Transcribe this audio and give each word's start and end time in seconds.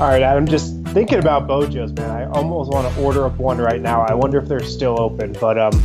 All 0.00 0.08
right, 0.08 0.24
I'm 0.24 0.44
just 0.44 0.74
thinking 0.88 1.20
about 1.20 1.46
Bojo's, 1.46 1.92
man. 1.92 2.10
I 2.10 2.24
almost 2.26 2.72
want 2.72 2.92
to 2.92 3.00
order 3.00 3.24
up 3.26 3.38
one 3.38 3.58
right 3.58 3.80
now. 3.80 4.02
I 4.02 4.12
wonder 4.12 4.38
if 4.38 4.48
they're 4.48 4.60
still 4.64 5.00
open. 5.00 5.36
But 5.40 5.56
um, 5.56 5.80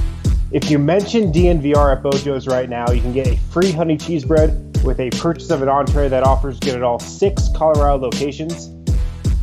if 0.52 0.72
you 0.72 0.80
mention 0.80 1.32
DNVR 1.32 1.96
at 1.96 2.02
Bojo's 2.02 2.48
right 2.48 2.68
now, 2.68 2.90
you 2.90 3.02
can 3.02 3.14
get 3.14 3.28
a 3.28 3.38
free 3.52 3.72
honey 3.72 3.98
cheese 3.98 4.26
bread 4.26 4.84
with 4.84 5.00
a 5.00 5.12
purchase 5.12 5.52
of 5.52 5.62
an 5.62 5.70
entree 5.70 6.08
that 6.08 6.24
offers 6.24 6.58
good 6.58 6.76
at 6.76 6.82
all 6.82 6.98
six 6.98 7.50
Colorado 7.56 7.98
locations. 7.98 8.66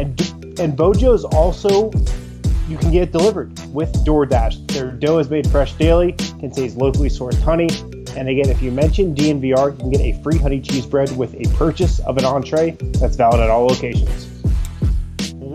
And 0.01 0.21
and 0.59 0.77
Bojo's 0.77 1.25
also 1.25 1.93
you 2.69 2.77
can 2.77 2.91
get 2.91 3.05
it 3.05 3.13
delivered 3.13 3.57
with 3.73 3.93
DoorDash. 4.05 4.73
Their 4.73 4.91
dough 4.91 5.19
is 5.19 5.31
made 5.31 5.49
fresh 5.49 5.75
daily, 5.75 6.15
contains 6.41 6.77
locally 6.77 7.09
sourced 7.09 7.41
honey. 7.41 7.69
And 8.17 8.29
again, 8.29 8.49
if 8.49 8.61
you 8.61 8.73
mention 8.73 9.15
DNVR, 9.15 9.73
you 9.73 9.79
can 9.79 9.91
get 9.91 10.01
a 10.01 10.21
free 10.25 10.39
honey 10.39 10.61
cheese 10.61 10.87
bread 10.87 11.17
with 11.17 11.35
a 11.35 11.45
purchase 11.57 12.01
of 12.01 12.19
an 12.19 12.25
entree 12.25 12.73
that's 12.99 13.15
valid 13.15 13.39
at 13.39 13.49
all 13.49 13.65
locations. 13.67 14.36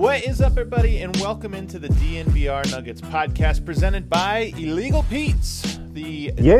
What 0.02 0.24
is 0.24 0.42
up, 0.42 0.54
everybody, 0.54 1.02
and 1.02 1.16
welcome 1.18 1.54
into 1.54 1.78
the 1.78 1.90
DNVR 1.90 2.72
Nuggets 2.72 3.02
podcast 3.02 3.64
presented 3.64 4.10
by 4.10 4.52
Illegal 4.58 5.04
Pete's, 5.04 5.78
the, 5.94 6.34
Yeah. 6.38 6.56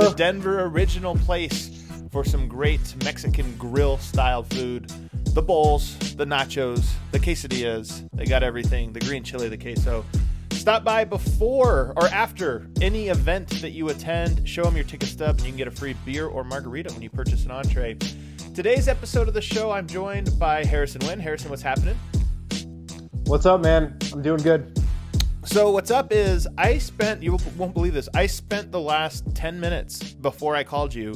the 0.00 0.14
Denver 0.16 0.64
original 0.64 1.14
place 1.14 1.68
for 2.10 2.24
some 2.24 2.48
great 2.48 2.80
Mexican 3.04 3.54
grill 3.58 3.98
style 3.98 4.42
food. 4.42 4.90
The 5.34 5.42
bowls, 5.42 5.98
the 6.16 6.24
nachos, 6.24 6.88
the 7.10 7.18
quesadillas, 7.18 8.08
they 8.14 8.24
got 8.24 8.42
everything. 8.42 8.94
The 8.94 9.00
green 9.00 9.22
chili, 9.22 9.50
the 9.50 9.58
queso. 9.58 10.06
Stop 10.52 10.82
by 10.82 11.04
before 11.04 11.92
or 11.94 12.06
after 12.08 12.68
any 12.80 13.08
event 13.08 13.50
that 13.60 13.72
you 13.72 13.90
attend. 13.90 14.48
Show 14.48 14.62
them 14.62 14.76
your 14.76 14.86
ticket 14.86 15.10
stub, 15.10 15.36
and 15.36 15.40
you 15.40 15.48
can 15.48 15.58
get 15.58 15.68
a 15.68 15.72
free 15.72 15.94
beer 16.06 16.26
or 16.26 16.42
margarita 16.42 16.90
when 16.94 17.02
you 17.02 17.10
purchase 17.10 17.44
an 17.44 17.50
entree. 17.50 17.98
Today's 18.54 18.88
episode 18.88 19.28
of 19.28 19.34
the 19.34 19.42
show, 19.42 19.70
I'm 19.72 19.86
joined 19.86 20.38
by 20.38 20.64
Harrison 20.64 21.06
Wind. 21.06 21.20
Harrison, 21.20 21.50
what's 21.50 21.60
happening? 21.60 21.98
What's 23.28 23.44
up, 23.44 23.60
man? 23.60 23.94
I'm 24.10 24.22
doing 24.22 24.40
good. 24.40 24.80
So 25.44 25.70
what's 25.70 25.90
up 25.90 26.14
is 26.14 26.48
I 26.56 26.78
spent 26.78 27.22
you 27.22 27.36
won't 27.58 27.74
believe 27.74 27.92
this. 27.92 28.08
I 28.14 28.26
spent 28.26 28.72
the 28.72 28.80
last 28.80 29.34
10 29.34 29.60
minutes 29.60 30.14
before 30.14 30.56
I 30.56 30.64
called 30.64 30.94
you 30.94 31.14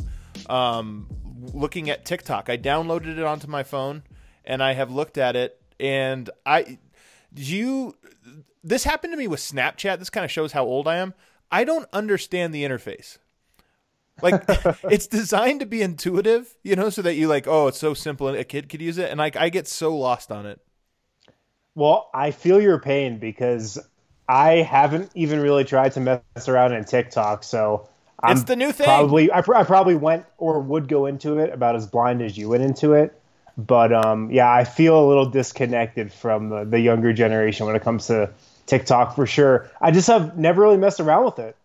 um, 0.50 1.06
looking 1.54 1.88
at 1.88 2.04
TikTok. 2.04 2.50
I 2.50 2.58
downloaded 2.58 3.16
it 3.16 3.24
onto 3.24 3.46
my 3.46 3.62
phone 3.62 4.02
and 4.44 4.62
I 4.62 4.74
have 4.74 4.90
looked 4.92 5.16
at 5.16 5.36
it 5.36 5.58
and 5.80 6.28
I 6.44 6.76
you 7.34 7.96
this 8.62 8.84
happened 8.84 9.14
to 9.14 9.16
me 9.16 9.26
with 9.26 9.40
Snapchat. 9.40 9.98
This 9.98 10.10
kind 10.10 10.26
of 10.26 10.30
shows 10.30 10.52
how 10.52 10.64
old 10.64 10.86
I 10.86 10.96
am. 10.96 11.14
I 11.50 11.64
don't 11.64 11.88
understand 11.94 12.54
the 12.54 12.62
interface. 12.62 13.16
Like 14.20 14.44
it's 14.84 15.06
designed 15.06 15.60
to 15.60 15.66
be 15.66 15.80
intuitive, 15.80 16.58
you 16.62 16.76
know, 16.76 16.90
so 16.90 17.00
that 17.00 17.14
you 17.14 17.26
like, 17.26 17.46
oh, 17.46 17.68
it's 17.68 17.78
so 17.78 17.94
simple 17.94 18.28
and 18.28 18.36
a 18.36 18.44
kid 18.44 18.68
could 18.68 18.82
use 18.82 18.98
it 18.98 19.08
and 19.10 19.16
like 19.16 19.34
I 19.34 19.48
get 19.48 19.66
so 19.66 19.96
lost 19.96 20.30
on 20.30 20.44
it. 20.44 20.60
Well, 21.74 22.10
I 22.12 22.30
feel 22.30 22.60
your 22.60 22.78
pain 22.78 23.18
because 23.18 23.78
I 24.28 24.56
haven't 24.56 25.10
even 25.14 25.40
really 25.40 25.64
tried 25.64 25.92
to 25.92 26.00
mess 26.00 26.48
around 26.48 26.72
in 26.72 26.84
TikTok. 26.84 27.44
So 27.44 27.88
I'm 28.22 28.36
It's 28.36 28.44
the 28.44 28.56
new 28.56 28.72
thing. 28.72 28.84
Probably, 28.84 29.32
I, 29.32 29.40
pr- 29.40 29.54
I 29.54 29.64
probably 29.64 29.94
went 29.94 30.26
or 30.38 30.60
would 30.60 30.88
go 30.88 31.06
into 31.06 31.38
it 31.38 31.52
about 31.52 31.76
as 31.76 31.86
blind 31.86 32.22
as 32.22 32.36
you 32.36 32.48
went 32.50 32.62
into 32.62 32.92
it. 32.92 33.18
But 33.58 33.92
um, 33.92 34.30
yeah, 34.30 34.50
I 34.50 34.64
feel 34.64 34.98
a 34.98 35.06
little 35.06 35.26
disconnected 35.26 36.12
from 36.12 36.48
the, 36.48 36.64
the 36.64 36.80
younger 36.80 37.12
generation 37.12 37.66
when 37.66 37.76
it 37.76 37.82
comes 37.82 38.06
to 38.06 38.30
TikTok 38.66 39.14
for 39.14 39.26
sure. 39.26 39.70
I 39.80 39.90
just 39.90 40.06
have 40.06 40.38
never 40.38 40.62
really 40.62 40.78
messed 40.78 41.00
around 41.00 41.24
with 41.24 41.38
it. 41.38 41.56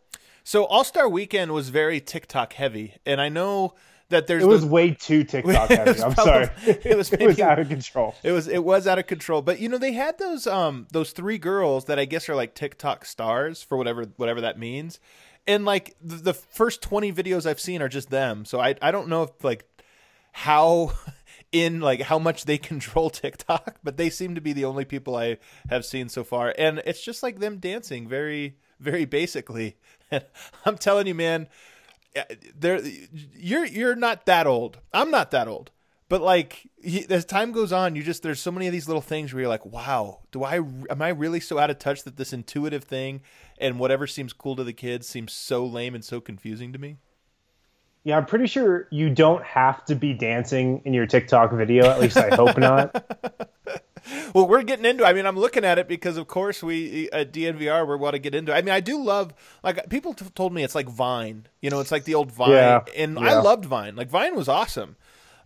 So 0.43 0.65
All 0.65 0.83
Star 0.83 1.07
Weekend 1.07 1.51
was 1.51 1.69
very 1.69 1.99
TikTok 1.99 2.53
heavy, 2.53 2.95
and 3.05 3.19
I 3.21 3.29
know 3.29 3.73
that 4.09 4.27
there's 4.27 4.43
It 4.43 4.47
was 4.47 4.61
those- 4.61 4.69
way 4.69 4.91
too 4.91 5.23
TikTok 5.23 5.69
heavy. 5.69 6.01
I'm 6.01 6.13
probably- 6.13 6.45
sorry. 6.45 6.49
it 6.83 6.95
was 6.97 7.11
it 7.11 7.25
was 7.25 7.39
out 7.41 7.59
of 7.59 7.67
control. 7.67 8.15
it 8.23 8.31
was 8.31 8.47
it 8.47 8.63
was 8.63 8.87
out 8.87 8.99
of 8.99 9.07
control. 9.07 9.41
But 9.41 9.59
you 9.59 9.69
know 9.69 9.77
they 9.77 9.91
had 9.93 10.17
those 10.17 10.47
um 10.47 10.87
those 10.91 11.11
three 11.11 11.37
girls 11.37 11.85
that 11.85 11.99
I 11.99 12.05
guess 12.05 12.29
are 12.29 12.35
like 12.35 12.55
TikTok 12.55 13.05
stars 13.05 13.61
for 13.63 13.77
whatever 13.77 14.05
whatever 14.17 14.41
that 14.41 14.57
means, 14.59 14.99
and 15.45 15.65
like 15.65 15.95
the, 16.01 16.15
the 16.15 16.33
first 16.33 16.81
twenty 16.81 17.11
videos 17.11 17.45
I've 17.45 17.59
seen 17.59 17.81
are 17.81 17.89
just 17.89 18.09
them. 18.09 18.45
So 18.45 18.59
I 18.59 18.75
I 18.81 18.91
don't 18.91 19.07
know 19.09 19.23
if 19.23 19.43
like 19.43 19.65
how 20.31 20.93
in 21.51 21.79
like 21.81 22.01
how 22.01 22.19
much 22.19 22.45
they 22.45 22.57
control 22.57 23.09
TikTok, 23.09 23.77
but 23.83 23.97
they 23.97 24.09
seem 24.09 24.35
to 24.35 24.41
be 24.41 24.53
the 24.53 24.65
only 24.65 24.85
people 24.85 25.15
I 25.15 25.37
have 25.69 25.85
seen 25.85 26.09
so 26.09 26.23
far, 26.23 26.53
and 26.57 26.79
it's 26.85 27.01
just 27.03 27.23
like 27.23 27.39
them 27.39 27.57
dancing 27.57 28.07
very 28.07 28.55
very 28.79 29.05
basically. 29.05 29.75
And 30.09 30.23
I'm 30.65 30.77
telling 30.77 31.05
you, 31.07 31.15
man, 31.15 31.49
Uh, 32.15 32.23
there 32.57 32.81
you're 33.35 33.65
you're 33.65 33.95
not 33.95 34.25
that 34.25 34.47
old. 34.47 34.79
I'm 34.93 35.11
not 35.11 35.31
that 35.31 35.47
old. 35.47 35.71
But 36.09 36.21
like 36.21 36.69
as 37.09 37.25
time 37.25 37.51
goes 37.51 37.73
on, 37.73 37.95
you 37.95 38.03
just 38.03 38.23
there's 38.23 38.39
so 38.39 38.51
many 38.51 38.67
of 38.67 38.71
these 38.71 38.87
little 38.87 39.01
things 39.01 39.33
where 39.33 39.41
you're 39.41 39.49
like, 39.49 39.65
wow, 39.65 40.19
do 40.31 40.43
I 40.43 40.55
am 40.57 41.01
I 41.01 41.09
really 41.09 41.41
so 41.41 41.59
out 41.59 41.69
of 41.69 41.79
touch 41.79 42.03
that 42.03 42.15
this 42.15 42.31
intuitive 42.31 42.85
thing 42.85 43.21
and 43.57 43.77
whatever 43.77 44.07
seems 44.07 44.31
cool 44.31 44.55
to 44.55 44.63
the 44.63 44.73
kids 44.73 45.07
seems 45.07 45.33
so 45.33 45.65
lame 45.65 45.95
and 45.95 46.05
so 46.05 46.21
confusing 46.21 46.71
to 46.73 46.79
me? 46.79 46.97
Yeah, 48.05 48.15
I'm 48.15 48.25
pretty 48.25 48.47
sure 48.47 48.87
you 48.89 49.09
don't 49.09 49.43
have 49.43 49.83
to 49.85 49.95
be 49.95 50.13
dancing 50.13 50.81
in 50.85 50.93
your 50.93 51.05
TikTok 51.05 51.51
video. 51.51 51.89
At 51.89 51.99
least 51.99 52.15
I 52.15 52.33
hope 52.33 52.57
not. 52.57 53.51
Well, 54.33 54.47
we're 54.47 54.63
getting 54.63 54.85
into. 54.85 55.05
I 55.05 55.13
mean, 55.13 55.25
I'm 55.25 55.37
looking 55.37 55.63
at 55.63 55.79
it 55.79 55.87
because, 55.87 56.17
of 56.17 56.27
course, 56.27 56.61
we 56.61 57.09
at 57.11 57.31
DNVR 57.31 57.87
we 57.87 57.95
want 57.95 58.13
to 58.13 58.19
get 58.19 58.35
into. 58.35 58.53
I 58.53 58.61
mean, 58.61 58.73
I 58.73 58.79
do 58.79 59.01
love 59.01 59.33
like 59.63 59.89
people 59.89 60.13
t- 60.13 60.25
told 60.35 60.53
me 60.53 60.63
it's 60.63 60.75
like 60.75 60.87
Vine. 60.89 61.47
You 61.61 61.69
know, 61.69 61.79
it's 61.79 61.91
like 61.91 62.03
the 62.03 62.15
old 62.15 62.31
Vine, 62.31 62.51
Yeah, 62.51 62.81
and 62.95 63.17
I 63.17 63.39
loved 63.39 63.65
Vine. 63.65 63.95
Like 63.95 64.09
Vine 64.09 64.35
was 64.35 64.47
awesome. 64.49 64.95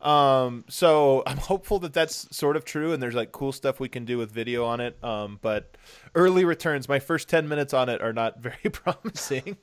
Um, 0.02 0.66
so 0.68 1.22
I'm 1.28 1.38
hopeful 1.38 1.80
that 1.80 1.94
that's 1.94 2.36
sort 2.36 2.56
of 2.56 2.66
true, 2.66 2.92
and 2.92 3.02
there's 3.02 3.16
like 3.16 3.32
cool 3.32 3.52
stuff 3.52 3.80
we 3.80 3.88
can 3.90 4.04
do 4.06 4.18
with 4.18 4.32
video 4.32 4.66
on 4.66 4.80
it. 4.82 4.98
Um, 5.04 5.40
but 5.42 5.78
early 6.16 6.44
returns, 6.44 6.90
my 6.90 7.00
first 7.00 7.30
ten 7.30 7.48
minutes 7.48 7.74
on 7.74 7.88
it 7.90 8.02
are 8.02 8.14
not 8.14 8.40
very 8.42 8.70
promising. 8.72 9.58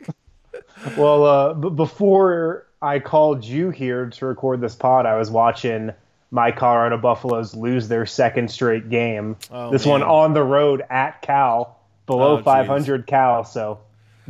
Well, 0.97 1.25
uh, 1.25 1.55
b- 1.55 1.71
before 1.71 2.67
I 2.81 3.01
called 3.01 3.45
you 3.45 3.71
here 3.71 4.07
to 4.11 4.27
record 4.27 4.61
this 4.61 4.75
pod, 4.75 5.07
I 5.07 5.17
was 5.17 5.31
watching 5.31 5.93
my 6.31 6.51
Colorado 6.53 6.99
Buffaloes 6.99 7.55
lose 7.55 7.89
their 7.89 8.05
second 8.07 8.51
straight 8.51 8.91
game. 8.91 9.37
Oh, 9.51 9.71
this 9.71 9.87
one 9.87 10.03
on 10.03 10.35
the 10.35 10.43
road 10.45 10.83
at 10.91 11.23
Cal, 11.23 11.79
below 12.07 12.39
Oh, 12.39 12.43
500 12.43 13.07
Cal. 13.07 13.45
So 13.45 13.81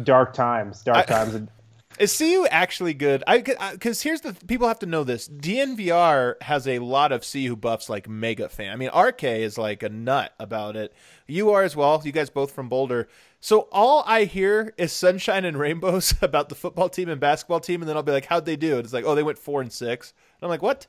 dark 0.03 0.33
times, 0.35 0.83
dark 0.83 0.99
I- 0.99 1.03
times. 1.25 1.49
Is 1.99 2.17
CU 2.17 2.47
actually 2.49 2.95
good? 2.95 3.25
I 3.27 3.39
because 3.39 4.01
uh, 4.01 4.05
here's 4.05 4.21
the 4.21 4.33
people 4.47 4.69
have 4.69 4.79
to 4.81 4.87
know 4.87 5.03
this. 5.03 5.29
DNVR 5.29 6.41
has 6.43 6.69
a 6.69 6.79
lot 6.79 7.11
of 7.11 7.25
CU 7.29 7.57
buffs 7.57 7.89
like 7.89 8.09
mega 8.09 8.49
fan. 8.49 8.73
I 8.73 8.77
mean, 8.77 8.91
RK 8.97 9.25
is 9.25 9.59
like 9.59 9.83
a 9.83 9.89
nut 9.89 10.33
about 10.39 10.77
it. 10.77 10.93
You 11.27 11.51
are 11.51 11.65
as 11.65 11.75
well. 11.75 12.01
You 12.05 12.13
guys 12.13 12.31
both 12.31 12.53
from 12.53 12.69
Boulder. 12.69 13.09
So 13.41 13.69
all 13.73 14.05
I 14.07 14.25
hear 14.25 14.75
is 14.77 14.93
sunshine 14.93 15.45
and 15.45 15.59
rainbows 15.59 16.15
about 16.23 16.49
the 16.51 16.55
football 16.55 16.89
team 16.89 17.09
and 17.09 17.21
basketball 17.21 17.59
team, 17.61 17.83
and 17.83 17.89
then 17.89 17.97
I'll 17.97 18.05
be 18.05 18.13
like, 18.13 18.27
"How'd 18.27 18.45
they 18.47 18.57
do?" 18.57 18.77
And 18.77 18.85
it's 18.85 18.93
like, 18.93 19.05
"Oh, 19.05 19.17
they 19.17 19.23
went 19.25 19.39
four 19.39 19.61
and 19.61 19.73
six. 19.73 20.13
And 20.41 20.47
I'm 20.47 20.51
like, 20.51 20.63
"What?" 20.63 20.87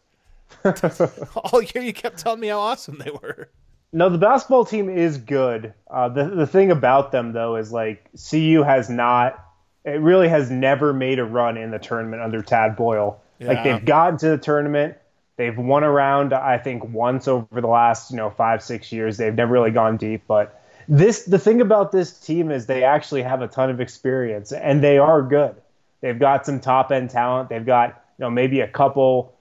All 1.36 1.62
year 1.62 1.84
you 1.84 1.94
kept 1.94 2.18
telling 2.18 2.40
me 2.40 2.48
how 2.48 2.60
awesome 2.60 3.02
they 3.04 3.12
were. 3.12 3.50
No, 3.92 4.10
the 4.10 4.18
basketball 4.18 4.66
team 4.66 4.90
is 4.90 5.18
good. 5.18 5.74
Uh, 5.90 6.10
the 6.10 6.26
the 6.26 6.48
thing 6.48 6.72
about 6.72 7.12
them 7.12 7.34
though 7.34 7.56
is 7.56 7.72
like 7.72 8.10
CU 8.30 8.64
has 8.64 8.90
not. 8.90 9.44
It 9.86 10.02
really 10.02 10.28
has 10.28 10.52
never 10.52 10.94
made 10.94 11.20
a 11.20 11.26
run 11.26 11.58
in 11.58 11.72
the 11.72 11.80
tournament 11.80 12.22
under 12.22 12.42
Tad 12.42 12.76
Boyle. 12.76 13.22
Like 13.40 13.64
they've 13.64 13.86
gotten 13.86 14.20
to 14.20 14.30
the 14.30 14.38
tournament, 14.38 14.98
they've 15.38 15.58
won 15.58 15.84
around 15.84 16.34
I 16.34 16.58
think 16.58 16.84
once 16.84 17.28
over 17.28 17.62
the 17.62 17.68
last 17.68 18.12
you 18.12 18.18
know 18.18 18.30
five 18.30 18.62
six 18.62 18.92
years. 18.92 19.18
They've 19.18 19.34
never 19.34 19.54
really 19.54 19.72
gone 19.72 19.98
deep, 19.98 20.24
but 20.28 20.62
this 20.88 21.24
the 21.24 21.40
thing 21.40 21.62
about 21.62 21.92
this 21.92 22.20
team 22.20 22.52
is 22.52 22.66
they 22.66 22.84
actually 22.84 23.22
have 23.24 23.42
a 23.42 23.48
ton 23.48 23.70
of 23.70 23.80
experience 23.80 24.52
and 24.52 24.84
they 24.84 24.98
are 24.98 25.22
good. 25.22 25.56
They've 26.02 26.20
got 26.20 26.46
some 26.46 26.60
top 26.60 26.92
end 26.92 27.10
talent. 27.10 27.50
They've 27.50 27.66
got 27.66 28.04
you 28.18 28.24
know 28.24 28.30
maybe 28.30 28.60
a 28.60 28.68
couple 28.68 29.34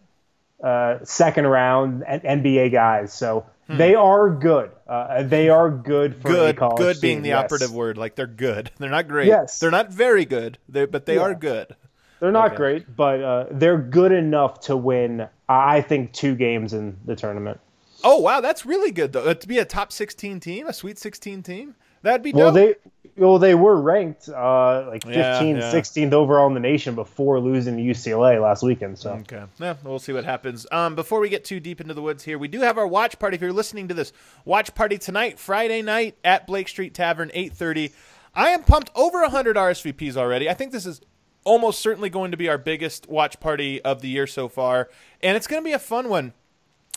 uh, 0.62 0.98
second 1.04 1.46
round 1.46 2.02
NBA 2.02 2.72
guys. 2.72 3.12
So 3.12 3.46
they 3.68 3.94
are 3.94 4.30
good. 4.30 4.70
Uh, 4.88 5.22
they 5.22 5.48
are 5.50 5.70
good 5.70 6.16
for 6.16 6.28
Hmm. 6.28 6.34
Good, 6.34 6.56
college 6.56 6.78
good 6.78 7.00
being 7.00 7.22
the 7.22 7.28
yes. 7.30 7.44
operative 7.44 7.72
word. 7.72 7.98
Like 7.98 8.14
they're 8.16 8.26
good. 8.26 8.70
They're 8.78 8.88
not 8.90 9.08
great. 9.08 9.26
Yes. 9.28 9.58
They're 9.60 9.70
not 9.70 9.92
very 9.92 10.24
good. 10.24 10.58
They 10.68 10.86
but 10.86 11.04
they 11.06 11.16
Yeah. 11.16 11.22
are 11.22 11.34
good. 11.34 11.76
They're 12.20 12.32
not 12.32 12.46
Okay. 12.48 12.56
great, 12.56 12.96
but 12.96 13.22
uh, 13.22 13.44
they're 13.50 13.78
good 13.78 14.10
enough 14.12 14.60
to 14.62 14.76
win. 14.76 15.28
I 15.48 15.82
think 15.82 16.12
two 16.12 16.34
games 16.34 16.72
in 16.72 16.96
the 17.04 17.14
tournament. 17.14 17.60
Oh 18.02 18.18
wow, 18.20 18.40
that's 18.40 18.64
really 18.66 18.90
good 18.90 19.12
though. 19.12 19.22
Uh, 19.24 19.34
To 19.34 19.46
be 19.48 19.58
a 19.58 19.64
top 19.64 19.92
sixteen 19.92 20.40
team, 20.40 20.66
a 20.66 20.72
Sweet 20.72 20.98
Sixteen 20.98 21.42
team, 21.42 21.74
that'd 22.08 22.22
be 22.22 22.32
Well, 22.32 22.52
they 22.52 22.74
well 23.16 23.38
they 23.38 23.54
were 23.54 23.80
ranked 23.80 24.28
uh, 24.28 24.86
like 24.88 25.04
Yeah, 25.04 25.40
15th, 25.40 25.60
yeah. 25.60 25.72
16th 25.72 26.12
overall 26.12 26.46
in 26.48 26.54
the 26.54 26.60
nation 26.60 26.94
before 26.94 27.40
losing 27.40 27.76
to 27.76 27.82
UCLA 27.82 28.40
last 28.40 28.62
weekend. 28.62 28.98
So 28.98 29.12
Okay. 29.12 29.42
Yeah, 29.58 29.74
we'll 29.84 29.98
see 29.98 30.12
what 30.12 30.24
happens. 30.24 30.66
Um, 30.72 30.94
before 30.94 31.20
we 31.20 31.28
get 31.28 31.44
too 31.44 31.60
deep 31.60 31.80
into 31.80 31.94
the 31.94 32.02
woods 32.02 32.24
here, 32.24 32.38
we 32.38 32.48
do 32.48 32.60
have 32.60 32.78
our 32.78 32.86
watch 32.86 33.18
party. 33.18 33.34
If 33.36 33.42
you're 33.42 33.52
listening 33.52 33.88
to 33.88 33.94
this, 33.94 34.12
watch 34.44 34.74
party 34.74 34.98
tonight, 34.98 35.38
Friday 35.38 35.82
night 35.82 36.16
at 36.24 36.46
Blake 36.46 36.68
Street 36.68 36.94
Tavern, 36.94 37.30
8:30. 37.34 37.92
I 38.34 38.50
am 38.50 38.62
pumped 38.62 38.90
over 38.94 39.20
100 39.22 39.56
RSVPs 39.56 40.16
already. 40.16 40.48
I 40.48 40.54
think 40.54 40.72
this 40.72 40.86
is 40.86 41.00
almost 41.44 41.80
certainly 41.80 42.10
going 42.10 42.30
to 42.30 42.36
be 42.36 42.48
our 42.48 42.58
biggest 42.58 43.08
watch 43.08 43.40
party 43.40 43.80
of 43.82 44.00
the 44.00 44.08
year 44.08 44.26
so 44.26 44.48
far, 44.48 44.88
and 45.22 45.36
it's 45.36 45.46
going 45.46 45.62
to 45.62 45.64
be 45.64 45.72
a 45.72 45.78
fun 45.78 46.08
one. 46.08 46.34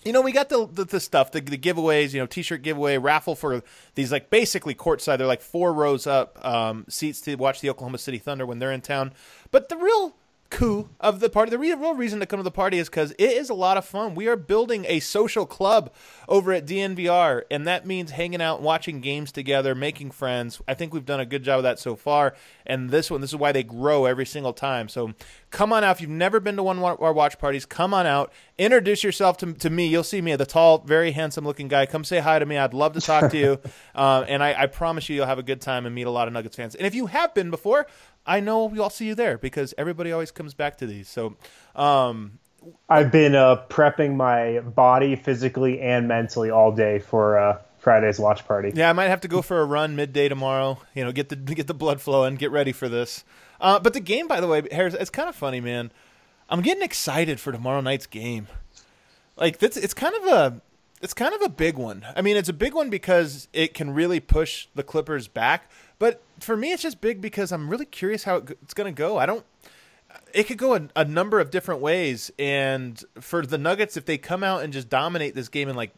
You 0.04 0.12
know, 0.12 0.22
we 0.22 0.32
got 0.32 0.50
the 0.50 0.68
the, 0.68 0.86
the 0.86 1.00
stuff, 1.00 1.32
the, 1.32 1.42
the 1.42 1.58
giveaways, 1.58 2.14
you 2.14 2.20
know, 2.20 2.26
t-shirt 2.26 2.62
giveaway, 2.64 2.98
raffle 2.98 3.36
for 3.36 3.64
these 3.96 4.12
like 4.12 4.30
basically 4.30 4.74
courtside. 4.74 5.18
They're 5.18 5.28
like 5.28 5.42
four 5.42 5.74
rows 5.74 6.08
up, 6.08 6.44
um, 6.46 6.86
seats 6.90 7.22
to 7.22 7.36
watch 7.36 7.62
the 7.62 7.70
Oklahoma 7.70 7.98
City 7.98 8.18
Thunder 8.18 8.46
when 8.46 8.60
they're 8.60 8.72
in 8.72 8.82
town. 8.82 9.14
But 9.52 9.70
the 9.70 9.78
real 9.78 10.16
coup 10.52 10.90
of 11.00 11.20
the 11.20 11.30
party. 11.30 11.50
The 11.50 11.58
real 11.58 11.96
reason 11.96 12.20
to 12.20 12.26
come 12.28 12.38
to 12.38 12.44
the 12.44 12.52
party 12.52 12.78
is 12.78 12.90
because 12.90 13.12
it 13.14 13.32
is 13.32 13.50
a 13.50 13.56
lot 13.56 13.78
of 13.78 13.86
fun. 13.86 14.14
We 14.14 14.28
are 14.28 14.36
building 14.36 14.86
a 14.88 15.00
social 15.00 15.46
club 15.48 15.92
over 16.28 16.52
at 16.52 16.68
DNVR, 16.68 17.44
and 17.50 17.66
that 17.66 17.88
means 17.88 18.12
hanging 18.12 18.42
out, 18.42 18.62
watching 18.62 19.02
games 19.02 19.32
together, 19.32 19.74
making 19.74 20.12
friends. 20.12 20.62
I 20.68 20.76
think 20.76 20.94
we've 20.94 21.06
done 21.06 21.20
a 21.20 21.26
good 21.26 21.44
job 21.44 21.60
of 21.60 21.64
that 21.64 21.80
so 21.80 21.96
far. 21.96 22.36
And 22.66 22.92
this 22.92 23.10
one, 23.10 23.22
this 23.22 23.32
is 23.32 23.36
why 23.36 23.52
they 23.52 23.64
grow 23.64 24.06
every 24.06 24.26
single 24.26 24.54
time. 24.54 24.90
So 24.90 25.14
come 25.50 25.74
on 25.74 25.84
out. 25.84 25.96
If 25.96 26.02
you've 26.02 26.10
never 26.10 26.40
been 26.40 26.58
to 26.58 26.64
one 26.64 26.78
of 26.78 27.02
our 27.02 27.14
watch 27.14 27.40
parties, 27.40 27.66
come 27.66 27.94
on 27.94 28.06
out. 28.06 28.32
Introduce 28.58 29.04
yourself 29.04 29.38
to, 29.38 29.54
to 29.54 29.70
me. 29.70 29.88
You'll 29.88 30.04
see 30.04 30.22
me, 30.22 30.36
the 30.36 30.46
tall, 30.46 30.80
very 30.80 31.12
handsome 31.12 31.46
looking 31.46 31.68
guy. 31.68 31.86
Come 31.86 32.04
say 32.04 32.20
hi 32.20 32.38
to 32.38 32.46
me. 32.46 32.58
I'd 32.58 32.74
love 32.74 32.94
to 32.94 33.02
talk 33.02 33.32
to 33.32 33.38
you. 33.38 33.60
uh, 33.96 34.26
and 34.28 34.44
I, 34.44 34.64
I 34.64 34.66
promise 34.68 35.10
you, 35.10 35.16
you'll 35.16 35.26
have 35.26 35.40
a 35.40 35.44
good 35.44 35.62
time 35.62 35.86
and 35.86 35.96
meet 35.96 36.08
a 36.08 36.12
lot 36.12 36.28
of 36.28 36.34
Nuggets 36.34 36.56
fans. 36.56 36.76
And 36.76 36.86
if 36.86 36.94
you 36.94 37.08
have 37.08 37.34
been 37.34 37.50
before, 37.50 37.88
I 38.32 38.40
know 38.40 38.64
we 38.64 38.80
all 38.80 38.90
see 38.90 39.08
you 39.08 39.14
there 39.14 39.38
because 39.38 39.74
everybody 39.78 40.14
always 40.14 40.32
comes 40.32 40.54
back 40.54 40.78
to 40.78 40.88
these. 40.88 41.10
So, 41.10 41.36
um, 41.76 42.40
I've 42.88 43.12
been 43.12 43.36
uh, 43.36 43.64
prepping 43.70 44.16
my 44.16 44.62
body 44.62 45.18
physically 45.18 45.82
and 45.82 46.08
mentally 46.08 46.50
all 46.50 46.72
day 46.72 47.00
for 47.00 47.38
uh, 47.38 47.62
Friday's 47.78 48.20
watch 48.20 48.48
party. 48.48 48.72
Yeah, 48.74 48.90
I 48.90 48.94
might 48.94 49.10
have 49.10 49.20
to 49.22 49.28
go 49.28 49.42
for 49.42 49.60
a 49.60 49.66
run 49.66 49.98
midday 49.98 50.30
tomorrow. 50.30 50.80
You 50.96 51.04
know, 51.04 51.12
get 51.12 51.28
the 51.28 51.36
get 51.60 51.68
the 51.68 51.74
blood 51.74 52.00
flowing, 52.00 52.36
get 52.36 52.52
ready 52.52 52.72
for 52.72 52.88
this. 52.88 53.26
Uh, 53.60 53.80
but 53.80 53.92
the 53.92 54.00
game, 54.00 54.30
by 54.30 54.40
the 54.40 54.48
way, 54.48 54.64
Harris, 54.72 54.94
it's 54.94 55.10
kind 55.10 55.28
of 55.28 55.36
funny, 55.36 55.60
man. 55.60 55.92
I'm 56.50 56.62
getting 56.62 56.84
excited 56.84 57.38
for 57.38 57.52
tomorrow 57.52 57.82
night's 57.82 58.06
game. 58.06 58.48
Like 59.36 59.58
that's 59.58 59.76
it's 59.76 59.94
kind 59.94 60.16
of 60.16 60.24
a 60.26 60.62
it's 61.02 61.14
kind 61.14 61.34
of 61.34 61.42
a 61.42 61.50
big 61.50 61.78
one. 61.78 62.06
I 62.16 62.22
mean, 62.22 62.38
it's 62.38 62.50
a 62.50 62.54
big 62.54 62.74
one 62.74 62.90
because 62.90 63.50
it 63.52 63.74
can 63.74 63.94
really 63.94 64.22
push 64.22 64.68
the 64.74 64.84
Clippers 64.84 65.28
back. 65.28 65.70
But 66.00 66.22
for 66.44 66.58
me, 66.58 66.72
it's 66.72 66.84
just 66.84 67.02
big 67.02 67.22
because 67.22 67.52
I'm 67.52 67.70
really 67.70 67.86
curious 67.86 68.24
how 68.24 68.38
it's 68.38 68.74
going 68.74 68.94
to 68.94 68.98
go. 68.98 69.18
I 69.18 69.26
don't. 69.26 69.46
It 70.34 70.44
could 70.44 70.58
go 70.58 70.76
a, 70.76 70.88
a, 70.96 71.06
number 71.06 71.40
of 71.40 71.52
different 71.52 71.80
ways, 71.80 72.32
and 72.38 73.02
for 73.22 73.46
the 73.46 73.58
Nuggets, 73.58 73.96
if 73.96 74.06
they 74.06 74.18
come 74.18 74.44
out 74.44 74.62
and 74.62 74.74
just 74.74 74.90
dominate 74.90 75.36
this 75.36 75.48
game, 75.48 75.70
and 75.70 75.78
like, 75.78 75.92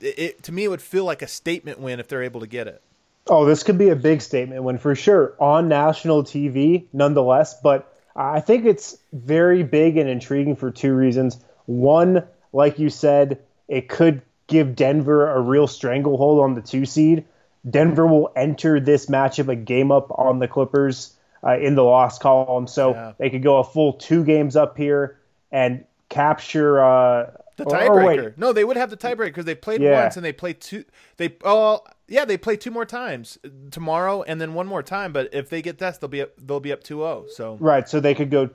it, 0.00 0.42
to 0.42 0.52
me, 0.52 0.64
it 0.64 0.68
would 0.68 0.82
feel 0.82 1.04
like 1.04 1.22
a 1.22 1.26
statement 1.26 1.80
win 1.80 1.98
if 1.98 2.08
they're 2.08 2.22
able 2.22 2.40
to 2.40 2.46
get 2.46 2.68
it. 2.68 2.82
Oh, 3.26 3.46
this 3.46 3.62
could 3.62 3.78
be 3.78 3.88
a 3.88 3.96
big 3.96 4.20
statement 4.20 4.62
win 4.64 4.76
for 4.76 4.94
sure 4.94 5.34
on 5.38 5.68
national 5.68 6.24
TV, 6.24 6.84
nonetheless. 6.92 7.58
But 7.62 7.90
I 8.14 8.40
think 8.40 8.66
it's 8.66 8.98
very 9.12 9.62
big 9.62 9.96
and 9.96 10.10
intriguing 10.10 10.56
for 10.56 10.70
two 10.70 10.94
reasons. 10.94 11.38
One, 11.64 12.24
like 12.52 12.78
you 12.78 12.90
said, 12.90 13.40
it 13.66 13.88
could 13.88 14.20
give 14.46 14.76
Denver 14.76 15.30
a 15.30 15.40
real 15.40 15.66
stranglehold 15.66 16.40
on 16.40 16.54
the 16.54 16.60
two 16.60 16.84
seed 16.84 17.24
Denver 17.68 18.06
will 18.06 18.30
enter 18.36 18.80
this 18.80 19.06
matchup 19.06 19.48
a 19.48 19.56
game 19.56 19.90
up 19.90 20.10
on 20.10 20.38
the 20.38 20.48
Clippers 20.48 21.16
uh, 21.42 21.58
in 21.58 21.74
the 21.74 21.82
loss 21.82 22.18
column, 22.18 22.66
so 22.66 22.92
yeah. 22.92 23.12
they 23.18 23.30
could 23.30 23.42
go 23.42 23.58
a 23.58 23.64
full 23.64 23.94
two 23.94 24.24
games 24.24 24.56
up 24.56 24.76
here 24.76 25.18
and 25.50 25.84
capture 26.08 26.82
uh, 26.82 27.30
the 27.56 27.64
tiebreaker. 27.64 28.36
No, 28.36 28.52
they 28.52 28.64
would 28.64 28.76
have 28.76 28.90
the 28.90 28.96
tiebreaker 28.96 29.26
because 29.26 29.44
they 29.44 29.54
played 29.54 29.80
yeah. 29.80 30.02
once 30.02 30.16
and 30.16 30.24
they 30.24 30.32
played 30.32 30.60
two. 30.60 30.84
They 31.16 31.36
oh 31.44 31.80
yeah, 32.08 32.24
they 32.24 32.36
play 32.36 32.56
two 32.56 32.70
more 32.70 32.84
times 32.84 33.38
tomorrow 33.70 34.22
and 34.22 34.40
then 34.40 34.54
one 34.54 34.66
more 34.66 34.82
time. 34.82 35.12
But 35.12 35.32
if 35.32 35.48
they 35.50 35.62
get 35.62 35.78
that, 35.78 36.00
they'll 36.00 36.08
be 36.08 36.22
up, 36.22 36.32
they'll 36.38 36.60
be 36.60 36.72
up 36.72 36.82
2-0. 36.82 37.30
So 37.30 37.56
right, 37.60 37.88
so 37.88 38.00
they 38.00 38.14
could 38.14 38.30
go 38.30 38.50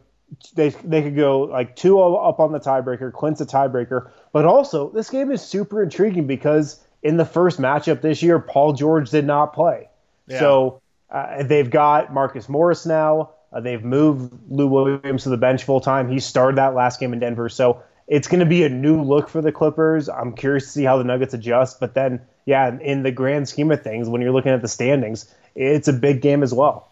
they 0.54 0.70
they 0.70 1.02
could 1.02 1.16
go 1.16 1.42
like 1.42 1.76
2-0 1.76 2.28
up 2.28 2.40
on 2.40 2.52
the 2.52 2.60
tiebreaker. 2.60 3.12
Clint's 3.12 3.42
a 3.42 3.46
tiebreaker, 3.46 4.12
but 4.32 4.46
also 4.46 4.90
this 4.90 5.10
game 5.10 5.32
is 5.32 5.42
super 5.42 5.82
intriguing 5.82 6.28
because 6.28 6.84
in 7.04 7.18
the 7.18 7.26
first 7.26 7.60
matchup 7.60 8.02
this 8.02 8.22
year, 8.22 8.40
Paul 8.40 8.74
George 8.74 9.10
did 9.10 9.26
not 9.26 9.54
play. 9.54 9.90
Yeah. 10.28 10.40
So 10.40 10.82
uh, 11.10 11.44
they've 11.44 11.70
got 11.70 12.14
Marcus 12.14 12.50
Morris 12.50 12.86
now. 12.86 13.32
Uh, 13.52 13.62
they've 13.62 13.84
moved 13.84 14.34
Lou 14.50 14.68
Williams 14.68 15.24
to 15.24 15.30
the 15.30 15.38
bench 15.38 15.64
full 15.64 15.82
time. 15.82 16.10
He 16.10 16.20
started 16.20 16.58
that 16.58 16.76
last 16.76 17.00
game 17.00 17.14
in 17.14 17.20
Denver. 17.20 17.50
So 17.50 17.82
it's 18.08 18.28
going 18.28 18.42
to 18.42 18.46
be 18.46 18.64
a 18.64 18.70
new 18.70 19.02
look 19.02 19.30
for 19.30 19.42
the 19.42 19.52
Clippers. 19.52 20.10
I'm 20.10 20.34
curious 20.34 20.66
to 20.66 20.70
see 20.70 20.84
how 20.84 20.98
the 20.98 21.04
Nuggets 21.04 21.34
adjust. 21.34 21.80
But 21.80 21.94
then, 21.94 22.22
yeah, 22.46 22.78
in 22.80 23.04
the 23.04 23.12
grand 23.12 23.50
scheme 23.50 23.72
of 23.72 23.82
things, 23.82 24.08
when 24.08 24.22
you're 24.22 24.32
looking 24.32 24.52
at 24.52 24.62
the 24.62 24.68
standings, 24.68 25.34
it's 25.56 25.88
a 25.88 25.94
big 25.94 26.22
game 26.22 26.44
as 26.44 26.54
well. 26.54 26.89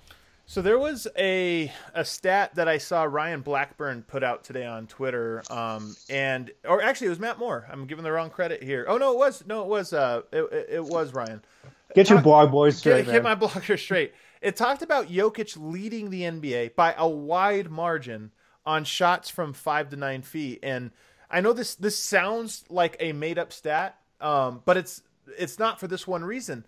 So 0.49 0.61
there 0.61 0.79
was 0.79 1.07
a 1.17 1.69
a 1.94 2.05
stat 2.05 2.55
that 2.55 2.69
I 2.69 2.77
saw 2.77 3.03
Ryan 3.03 3.41
Blackburn 3.41 4.03
put 4.03 4.23
out 4.23 4.45
today 4.45 4.65
on 4.65 4.88
Twitter, 4.88 5.44
um, 5.49 5.94
and 6.09 6.49
or 6.63 6.81
actually 6.81 7.07
it 7.07 7.09
was 7.09 7.19
Matt 7.19 7.38
Moore. 7.38 7.67
I'm 7.69 7.85
giving 7.85 8.05
the 8.05 8.13
wrong 8.13 8.29
credit 8.29 8.63
here. 8.63 8.85
Oh 8.88 8.97
no, 8.97 9.11
it 9.11 9.17
was 9.17 9.45
no, 9.45 9.61
it 9.63 9.67
was 9.67 9.91
uh, 9.91 10.21
it, 10.31 10.67
it 10.69 10.83
was 10.85 11.13
Ryan. 11.13 11.41
Get 11.95 12.09
your 12.09 12.21
blog 12.21 12.49
boys 12.49 12.77
straight. 12.77 13.05
Get, 13.05 13.11
get 13.11 13.23
my 13.23 13.35
blogger 13.35 13.77
straight. 13.77 14.13
It 14.41 14.55
talked 14.55 14.81
about 14.81 15.09
Jokic 15.09 15.57
leading 15.59 16.11
the 16.11 16.21
NBA 16.21 16.75
by 16.75 16.95
a 16.97 17.07
wide 17.07 17.69
margin 17.69 18.31
on 18.65 18.85
shots 18.85 19.29
from 19.29 19.51
five 19.51 19.89
to 19.89 19.97
nine 19.97 20.21
feet, 20.21 20.59
and 20.63 20.91
I 21.29 21.41
know 21.41 21.51
this 21.51 21.75
this 21.75 22.00
sounds 22.00 22.63
like 22.69 22.95
a 23.01 23.11
made 23.11 23.38
up 23.38 23.51
stat, 23.51 23.97
um, 24.21 24.61
but 24.63 24.77
it's 24.77 25.03
it's 25.38 25.59
not 25.59 25.77
for 25.77 25.89
this 25.89 26.07
one 26.07 26.23
reason 26.23 26.65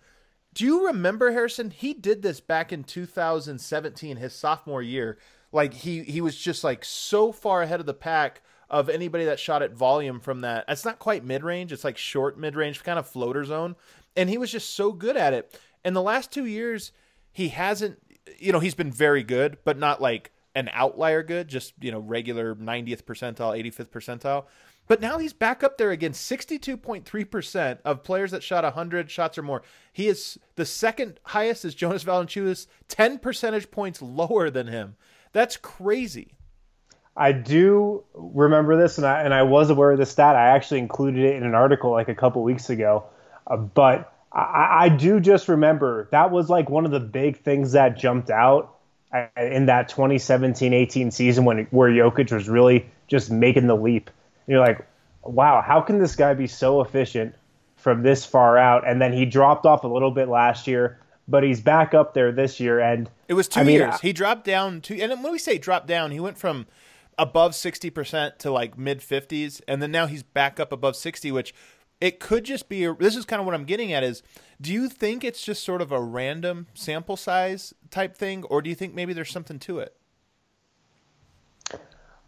do 0.54 0.64
you 0.64 0.86
remember 0.86 1.30
Harrison? 1.30 1.70
He 1.70 1.94
did 1.94 2.22
this 2.22 2.40
back 2.40 2.72
in 2.72 2.84
2017, 2.84 4.16
his 4.16 4.34
sophomore 4.34 4.82
year. 4.82 5.18
Like 5.52 5.74
he 5.74 6.02
he 6.02 6.20
was 6.20 6.36
just 6.36 6.62
like 6.64 6.84
so 6.84 7.32
far 7.32 7.62
ahead 7.62 7.80
of 7.80 7.86
the 7.86 7.94
pack 7.94 8.42
of 8.68 8.88
anybody 8.88 9.24
that 9.24 9.40
shot 9.40 9.62
at 9.62 9.72
volume 9.72 10.20
from 10.20 10.42
that. 10.42 10.64
It's 10.68 10.84
not 10.84 10.98
quite 10.98 11.24
mid 11.24 11.42
range. 11.42 11.72
It's 11.72 11.84
like 11.84 11.98
short 11.98 12.38
mid 12.38 12.54
range, 12.54 12.82
kind 12.84 12.98
of 12.98 13.08
floater 13.08 13.44
zone. 13.44 13.76
And 14.16 14.30
he 14.30 14.38
was 14.38 14.50
just 14.50 14.74
so 14.74 14.92
good 14.92 15.16
at 15.16 15.32
it. 15.32 15.58
And 15.84 15.94
the 15.94 16.02
last 16.02 16.32
two 16.32 16.46
years, 16.46 16.92
he 17.32 17.48
hasn't. 17.48 17.98
You 18.38 18.52
know, 18.52 18.60
he's 18.60 18.74
been 18.74 18.92
very 18.92 19.24
good, 19.24 19.58
but 19.64 19.76
not 19.76 20.00
like 20.00 20.30
an 20.54 20.70
outlier 20.72 21.22
good. 21.22 21.48
Just 21.48 21.74
you 21.80 21.90
know, 21.90 21.98
regular 21.98 22.54
90th 22.54 23.02
percentile, 23.02 23.58
85th 23.58 23.88
percentile. 23.88 24.44
But 24.88 25.00
now 25.00 25.18
he's 25.18 25.32
back 25.32 25.62
up 25.62 25.78
there 25.78 25.92
again. 25.92 26.12
62.3% 26.12 27.78
of 27.84 28.02
players 28.02 28.32
that 28.32 28.42
shot 28.42 28.64
100 28.64 29.10
shots 29.10 29.38
or 29.38 29.42
more. 29.42 29.62
He 29.92 30.08
is 30.08 30.38
the 30.56 30.66
second 30.66 31.20
highest 31.24 31.64
is 31.64 31.74
Jonas 31.74 32.02
Valanciunas, 32.02 32.66
10 32.88 33.18
percentage 33.18 33.70
points 33.70 34.02
lower 34.02 34.50
than 34.50 34.66
him. 34.66 34.96
That's 35.32 35.56
crazy. 35.56 36.34
I 37.16 37.32
do 37.32 38.04
remember 38.14 38.76
this, 38.76 38.98
and 38.98 39.06
I, 39.06 39.22
and 39.22 39.34
I 39.34 39.42
was 39.42 39.70
aware 39.70 39.92
of 39.92 39.98
the 39.98 40.06
stat. 40.06 40.36
I 40.36 40.48
actually 40.48 40.78
included 40.78 41.24
it 41.24 41.36
in 41.36 41.42
an 41.44 41.54
article 41.54 41.90
like 41.90 42.08
a 42.08 42.14
couple 42.14 42.42
weeks 42.42 42.70
ago. 42.70 43.04
Uh, 43.46 43.56
but 43.56 44.12
I, 44.32 44.84
I 44.84 44.88
do 44.88 45.20
just 45.20 45.48
remember 45.48 46.08
that 46.12 46.30
was 46.30 46.48
like 46.48 46.70
one 46.70 46.84
of 46.84 46.92
the 46.92 47.00
big 47.00 47.38
things 47.42 47.72
that 47.72 47.98
jumped 47.98 48.30
out 48.30 48.76
uh, 49.12 49.26
in 49.36 49.66
that 49.66 49.90
2017-18 49.90 51.12
season 51.12 51.44
when 51.44 51.66
where 51.70 51.90
Jokic 51.90 52.32
was 52.32 52.48
really 52.48 52.86
just 53.08 53.30
making 53.30 53.66
the 53.66 53.76
leap 53.76 54.10
you're 54.50 54.60
like, 54.60 54.86
wow, 55.22 55.62
how 55.64 55.80
can 55.80 55.98
this 55.98 56.16
guy 56.16 56.34
be 56.34 56.46
so 56.46 56.80
efficient 56.80 57.34
from 57.76 58.02
this 58.02 58.24
far 58.24 58.58
out? 58.58 58.88
And 58.88 59.00
then 59.00 59.12
he 59.12 59.24
dropped 59.24 59.66
off 59.66 59.84
a 59.84 59.88
little 59.88 60.10
bit 60.10 60.28
last 60.28 60.66
year, 60.66 60.98
but 61.28 61.42
he's 61.42 61.60
back 61.60 61.94
up 61.94 62.14
there 62.14 62.32
this 62.32 62.60
year. 62.60 62.80
And 62.80 63.10
it 63.28 63.34
was 63.34 63.48
two 63.48 63.60
I 63.60 63.64
mean, 63.64 63.76
years. 63.76 63.94
Uh, 63.94 63.98
he 63.98 64.12
dropped 64.12 64.44
down 64.44 64.80
to, 64.82 65.00
and 65.00 65.22
when 65.22 65.32
we 65.32 65.38
say 65.38 65.58
drop 65.58 65.86
down, 65.86 66.10
he 66.10 66.20
went 66.20 66.38
from 66.38 66.66
above 67.18 67.52
60% 67.52 68.38
to 68.38 68.50
like 68.50 68.78
mid 68.78 69.00
50s. 69.00 69.60
And 69.68 69.82
then 69.82 69.90
now 69.90 70.06
he's 70.06 70.22
back 70.22 70.58
up 70.58 70.72
above 70.72 70.96
60, 70.96 71.30
which 71.32 71.54
it 72.00 72.18
could 72.18 72.44
just 72.44 72.68
be 72.68 72.84
a, 72.84 72.94
this 72.94 73.14
is 73.14 73.24
kind 73.24 73.40
of 73.40 73.46
what 73.46 73.54
I'm 73.54 73.64
getting 73.64 73.92
at 73.92 74.02
is 74.02 74.22
do 74.60 74.72
you 74.72 74.88
think 74.88 75.22
it's 75.22 75.42
just 75.42 75.62
sort 75.62 75.82
of 75.82 75.92
a 75.92 76.00
random 76.00 76.66
sample 76.74 77.16
size 77.16 77.74
type 77.90 78.16
thing 78.16 78.44
or 78.44 78.62
do 78.62 78.70
you 78.70 78.76
think 78.76 78.94
maybe 78.94 79.12
there's 79.12 79.30
something 79.30 79.58
to 79.60 79.80
it? 79.80 79.94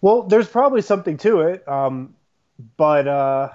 Well, 0.03 0.25
there's 0.25 0.49
probably 0.49 0.83
something 0.83 1.17
to 1.19 1.43
it, 1.43 1.67
um, 1.67 2.15
but 2.77 3.07
uh, 3.07 3.51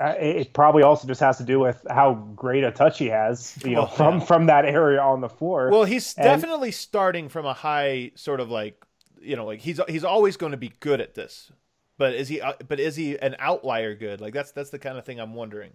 it 0.00 0.52
probably 0.52 0.82
also 0.82 1.06
just 1.06 1.20
has 1.20 1.38
to 1.38 1.44
do 1.44 1.60
with 1.60 1.80
how 1.88 2.14
great 2.14 2.64
a 2.64 2.72
touch 2.72 2.98
he 2.98 3.06
has, 3.06 3.56
you 3.64 3.76
know, 3.76 3.86
from 3.86 4.20
from 4.20 4.46
that 4.46 4.64
area 4.64 5.00
on 5.00 5.20
the 5.20 5.28
floor. 5.28 5.70
Well, 5.70 5.84
he's 5.84 6.14
and, 6.14 6.24
definitely 6.24 6.72
starting 6.72 7.28
from 7.28 7.46
a 7.46 7.54
high 7.54 8.10
sort 8.16 8.40
of 8.40 8.50
like, 8.50 8.84
you 9.20 9.36
know, 9.36 9.46
like 9.46 9.60
he's 9.60 9.80
he's 9.88 10.04
always 10.04 10.36
going 10.36 10.52
to 10.52 10.58
be 10.58 10.72
good 10.80 11.00
at 11.00 11.14
this. 11.14 11.52
But 11.98 12.14
is 12.14 12.26
he? 12.26 12.40
Uh, 12.40 12.54
but 12.66 12.80
is 12.80 12.96
he 12.96 13.16
an 13.18 13.36
outlier 13.38 13.94
good? 13.94 14.20
Like 14.20 14.34
that's 14.34 14.50
that's 14.50 14.70
the 14.70 14.80
kind 14.80 14.98
of 14.98 15.04
thing 15.04 15.20
I'm 15.20 15.34
wondering. 15.34 15.70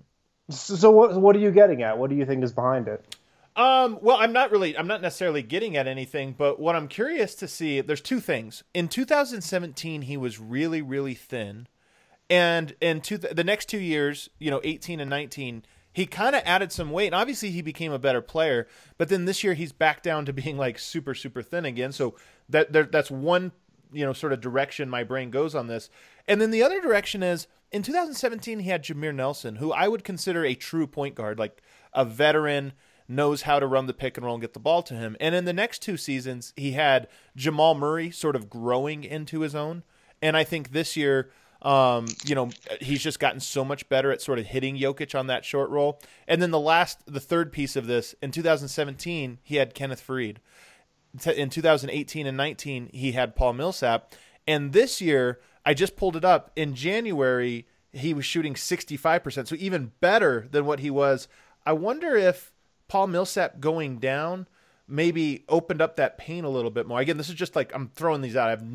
So 0.49 0.91
what 0.91 1.15
what 1.15 1.35
are 1.37 1.39
you 1.39 1.51
getting 1.51 1.83
at? 1.83 1.97
What 1.97 2.09
do 2.09 2.17
you 2.17 2.25
think 2.25 2.43
is 2.43 2.51
behind 2.51 2.89
it? 2.89 3.15
Um, 3.57 3.97
well, 4.03 4.17
I'm 4.17 4.33
not 4.33 4.51
really, 4.51 4.77
I'm 4.77 4.85
not 4.85 5.01
necessarily 5.01 5.41
getting 5.41 5.75
at 5.75 5.87
anything, 5.87 6.35
but 6.37 6.59
what 6.59 6.75
I'm 6.75 6.87
curious 6.87 7.33
to 7.35 7.47
see, 7.47 7.81
there's 7.81 8.01
two 8.01 8.19
things. 8.19 8.63
In 8.75 8.87
2017, 8.87 10.03
he 10.03 10.15
was 10.15 10.39
really, 10.39 10.83
really 10.83 11.15
thin. 11.15 11.67
And 12.29 12.75
in 12.79 13.01
two, 13.01 13.17
the 13.17 13.43
next 13.43 13.67
two 13.67 13.79
years, 13.79 14.29
you 14.37 14.51
know, 14.51 14.61
18 14.63 14.99
and 14.99 15.09
19, 15.09 15.63
he 15.91 16.05
kind 16.05 16.35
of 16.35 16.43
added 16.45 16.71
some 16.71 16.91
weight. 16.91 17.07
And 17.07 17.15
obviously, 17.15 17.49
he 17.49 17.63
became 17.63 17.91
a 17.91 17.97
better 17.97 18.21
player. 18.21 18.67
But 18.99 19.09
then 19.09 19.25
this 19.25 19.43
year, 19.43 19.55
he's 19.55 19.71
back 19.71 20.03
down 20.03 20.25
to 20.25 20.33
being 20.33 20.57
like 20.57 20.77
super, 20.77 21.15
super 21.15 21.41
thin 21.41 21.65
again. 21.65 21.91
So 21.91 22.13
that 22.49 22.71
there, 22.71 22.83
that's 22.83 23.09
one, 23.09 23.53
you 23.91 24.05
know, 24.05 24.13
sort 24.13 24.33
of 24.33 24.41
direction 24.41 24.87
my 24.87 25.03
brain 25.03 25.31
goes 25.31 25.55
on 25.55 25.65
this. 25.65 25.89
And 26.27 26.39
then 26.39 26.51
the 26.51 26.61
other 26.61 26.79
direction 26.79 27.23
is 27.23 27.47
in 27.71 27.81
2017 27.81 28.59
he 28.59 28.69
had 28.69 28.83
Jameer 28.83 29.15
Nelson, 29.15 29.55
who 29.55 29.71
I 29.71 29.87
would 29.87 30.03
consider 30.03 30.45
a 30.45 30.53
true 30.53 30.85
point 30.85 31.15
guard, 31.15 31.39
like 31.39 31.63
a 31.93 32.05
veteran 32.05 32.73
knows 33.07 33.43
how 33.43 33.59
to 33.59 33.67
run 33.67 33.87
the 33.87 33.93
pick 33.93 34.17
and 34.17 34.25
roll 34.25 34.35
and 34.35 34.41
get 34.41 34.53
the 34.53 34.59
ball 34.59 34.83
to 34.83 34.93
him. 34.93 35.15
And 35.19 35.33
in 35.33 35.45
the 35.45 35.53
next 35.53 35.81
two 35.81 35.97
seasons, 35.97 36.53
he 36.55 36.73
had 36.73 37.07
Jamal 37.35 37.75
Murray 37.75 38.11
sort 38.11 38.35
of 38.35 38.49
growing 38.49 39.03
into 39.03 39.41
his 39.41 39.55
own. 39.55 39.83
And 40.21 40.35
I 40.35 40.43
think 40.43 40.71
this 40.71 40.97
year, 40.97 41.29
um, 41.61 42.07
you 42.25 42.35
know, 42.35 42.49
he's 42.81 43.01
just 43.01 43.19
gotten 43.19 43.39
so 43.39 43.63
much 43.63 43.87
better 43.89 44.11
at 44.11 44.21
sort 44.21 44.39
of 44.39 44.47
hitting 44.47 44.77
Jokic 44.77 45.17
on 45.17 45.27
that 45.27 45.45
short 45.45 45.69
roll. 45.69 45.99
And 46.27 46.41
then 46.41 46.51
the 46.51 46.59
last, 46.59 47.01
the 47.05 47.19
third 47.19 47.51
piece 47.51 47.75
of 47.75 47.87
this, 47.87 48.13
in 48.21 48.31
2017, 48.31 49.39
he 49.43 49.55
had 49.55 49.73
Kenneth 49.73 50.05
Faried. 50.05 50.37
In 51.35 51.49
2018 51.49 52.27
and 52.27 52.37
19, 52.37 52.89
he 52.93 53.13
had 53.13 53.35
Paul 53.35 53.53
Millsap. 53.53 54.13
And 54.45 54.73
this 54.73 55.01
year, 55.01 55.39
I 55.65 55.73
just 55.73 55.95
pulled 55.95 56.15
it 56.15 56.25
up. 56.25 56.51
In 56.55 56.75
January, 56.75 57.65
he 57.91 58.13
was 58.13 58.25
shooting 58.25 58.53
65%, 58.53 59.47
so 59.47 59.55
even 59.57 59.91
better 59.99 60.47
than 60.51 60.65
what 60.65 60.79
he 60.79 60.89
was. 60.89 61.27
I 61.65 61.73
wonder 61.73 62.15
if 62.15 62.53
Paul 62.87 63.07
Millsap 63.07 63.59
going 63.59 63.97
down 63.99 64.47
maybe 64.87 65.43
opened 65.49 65.81
up 65.81 65.97
that 65.97 66.17
pain 66.17 66.43
a 66.43 66.49
little 66.49 66.71
bit 66.71 66.87
more. 66.87 66.99
Again, 66.99 67.17
this 67.17 67.29
is 67.29 67.35
just 67.35 67.55
like 67.55 67.73
I'm 67.73 67.89
throwing 67.89 68.21
these 68.21 68.35
out. 68.35 68.47
I 68.47 68.51
have 68.51 68.65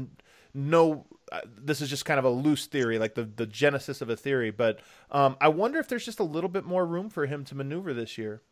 no. 0.54 1.06
Uh, 1.30 1.40
this 1.46 1.80
is 1.80 1.88
just 1.88 2.04
kind 2.04 2.18
of 2.18 2.26
a 2.26 2.30
loose 2.30 2.66
theory, 2.66 2.98
like 2.98 3.14
the 3.14 3.24
the 3.24 3.46
genesis 3.46 4.02
of 4.02 4.10
a 4.10 4.16
theory. 4.16 4.50
But 4.50 4.80
um, 5.10 5.36
I 5.40 5.48
wonder 5.48 5.78
if 5.78 5.88
there's 5.88 6.04
just 6.04 6.20
a 6.20 6.24
little 6.24 6.50
bit 6.50 6.64
more 6.64 6.84
room 6.84 7.08
for 7.08 7.26
him 7.26 7.44
to 7.46 7.54
maneuver 7.54 7.94
this 7.94 8.18
year. 8.18 8.42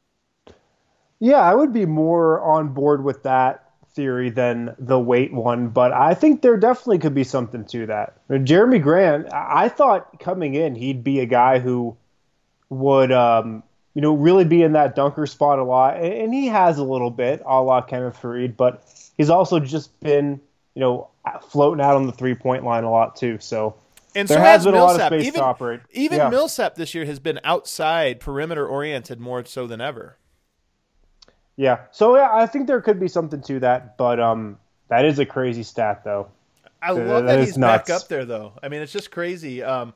Yeah, 1.18 1.40
I 1.40 1.54
would 1.54 1.72
be 1.74 1.84
more 1.84 2.40
on 2.40 2.68
board 2.72 3.04
with 3.04 3.22
that 3.24 3.66
theory 3.94 4.30
than 4.30 4.74
the 4.78 4.98
weight 4.98 5.32
one, 5.32 5.68
but 5.68 5.92
I 5.92 6.14
think 6.14 6.40
there 6.40 6.56
definitely 6.56 7.00
could 7.00 7.14
be 7.14 7.24
something 7.24 7.64
to 7.66 7.86
that. 7.86 8.26
Jerami 8.30 8.80
Grant, 8.80 9.30
I 9.32 9.68
thought 9.68 10.18
coming 10.20 10.54
in 10.54 10.74
he'd 10.74 11.04
be 11.04 11.20
a 11.20 11.26
guy 11.26 11.58
who 11.58 11.96
would 12.70 13.12
um, 13.12 13.62
you 13.94 14.02
know, 14.02 14.14
really 14.14 14.44
be 14.44 14.62
in 14.62 14.72
that 14.72 14.94
dunker 14.94 15.26
spot 15.26 15.58
a 15.58 15.64
lot. 15.64 15.96
And 15.96 16.32
he 16.32 16.46
has 16.46 16.78
a 16.78 16.84
little 16.84 17.10
bit, 17.10 17.42
a 17.44 17.60
la 17.60 17.80
Kenneth 17.80 18.20
Faried, 18.20 18.56
but 18.56 18.84
he's 19.16 19.30
also 19.30 19.58
just 19.58 19.98
been, 20.00 20.40
you 20.74 20.80
know, 20.80 21.08
floating 21.48 21.84
out 21.84 21.96
on 21.96 22.06
the 22.06 22.12
three 22.12 22.34
point 22.34 22.64
line 22.64 22.84
a 22.84 22.90
lot 22.90 23.16
too. 23.16 23.38
So 23.40 23.74
and 24.14 24.28
there 24.28 24.38
so 24.38 24.42
has 24.42 24.64
been 24.64 24.74
Millsap. 24.74 24.96
a 24.96 24.98
lot 24.98 25.12
of 25.12 25.18
space 25.18 25.26
even, 25.28 25.40
to 25.40 25.44
operate. 25.44 25.80
Even 25.92 26.18
yeah. 26.18 26.28
Millsap 26.30 26.74
this 26.74 26.94
year 26.94 27.04
has 27.04 27.18
been 27.18 27.40
outside 27.44 28.20
perimeter 28.20 28.66
oriented 28.66 29.20
more 29.20 29.44
so 29.44 29.66
than 29.66 29.80
ever. 29.80 30.16
Yeah. 31.56 31.80
So 31.90 32.16
yeah, 32.16 32.30
I 32.32 32.46
think 32.46 32.66
there 32.66 32.80
could 32.80 32.98
be 32.98 33.08
something 33.08 33.42
to 33.42 33.60
that, 33.60 33.96
but 33.96 34.20
um 34.20 34.58
that 34.88 35.04
is 35.04 35.18
a 35.18 35.26
crazy 35.26 35.62
stat 35.62 36.02
though. 36.04 36.28
I 36.82 36.92
love 36.92 37.24
that, 37.24 37.36
that 37.36 37.44
he's 37.44 37.58
nuts. 37.58 37.88
back 37.88 37.96
up 38.00 38.08
there 38.08 38.24
though. 38.24 38.52
I 38.62 38.68
mean, 38.68 38.82
it's 38.82 38.92
just 38.92 39.10
crazy. 39.10 39.62
Um 39.62 39.94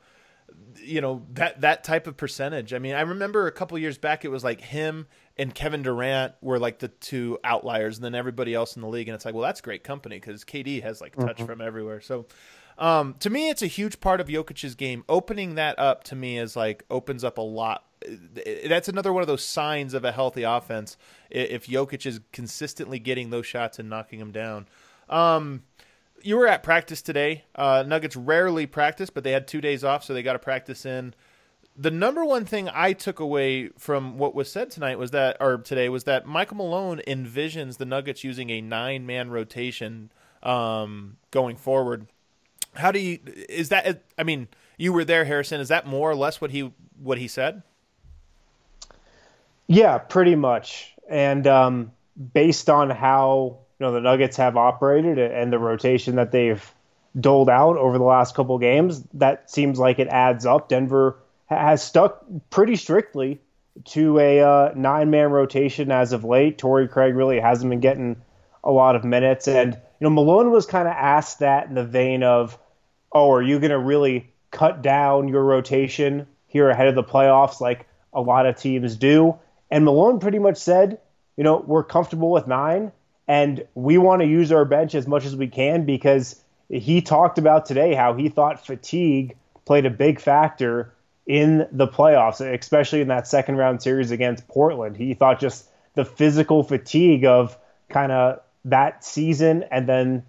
you 0.83 1.01
know 1.01 1.27
that 1.33 1.61
that 1.61 1.85
type 1.85 2.07
of 2.07 2.17
percentage. 2.17 2.73
I 2.73 2.79
mean, 2.79 2.95
I 2.95 3.03
remember 3.03 3.47
a 3.47 3.53
couple 3.53 3.79
years 3.79 3.99
back 3.99 4.25
it 4.25 4.31
was 4.31 4.45
like 4.45 4.61
him 4.61 5.07
and 5.37 5.55
Kevin 5.55 5.83
Durant 5.83 6.35
were 6.41 6.59
like 6.59 6.79
the 6.79 6.89
two 6.89 7.39
outliers, 7.43 7.97
and 7.97 8.05
then 8.05 8.15
everybody 8.15 8.55
else 8.55 8.77
in 8.77 8.83
the 8.83 8.89
league. 8.89 9.09
And 9.09 9.15
it's 9.15 9.25
like, 9.25 9.35
well, 9.35 9.43
that's 9.43 9.61
great 9.61 9.83
company 9.83 10.17
because 10.17 10.45
KD 10.45 10.83
has 10.83 11.01
like 11.01 11.17
touch 11.17 11.39
mm-hmm. 11.39 11.47
from 11.47 11.61
everywhere. 11.61 12.01
So, 12.01 12.27
um, 12.79 13.15
to 13.21 13.31
me, 13.31 13.51
it's 13.51 13.63
a 13.63 13.67
huge 13.67 14.01
part 14.01 14.21
of 14.21 14.29
Jokic's 14.29 14.75
game. 14.75 15.05
Opening 15.09 15.57
that 15.57 15.79
up 15.79 16.05
to 16.05 16.17
me 16.17 16.39
is 16.39 16.57
like 16.57 16.85
opens 16.91 17.25
up 17.25 17.39
a 17.39 17.43
lot. 17.43 17.85
That's 18.67 18.89
another 18.89 19.13
one 19.13 19.23
of 19.23 19.27
those 19.27 19.43
signs 19.43 19.95
of 19.95 20.05
a 20.05 20.13
healthy 20.13 20.43
offense. 20.43 20.97
If 21.31 21.67
Jokic 21.67 22.07
is 22.07 22.21
consistently 22.33 22.99
getting 22.99 23.31
those 23.31 23.47
shots 23.47 23.79
and 23.79 23.89
knocking 23.89 24.19
them 24.19 24.31
down. 24.31 24.67
Um, 25.09 25.63
you 26.25 26.37
were 26.37 26.47
at 26.47 26.63
practice 26.63 27.03
today. 27.03 27.45
Uh, 27.55 27.85
Nuggets 27.87 28.17
rarely 28.17 28.67
practice, 28.67 29.11
but 29.11 29.25
they 29.25 29.33
had 29.33 29.47
two 29.47 29.61
days 29.61 29.85
off, 29.85 30.03
so 30.03 30.15
they 30.15 30.23
got 30.23 30.33
to 30.33 30.39
practice 30.39 30.87
in. 30.87 31.15
The 31.77 31.91
number 31.91 32.25
one 32.25 32.45
thing 32.45 32.69
I 32.73 32.93
took 32.93 33.21
away 33.21 33.69
from 33.79 34.17
what 34.17 34.35
was 34.35 34.51
said 34.51 34.71
tonight 34.71 34.99
was 34.99 35.11
that, 35.11 35.37
or 35.41 35.59
today, 35.59 35.89
was 35.89 36.05
that 36.05 36.25
Michael 36.25 36.57
Malone 36.57 37.03
envisions 37.07 37.77
the 37.77 37.85
Nuggets 37.85 38.25
using 38.25 38.51
a 38.51 38.61
nine 38.61 39.07
man 39.07 39.31
rotation 39.31 40.11
um, 40.43 41.17
going 41.31 41.57
forward. 41.57 42.07
How 42.75 42.91
do 42.91 42.99
you? 42.99 43.19
Is 43.49 43.69
that? 43.71 44.05
I 44.17 44.23
mean, 44.23 44.49
you 44.79 44.93
were 44.93 45.05
there, 45.05 45.25
Harrison. 45.25 45.61
Is 45.61 45.69
that 45.69 45.87
more 45.87 46.11
or 46.11 46.15
less 46.15 46.41
what 46.41 46.51
he 46.53 46.73
what 47.01 47.19
he 47.19 47.29
said? 47.29 47.63
Yeah, 49.67 49.99
pretty 49.99 50.37
much. 50.37 50.95
And 51.09 51.47
um, 51.47 51.93
based 52.33 52.71
on 52.71 52.91
how 52.91 53.64
you 53.79 53.87
know 53.87 53.93
the 53.93 54.01
Nuggets 54.01 54.37
have 54.37 54.57
operated 54.57 55.19
and 55.19 55.53
the 55.53 55.59
rotation 55.59 56.17
that 56.17 56.33
they've 56.33 56.75
doled 57.19 57.49
out 57.49 57.77
over 57.77 57.99
the 57.99 58.05
last 58.05 58.35
couple 58.35 58.59
games, 58.59 59.03
that 59.15 59.51
seems 59.51 59.79
like 59.79 59.99
it 59.99 60.09
adds 60.09 60.47
up. 60.47 60.69
Denver 60.69 61.17
has 61.47 61.83
stuck 61.83 62.25
pretty 62.51 62.77
strictly 62.77 63.41
to 63.85 64.19
a 64.19 64.41
uh, 64.41 64.73
nine-man 64.75 65.31
rotation 65.31 65.91
as 65.91 66.13
of 66.13 66.25
late. 66.25 66.59
Torrey 66.59 66.89
Craig 66.89 67.15
really 67.15 67.41
hasn't 67.41 67.71
been 67.71 67.81
getting 67.81 68.17
a 68.63 68.71
lot 68.71 68.97
of 68.97 69.05
minutes, 69.05 69.47
and 69.47 69.75
you 69.75 69.81
know 70.01 70.11
Malone 70.11 70.51
was 70.51 70.67
kind 70.67 70.89
of 70.89 70.95
asked 70.95 71.41
that 71.41 71.69
in 71.69 71.75
the 71.75 71.85
vein 71.85 72.23
of, 72.23 72.59
"Oh, 73.13 73.31
are 73.33 73.43
you 73.43 73.59
going 73.59 73.71
to 73.71 73.79
really 73.79 74.33
cut 74.51 74.83
down 74.83 75.29
your 75.29 75.45
rotation 75.45 76.27
here 76.47 76.71
ahead 76.71 76.89
of 76.89 76.95
the 76.95 77.05
playoffs 77.05 77.61
like 77.61 77.87
a 78.13 78.21
lot 78.21 78.47
of 78.47 78.57
teams 78.57 78.97
do?" 78.97 79.35
And 79.71 79.85
Malone 79.85 80.21
pretty 80.21 80.39
much 80.39 80.57
said, 80.57 80.99
"You 81.37 81.45
know, 81.45 81.63
we're 81.67 81.85
comfortable 81.85 82.31
with 82.31 82.47
nine, 82.47 82.93
and 83.27 83.67
we 83.75 83.99
want 83.99 84.23
to 84.23 84.29
use 84.29 84.53
our 84.53 84.65
bench 84.65 84.95
as 84.95 85.07
much 85.07 85.25
as 85.25 85.35
we 85.35 85.49
can 85.49 85.85
because 85.85 86.43
he 86.69 87.01
talked 87.01 87.39
about 87.39 87.67
today 87.67 87.95
how 87.95 88.15
he 88.15 88.29
thought 88.29 88.65
fatigue 88.65 89.37
played 89.65 89.87
a 89.87 89.91
big 89.91 90.21
factor 90.21 90.93
in 91.27 91.67
the 91.73 91.89
playoffs, 91.89 92.41
especially 92.41 93.01
in 93.01 93.09
that 93.09 93.27
second 93.27 93.57
round 93.57 93.83
series 93.83 94.11
against 94.11 94.47
Portland. 94.49 94.97
He 94.97 95.15
thought 95.15 95.41
just 95.41 95.69
the 95.95 96.05
physical 96.05 96.63
fatigue 96.63 97.25
of 97.25 97.57
kind 97.89 98.13
of 98.13 98.41
that 98.67 99.05
season 99.05 99.65
and 99.71 99.89
then 99.89 100.25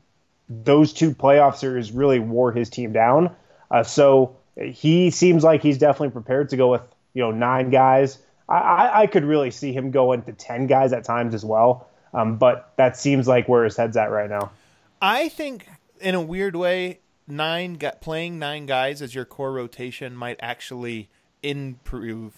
those 0.47 0.93
two 0.93 1.11
playoff 1.11 1.55
series 1.55 1.91
really 1.91 2.19
wore 2.19 2.51
his 2.51 2.69
team 2.69 2.93
down. 2.93 3.35
Uh, 3.71 3.83
so 3.83 4.37
he 4.55 5.09
seems 5.09 5.43
like 5.43 5.61
he's 5.61 5.77
definitely 5.77 6.11
prepared 6.11 6.49
to 6.49 6.57
go 6.57 6.71
with 6.71 6.81
you 7.13 7.21
know 7.21 7.31
nine 7.31 7.69
guys. 7.69 8.19
I, 8.47 8.91
I 8.93 9.07
could 9.07 9.25
really 9.25 9.49
see 9.49 9.73
him 9.73 9.89
going 9.89 10.21
to 10.23 10.33
ten 10.33 10.67
guys 10.67 10.93
at 10.93 11.03
times 11.03 11.33
as 11.33 11.43
well. 11.43 11.89
Um, 12.15 12.37
but 12.37 12.71
that 12.77 12.95
seems 12.95 13.27
like 13.27 13.49
where 13.49 13.65
his 13.65 13.75
head's 13.75 13.97
at 13.97 14.09
right 14.09 14.29
now. 14.29 14.51
I 15.01 15.27
think, 15.27 15.67
in 15.99 16.15
a 16.15 16.21
weird 16.21 16.55
way, 16.55 16.99
nine 17.27 17.77
playing 17.99 18.39
nine 18.39 18.65
guys 18.65 19.01
as 19.01 19.13
your 19.13 19.25
core 19.25 19.51
rotation 19.51 20.15
might 20.15 20.37
actually 20.41 21.09
improve 21.43 22.33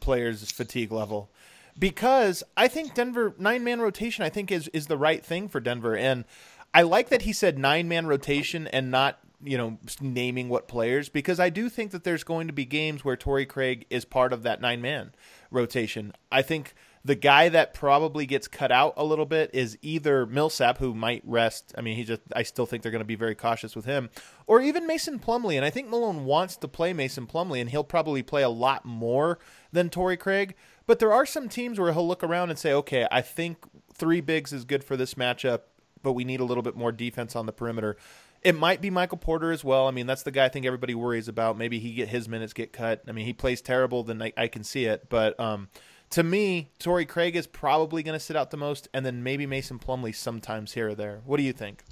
players' 0.00 0.50
fatigue 0.50 0.90
level 0.90 1.30
because 1.78 2.42
I 2.56 2.68
think 2.68 2.94
Denver 2.94 3.34
nine 3.38 3.64
man 3.64 3.80
rotation 3.80 4.24
I 4.24 4.28
think 4.28 4.50
is 4.50 4.68
is 4.68 4.86
the 4.86 4.96
right 4.96 5.24
thing 5.24 5.48
for 5.48 5.60
Denver 5.60 5.96
and 5.96 6.24
I 6.72 6.82
like 6.82 7.08
that 7.08 7.22
he 7.22 7.32
said 7.32 7.58
nine 7.58 7.88
man 7.88 8.06
rotation 8.06 8.66
and 8.66 8.90
not 8.90 9.18
you 9.42 9.56
know 9.56 9.78
naming 10.00 10.48
what 10.48 10.68
players 10.68 11.08
because 11.08 11.40
I 11.40 11.50
do 11.50 11.68
think 11.68 11.90
that 11.92 12.04
there's 12.04 12.24
going 12.24 12.46
to 12.46 12.52
be 12.52 12.64
games 12.64 13.04
where 13.04 13.16
Torrey 13.16 13.46
Craig 13.46 13.86
is 13.90 14.04
part 14.04 14.32
of 14.32 14.42
that 14.42 14.60
nine 14.60 14.80
man 14.80 15.12
rotation. 15.50 16.12
I 16.30 16.42
think 16.42 16.74
the 17.04 17.14
guy 17.14 17.50
that 17.50 17.74
probably 17.74 18.24
gets 18.24 18.48
cut 18.48 18.72
out 18.72 18.94
a 18.96 19.04
little 19.04 19.26
bit 19.26 19.50
is 19.52 19.76
either 19.82 20.24
Millsap, 20.24 20.78
who 20.78 20.94
might 20.94 21.22
rest. 21.26 21.74
I 21.76 21.82
mean, 21.82 21.96
he 21.96 22.04
just 22.04 22.22
I 22.34 22.42
still 22.42 22.64
think 22.64 22.82
they're 22.82 22.92
going 22.92 23.00
to 23.00 23.06
be 23.06 23.14
very 23.14 23.34
cautious 23.34 23.76
with 23.76 23.84
him, 23.84 24.08
or 24.46 24.60
even 24.62 24.86
Mason 24.86 25.18
Plumlee. 25.18 25.56
And 25.56 25.64
I 25.64 25.70
think 25.70 25.88
Malone 25.88 26.24
wants 26.24 26.56
to 26.56 26.68
play 26.68 26.94
Mason 26.94 27.26
Plumlee, 27.26 27.60
and 27.60 27.68
he'll 27.68 27.84
probably 27.84 28.22
play 28.22 28.42
a 28.42 28.48
lot 28.48 28.86
more 28.86 29.38
than 29.70 29.90
Torrey 29.90 30.16
Craig. 30.16 30.54
But 30.86 30.98
there 30.98 31.12
are 31.12 31.26
some 31.26 31.48
teams 31.48 31.78
where 31.78 31.92
he'll 31.92 32.08
look 32.08 32.24
around 32.24 32.50
and 32.50 32.58
say, 32.58 32.72
okay, 32.72 33.06
I 33.10 33.20
think 33.20 33.58
three 33.92 34.20
bigs 34.20 34.52
is 34.52 34.64
good 34.64 34.82
for 34.82 34.96
this 34.96 35.14
matchup, 35.14 35.60
but 36.02 36.12
we 36.12 36.24
need 36.24 36.40
a 36.40 36.44
little 36.44 36.62
bit 36.62 36.76
more 36.76 36.92
defense 36.92 37.36
on 37.36 37.46
the 37.46 37.52
perimeter. 37.52 37.96
It 38.42 38.54
might 38.54 38.82
be 38.82 38.90
Michael 38.90 39.16
Porter 39.16 39.52
as 39.52 39.64
well. 39.64 39.88
I 39.88 39.90
mean, 39.90 40.06
that's 40.06 40.22
the 40.22 40.30
guy 40.30 40.44
I 40.44 40.48
think 40.50 40.66
everybody 40.66 40.94
worries 40.94 41.28
about. 41.28 41.56
Maybe 41.56 41.78
he 41.78 41.94
get 41.94 42.08
his 42.08 42.28
minutes 42.28 42.52
get 42.52 42.74
cut. 42.74 43.02
I 43.08 43.12
mean, 43.12 43.24
he 43.24 43.32
plays 43.32 43.62
terrible, 43.62 44.02
then 44.02 44.20
I, 44.20 44.32
I 44.36 44.48
can 44.48 44.64
see 44.64 44.84
it. 44.84 45.08
But 45.08 45.38
um, 45.40 45.68
to 46.14 46.22
me, 46.22 46.70
Torrey 46.78 47.06
Craig 47.06 47.34
is 47.34 47.48
probably 47.48 48.04
going 48.04 48.16
to 48.16 48.24
sit 48.24 48.36
out 48.36 48.52
the 48.52 48.56
most, 48.56 48.86
and 48.94 49.04
then 49.04 49.24
maybe 49.24 49.46
Mason 49.46 49.80
Plumlee 49.80 50.14
sometimes 50.14 50.70
here 50.70 50.90
or 50.90 50.94
there. 50.94 51.22
What 51.26 51.38
do 51.38 51.42
you 51.42 51.52
think? 51.52 51.82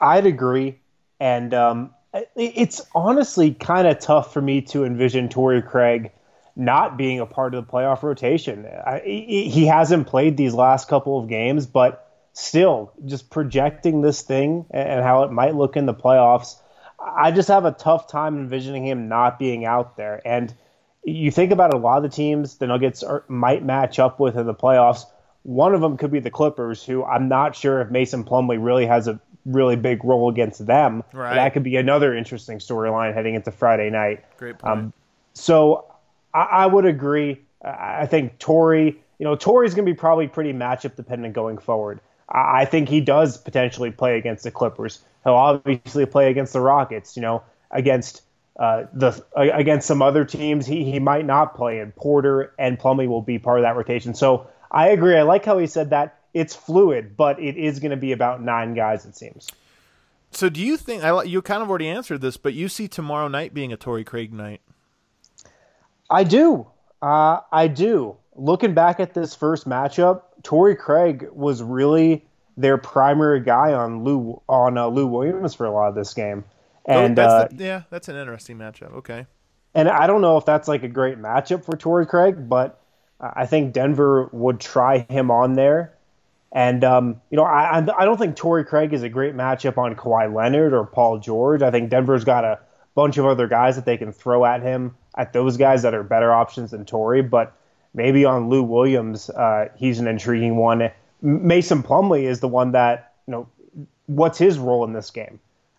I'd 0.00 0.26
agree, 0.26 0.80
and 1.20 1.54
um, 1.54 1.94
it's 2.34 2.84
honestly 2.92 3.54
kind 3.54 3.86
of 3.86 4.00
tough 4.00 4.32
for 4.32 4.42
me 4.42 4.62
to 4.62 4.84
envision 4.84 5.28
Torrey 5.28 5.62
Craig 5.62 6.10
not 6.56 6.98
being 6.98 7.20
a 7.20 7.26
part 7.26 7.54
of 7.54 7.64
the 7.64 7.72
playoff 7.72 8.02
rotation. 8.02 8.66
I, 8.66 8.98
he 8.98 9.64
hasn't 9.64 10.08
played 10.08 10.36
these 10.36 10.52
last 10.52 10.88
couple 10.88 11.16
of 11.16 11.28
games, 11.28 11.66
but 11.66 12.10
still, 12.32 12.92
just 13.06 13.30
projecting 13.30 14.00
this 14.00 14.22
thing 14.22 14.66
and 14.72 15.04
how 15.04 15.22
it 15.22 15.30
might 15.30 15.54
look 15.54 15.76
in 15.76 15.86
the 15.86 15.94
playoffs, 15.94 16.56
I 16.98 17.30
just 17.30 17.46
have 17.46 17.64
a 17.64 17.70
tough 17.70 18.08
time 18.08 18.36
envisioning 18.36 18.88
him 18.88 19.08
not 19.08 19.38
being 19.38 19.64
out 19.64 19.96
there. 19.96 20.20
And 20.26 20.52
you 21.04 21.30
think 21.30 21.52
about 21.52 21.72
a 21.72 21.78
lot 21.78 21.98
of 21.98 22.02
the 22.02 22.14
teams 22.14 22.56
the 22.56 22.66
Nuggets 22.66 23.02
are, 23.02 23.24
might 23.28 23.64
match 23.64 23.98
up 23.98 24.20
with 24.20 24.36
in 24.36 24.46
the 24.46 24.54
playoffs. 24.54 25.04
One 25.42 25.74
of 25.74 25.80
them 25.80 25.96
could 25.96 26.10
be 26.10 26.20
the 26.20 26.30
Clippers, 26.30 26.84
who 26.84 27.04
I'm 27.04 27.28
not 27.28 27.56
sure 27.56 27.80
if 27.80 27.90
Mason 27.90 28.24
Plumlee 28.24 28.62
really 28.62 28.86
has 28.86 29.08
a 29.08 29.18
really 29.46 29.76
big 29.76 30.04
role 30.04 30.28
against 30.28 30.66
them. 30.66 31.02
Right. 31.12 31.34
That 31.34 31.54
could 31.54 31.62
be 31.62 31.76
another 31.76 32.14
interesting 32.14 32.58
storyline 32.58 33.14
heading 33.14 33.34
into 33.34 33.50
Friday 33.50 33.88
night. 33.88 34.24
Great 34.36 34.58
point. 34.58 34.72
Um, 34.72 34.92
so 35.32 35.86
I, 36.34 36.42
I, 36.42 36.66
would 36.66 36.84
agree. 36.84 37.40
I 37.64 38.06
think 38.06 38.38
Torrey, 38.38 39.00
you 39.18 39.24
know, 39.24 39.36
Torrey's 39.36 39.74
going 39.74 39.86
to 39.86 39.92
be 39.92 39.96
probably 39.96 40.28
pretty 40.28 40.52
matchup 40.52 40.96
dependent 40.96 41.34
going 41.34 41.56
forward. 41.56 42.00
I, 42.28 42.62
I 42.62 42.64
think 42.66 42.90
he 42.90 43.00
does 43.00 43.38
potentially 43.38 43.90
play 43.90 44.18
against 44.18 44.44
the 44.44 44.50
Clippers. 44.50 45.00
He'll 45.24 45.34
obviously 45.34 46.04
play 46.04 46.30
against 46.30 46.52
the 46.52 46.60
Rockets. 46.60 47.16
You 47.16 47.22
know, 47.22 47.42
against 47.70 48.22
uh, 48.60 48.84
the 48.92 49.24
against 49.34 49.88
some 49.88 50.02
other 50.02 50.26
teams, 50.26 50.66
he 50.66 50.84
he 50.84 50.98
might 50.98 51.24
not 51.24 51.56
play, 51.56 51.78
and 51.78 51.96
Porter 51.96 52.52
and 52.58 52.78
Plumlee 52.78 53.08
will 53.08 53.22
be 53.22 53.38
part 53.38 53.58
of 53.58 53.62
that 53.62 53.74
rotation. 53.74 54.12
So 54.12 54.48
I 54.70 54.88
agree. 54.88 55.16
I 55.16 55.22
like 55.22 55.46
how 55.46 55.56
he 55.56 55.66
said 55.66 55.90
that. 55.90 56.18
It's 56.34 56.54
fluid, 56.54 57.16
but 57.16 57.40
it 57.40 57.56
is 57.56 57.80
going 57.80 57.90
to 57.90 57.96
be 57.96 58.12
about 58.12 58.42
nine 58.42 58.74
guys. 58.74 59.06
It 59.06 59.16
seems. 59.16 59.48
So 60.30 60.50
do 60.50 60.60
you 60.60 60.76
think 60.76 61.02
I 61.02 61.22
you 61.22 61.40
kind 61.40 61.62
of 61.62 61.70
already 61.70 61.88
answered 61.88 62.20
this, 62.20 62.36
but 62.36 62.52
you 62.52 62.68
see 62.68 62.86
tomorrow 62.86 63.28
night 63.28 63.54
being 63.54 63.72
a 63.72 63.78
Torrey 63.78 64.04
Craig 64.04 64.30
night? 64.30 64.60
I 66.10 66.24
do. 66.24 66.66
Uh, 67.00 67.40
I 67.50 67.66
do. 67.66 68.18
Looking 68.36 68.74
back 68.74 69.00
at 69.00 69.14
this 69.14 69.34
first 69.34 69.66
matchup, 69.66 70.22
Torrey 70.42 70.76
Craig 70.76 71.28
was 71.32 71.62
really 71.62 72.26
their 72.58 72.76
primary 72.76 73.40
guy 73.40 73.72
on 73.72 74.04
Lou 74.04 74.42
on 74.50 74.76
uh, 74.76 74.86
Lou 74.88 75.06
Williams 75.06 75.54
for 75.54 75.64
a 75.64 75.70
lot 75.70 75.88
of 75.88 75.94
this 75.94 76.12
game. 76.12 76.44
And 76.86 77.18
oh, 77.18 77.22
uh, 77.22 77.48
the, 77.48 77.64
yeah, 77.64 77.82
that's 77.90 78.08
an 78.08 78.16
interesting 78.16 78.58
matchup. 78.58 78.94
Okay. 78.94 79.26
And 79.74 79.88
I 79.88 80.06
don't 80.06 80.20
know 80.20 80.36
if 80.36 80.44
that's 80.44 80.66
like 80.66 80.82
a 80.82 80.88
great 80.88 81.18
matchup 81.18 81.64
for 81.64 81.76
Torrey 81.76 82.06
Craig, 82.06 82.48
but 82.48 82.80
I 83.20 83.46
think 83.46 83.72
Denver 83.72 84.28
would 84.32 84.60
try 84.60 85.06
him 85.08 85.30
on 85.30 85.54
there. 85.54 85.92
And 86.52 86.82
um, 86.82 87.20
you 87.30 87.36
know, 87.36 87.44
I 87.44 87.76
I 87.76 88.04
don't 88.04 88.18
think 88.18 88.34
Torrey 88.34 88.64
Craig 88.64 88.92
is 88.92 89.02
a 89.02 89.08
great 89.08 89.36
matchup 89.36 89.78
on 89.78 89.94
Kawhi 89.94 90.34
Leonard 90.34 90.72
or 90.72 90.84
Paul 90.84 91.18
George. 91.18 91.62
I 91.62 91.70
think 91.70 91.90
Denver's 91.90 92.24
got 92.24 92.44
a 92.44 92.58
bunch 92.96 93.18
of 93.18 93.26
other 93.26 93.46
guys 93.46 93.76
that 93.76 93.84
they 93.84 93.96
can 93.96 94.12
throw 94.12 94.44
at 94.44 94.62
him 94.62 94.96
at 95.16 95.32
those 95.32 95.56
guys 95.56 95.82
that 95.82 95.94
are 95.94 96.02
better 96.02 96.32
options 96.32 96.72
than 96.72 96.84
Torrey. 96.84 97.22
But 97.22 97.52
maybe 97.94 98.24
on 98.24 98.48
Lou 98.48 98.64
Williams, 98.64 99.30
uh, 99.30 99.68
he's 99.76 100.00
an 100.00 100.08
intriguing 100.08 100.56
one. 100.56 100.90
Mason 101.22 101.84
Plumlee 101.84 102.24
is 102.24 102.40
the 102.40 102.48
one 102.48 102.72
that 102.72 103.12
you 103.28 103.32
know. 103.32 103.48
What's 104.06 104.38
his 104.38 104.58
role 104.58 104.82
in 104.82 104.92
this 104.92 105.08
game? 105.12 105.38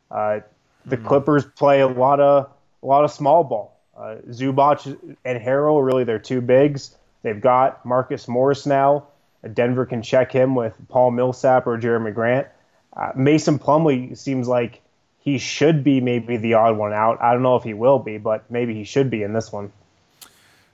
Uh, 0.10 0.40
the 0.86 0.98
mm-hmm. 0.98 1.08
Clippers 1.08 1.46
play 1.46 1.82
a 1.82 1.88
lot 1.88 2.20
of 2.20 2.50
a 2.82 2.86
lot 2.86 3.04
of 3.04 3.12
small 3.12 3.44
ball. 3.44 3.80
Uh, 3.96 4.16
Zubac 4.30 4.86
and 5.24 5.40
Harrell 5.40 5.80
are 5.80 5.84
really 5.84 6.04
their 6.04 6.20
two 6.20 6.42
bigs. 6.42 6.96
They've 7.24 7.40
got 7.40 7.86
Marcus 7.86 8.28
Morris 8.28 8.66
now. 8.66 9.08
Denver 9.54 9.86
can 9.86 10.02
check 10.02 10.32
him 10.32 10.56
with 10.56 10.74
Paul 10.88 11.12
Millsap 11.12 11.68
or 11.68 11.78
Jerami 11.78 12.14
Grant. 12.14 12.48
Uh, 12.94 13.12
Mason 13.16 13.60
Plumlee 13.60 14.18
seems 14.18 14.48
like 14.48 14.82
he 15.20 15.38
should 15.38 15.84
be 15.84 16.02
maybe 16.02 16.38
the 16.38 16.56
odd 16.56 16.78
one 16.78 16.94
out. 16.94 17.22
I 17.22 17.34
don't 17.34 17.44
know 17.44 17.56
if 17.56 17.64
he 17.64 17.74
will 17.74 18.00
be, 18.00 18.18
but 18.18 18.50
maybe 18.50 18.74
he 18.74 18.84
should 18.84 19.10
be 19.10 19.24
in 19.24 19.34
this 19.34 19.52
one. 19.52 19.72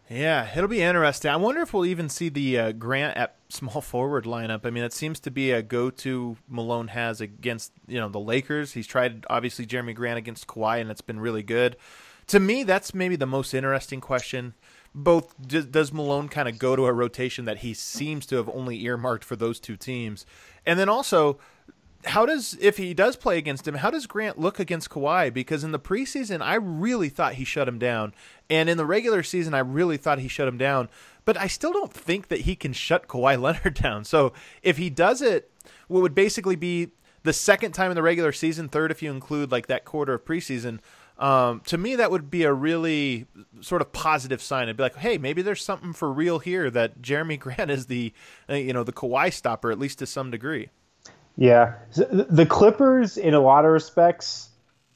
Yeah, 0.10 0.50
it'll 0.56 0.70
be 0.70 0.82
interesting. 0.82 1.32
I 1.32 1.36
wonder 1.36 1.62
if 1.62 1.74
we'll 1.74 1.86
even 1.86 2.08
see 2.08 2.30
the 2.30 2.58
uh, 2.58 2.72
Grant 2.72 3.18
at 3.18 3.36
small 3.50 3.82
forward 3.82 4.26
lineup. 4.26 4.66
I 4.66 4.70
mean, 4.70 4.84
it 4.84 4.94
seems 4.94 5.20
to 5.22 5.32
be 5.32 5.52
a 5.52 5.62
go-to 5.62 6.38
Malone 6.48 6.90
has 6.90 7.22
against 7.22 7.72
you 7.88 8.00
know 8.00 8.10
the 8.10 8.20
Lakers. 8.20 8.74
He's 8.74 8.88
tried 8.88 9.26
obviously 9.30 9.66
Jerami 9.66 9.96
Grant 9.96 10.18
against 10.18 10.48
Kawhi, 10.48 10.82
and 10.82 10.92
it's 10.92 11.02
been 11.02 11.20
really 11.20 11.44
good. 11.44 11.78
To 12.28 12.40
me, 12.40 12.64
that's 12.64 12.94
maybe 12.94 13.16
the 13.16 13.26
most 13.26 13.54
interesting 13.54 14.02
question. 14.02 14.54
Both 14.94 15.36
does 15.48 15.94
Malone 15.94 16.28
kind 16.28 16.50
of 16.50 16.58
go 16.58 16.76
to 16.76 16.86
a 16.86 16.94
rotation 16.94 17.46
that 17.46 17.60
he 17.60 17.74
seems 17.74 18.26
to 18.28 18.36
have 18.38 18.50
only 18.50 18.84
earmarked 18.84 19.24
for 19.24 19.36
those 19.36 19.60
two 19.60 19.78
teams, 19.78 20.26
and 20.66 20.80
then 20.80 20.90
also 20.90 21.40
how 22.06 22.26
does 22.26 22.58
if 22.62 22.78
he 22.78 22.94
does 22.94 23.16
play 23.16 23.38
against 23.38 23.68
him, 23.68 23.76
how 23.76 23.90
does 23.90 24.08
Grant 24.08 24.40
look 24.40 24.60
against 24.60 24.90
Kawhi? 24.90 25.34
Because 25.34 25.64
in 25.64 25.72
the 25.72 25.80
preseason, 25.80 26.42
I 26.42 26.56
really 26.56 27.10
thought 27.10 27.36
he 27.36 27.44
shut 27.44 27.68
him 27.68 27.80
down, 27.80 28.14
and 28.50 28.70
in 28.70 28.78
the 28.78 28.86
regular 28.86 29.24
season, 29.24 29.54
I 29.54 29.60
really 29.60 29.98
thought 29.98 30.20
he 30.20 30.28
shut 30.28 30.48
him 30.48 30.58
down. 30.58 30.90
But 31.28 31.36
I 31.36 31.48
still 31.48 31.74
don't 31.74 31.92
think 31.92 32.30
that 32.30 32.42
he 32.42 32.56
can 32.56 32.72
shut 32.72 33.10
Kawhi 33.10 33.40
Leonard 33.42 33.74
down. 33.74 34.06
So 34.06 34.32
if 34.64 34.78
he 34.78 34.90
does 34.90 35.22
it, 35.22 35.52
what 35.90 36.02
would 36.02 36.16
basically 36.16 36.56
be 36.56 36.92
the 37.24 37.34
second 37.34 37.74
time 37.74 37.92
in 37.92 37.96
the 37.96 38.02
regular 38.02 38.32
season, 38.32 38.70
third 38.70 38.92
if 38.92 39.04
you 39.04 39.12
include 39.12 39.52
like 39.52 39.68
that 39.68 39.84
quarter 39.84 40.14
of 40.14 40.24
preseason. 40.24 40.80
Um, 41.20 41.60
to 41.66 41.78
me, 41.78 41.98
that 41.98 42.12
would 42.12 42.32
be 42.32 42.44
a 42.44 42.54
really 42.54 43.26
sort 43.60 43.82
of 43.82 43.92
positive 43.92 44.42
sign. 44.42 44.64
It'd 44.64 44.78
be 44.78 44.84
like, 44.84 44.96
hey, 44.96 45.18
maybe 45.18 45.42
there's 45.42 45.62
something 45.62 45.92
for 45.92 46.10
real 46.14 46.40
here 46.40 46.72
that 46.72 47.02
Jerami 47.02 47.38
Grant 47.40 47.72
is 47.72 47.88
the, 47.88 48.14
you 48.48 48.72
know, 48.72 48.86
the 48.86 48.94
Kawhi 48.94 49.34
stopper 49.34 49.70
at 49.70 49.80
least 49.80 50.00
to 50.00 50.06
some 50.06 50.32
degree. 50.32 50.70
Yeah, 51.36 51.74
the 51.94 52.48
Clippers, 52.50 53.18
in 53.18 53.34
a 53.34 53.42
lot 53.42 53.66
of 53.66 53.72
respects, 53.72 54.48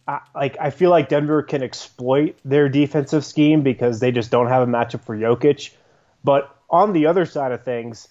I, 0.07 0.21
like 0.33 0.55
I 0.61 0.69
feel 0.69 0.91
like 0.91 1.09
Denver 1.09 1.43
can 1.43 1.61
exploit 1.61 2.37
their 2.45 2.69
defensive 2.69 3.25
scheme 3.25 3.63
because 3.63 3.99
they 3.99 4.13
just 4.13 4.31
don't 4.31 4.47
have 4.47 4.65
a 4.65 4.71
matchup 4.71 5.03
for 5.03 5.17
Jokic. 5.17 5.71
But 6.23 6.55
on 6.69 6.93
the 6.93 7.05
other 7.07 7.25
side 7.25 7.51
of 7.51 7.63
things, 7.63 8.07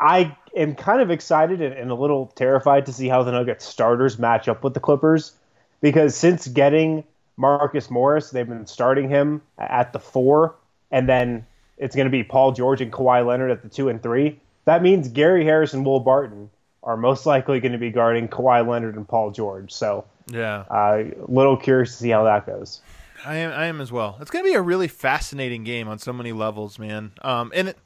I 0.00 0.36
am 0.56 0.74
kind 0.74 1.00
of 1.00 1.10
excited 1.10 1.60
and, 1.60 1.90
a 1.90 1.94
little 1.94 2.26
terrified 2.34 2.86
to 2.86 2.92
see 2.92 3.08
how 3.08 3.22
the 3.22 3.32
Nuggets 3.32 3.64
starters 3.64 4.18
match 4.18 4.48
up 4.48 4.62
with 4.62 4.74
the 4.74 4.80
Clippers 4.80 5.32
because 5.80 6.14
since 6.14 6.46
getting 6.46 7.04
Marcus 7.36 7.90
Morris, 7.90 8.30
they've 8.30 8.48
been 8.48 8.66
starting 8.66 9.08
him 9.08 9.42
at 9.58 9.92
the 9.92 9.98
four, 9.98 10.56
and 10.90 11.08
then 11.08 11.46
it's 11.76 11.94
going 11.94 12.06
to 12.06 12.10
be 12.10 12.24
Paul 12.24 12.52
George 12.52 12.80
and 12.80 12.92
Kawhi 12.92 13.24
Leonard 13.24 13.50
at 13.50 13.62
the 13.62 13.68
two 13.68 13.88
and 13.88 14.02
three. 14.02 14.40
That 14.64 14.82
means 14.82 15.08
Gary 15.08 15.44
Harris 15.44 15.72
and 15.72 15.84
Will 15.84 16.00
Barton 16.00 16.50
are 16.82 16.96
most 16.96 17.26
likely 17.26 17.60
going 17.60 17.72
to 17.72 17.78
be 17.78 17.90
guarding 17.90 18.28
Kawhi 18.28 18.66
Leonard 18.66 18.96
and 18.96 19.06
Paul 19.06 19.30
George. 19.30 19.72
So 19.72 20.04
yeah, 20.30 20.64
a 20.70 20.74
uh, 20.74 21.04
little 21.26 21.56
curious 21.56 21.92
to 21.92 21.96
see 21.96 22.10
how 22.10 22.24
that 22.24 22.46
goes. 22.46 22.80
I 23.24 23.36
am, 23.36 23.52
I 23.52 23.66
am 23.66 23.80
as 23.80 23.90
well. 23.90 24.18
It's 24.20 24.30
going 24.30 24.44
to 24.44 24.50
be 24.50 24.54
a 24.54 24.62
really 24.62 24.88
fascinating 24.88 25.64
game 25.64 25.88
on 25.88 25.98
so 25.98 26.12
many 26.12 26.32
levels, 26.32 26.78
man. 26.78 27.12
Um, 27.22 27.52
and 27.54 27.68
it, 27.68 27.78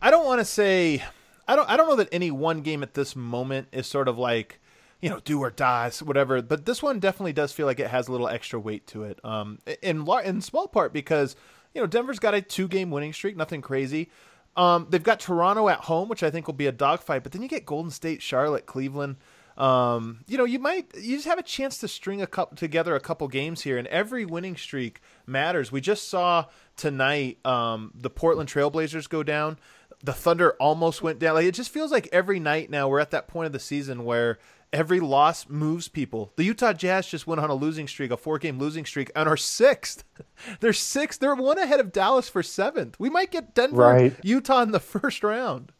I 0.00 0.10
don't 0.10 0.24
want 0.26 0.40
to 0.40 0.44
say, 0.44 1.02
I 1.46 1.56
don't, 1.56 1.68
I 1.68 1.76
don't 1.76 1.88
know 1.88 1.96
that 1.96 2.08
any 2.12 2.30
one 2.30 2.62
game 2.62 2.82
at 2.82 2.94
this 2.94 3.14
moment 3.14 3.68
is 3.72 3.86
sort 3.86 4.08
of 4.08 4.18
like, 4.18 4.60
you 5.00 5.10
know, 5.10 5.20
do 5.24 5.40
or 5.40 5.50
die, 5.50 5.90
whatever. 6.02 6.40
But 6.42 6.64
this 6.64 6.82
one 6.82 7.00
definitely 7.00 7.32
does 7.32 7.52
feel 7.52 7.66
like 7.66 7.80
it 7.80 7.88
has 7.88 8.08
a 8.08 8.12
little 8.12 8.28
extra 8.28 8.58
weight 8.58 8.86
to 8.88 9.04
it. 9.04 9.18
Um, 9.24 9.58
in 9.82 10.08
in 10.24 10.40
small 10.40 10.68
part 10.68 10.92
because 10.92 11.34
you 11.74 11.80
know 11.80 11.86
Denver's 11.86 12.20
got 12.20 12.34
a 12.34 12.40
two 12.40 12.68
game 12.68 12.90
winning 12.90 13.12
streak, 13.12 13.36
nothing 13.36 13.62
crazy. 13.62 14.10
Um, 14.56 14.86
they've 14.90 15.02
got 15.02 15.18
Toronto 15.18 15.68
at 15.68 15.80
home, 15.80 16.08
which 16.08 16.22
I 16.22 16.30
think 16.30 16.46
will 16.46 16.54
be 16.54 16.66
a 16.66 16.72
dogfight. 16.72 17.22
But 17.22 17.32
then 17.32 17.42
you 17.42 17.48
get 17.48 17.66
Golden 17.66 17.90
State, 17.90 18.22
Charlotte, 18.22 18.66
Cleveland. 18.66 19.16
Um, 19.56 20.24
you 20.26 20.38
know, 20.38 20.44
you 20.44 20.58
might 20.58 20.94
you 20.96 21.16
just 21.16 21.28
have 21.28 21.38
a 21.38 21.42
chance 21.42 21.78
to 21.78 21.88
string 21.88 22.22
a 22.22 22.26
couple 22.26 22.56
together 22.56 22.94
a 22.94 23.00
couple 23.00 23.28
games 23.28 23.62
here, 23.62 23.78
and 23.78 23.86
every 23.88 24.24
winning 24.24 24.56
streak 24.56 25.00
matters. 25.26 25.70
We 25.70 25.80
just 25.80 26.08
saw 26.08 26.46
tonight 26.76 27.44
um, 27.46 27.92
the 27.94 28.10
Portland 28.10 28.48
Trailblazers 28.48 29.08
go 29.08 29.22
down. 29.22 29.58
The 30.02 30.12
Thunder 30.12 30.52
almost 30.54 31.02
went 31.02 31.18
down. 31.18 31.34
Like 31.34 31.46
it 31.46 31.54
just 31.54 31.70
feels 31.70 31.92
like 31.92 32.08
every 32.12 32.40
night 32.40 32.70
now 32.70 32.88
we're 32.88 33.00
at 33.00 33.10
that 33.10 33.28
point 33.28 33.46
of 33.46 33.52
the 33.52 33.60
season 33.60 34.04
where 34.04 34.38
every 34.72 35.00
loss 35.00 35.48
moves 35.48 35.88
people. 35.88 36.32
The 36.36 36.44
Utah 36.44 36.72
Jazz 36.72 37.06
just 37.06 37.26
went 37.26 37.40
on 37.40 37.50
a 37.50 37.54
losing 37.54 37.86
streak, 37.86 38.10
a 38.10 38.16
four 38.16 38.38
game 38.38 38.58
losing 38.58 38.84
streak, 38.84 39.10
and 39.14 39.28
are 39.28 39.36
sixth. 39.36 40.04
They're 40.60 40.72
sixth. 40.72 41.20
They're 41.20 41.34
one 41.34 41.58
ahead 41.58 41.80
of 41.80 41.92
Dallas 41.92 42.28
for 42.28 42.42
seventh. 42.42 42.98
We 42.98 43.10
might 43.10 43.30
get 43.30 43.54
Denver, 43.54 43.82
right. 43.82 44.16
Utah 44.22 44.62
in 44.62 44.72
the 44.72 44.80
first 44.80 45.22
round. 45.22 45.72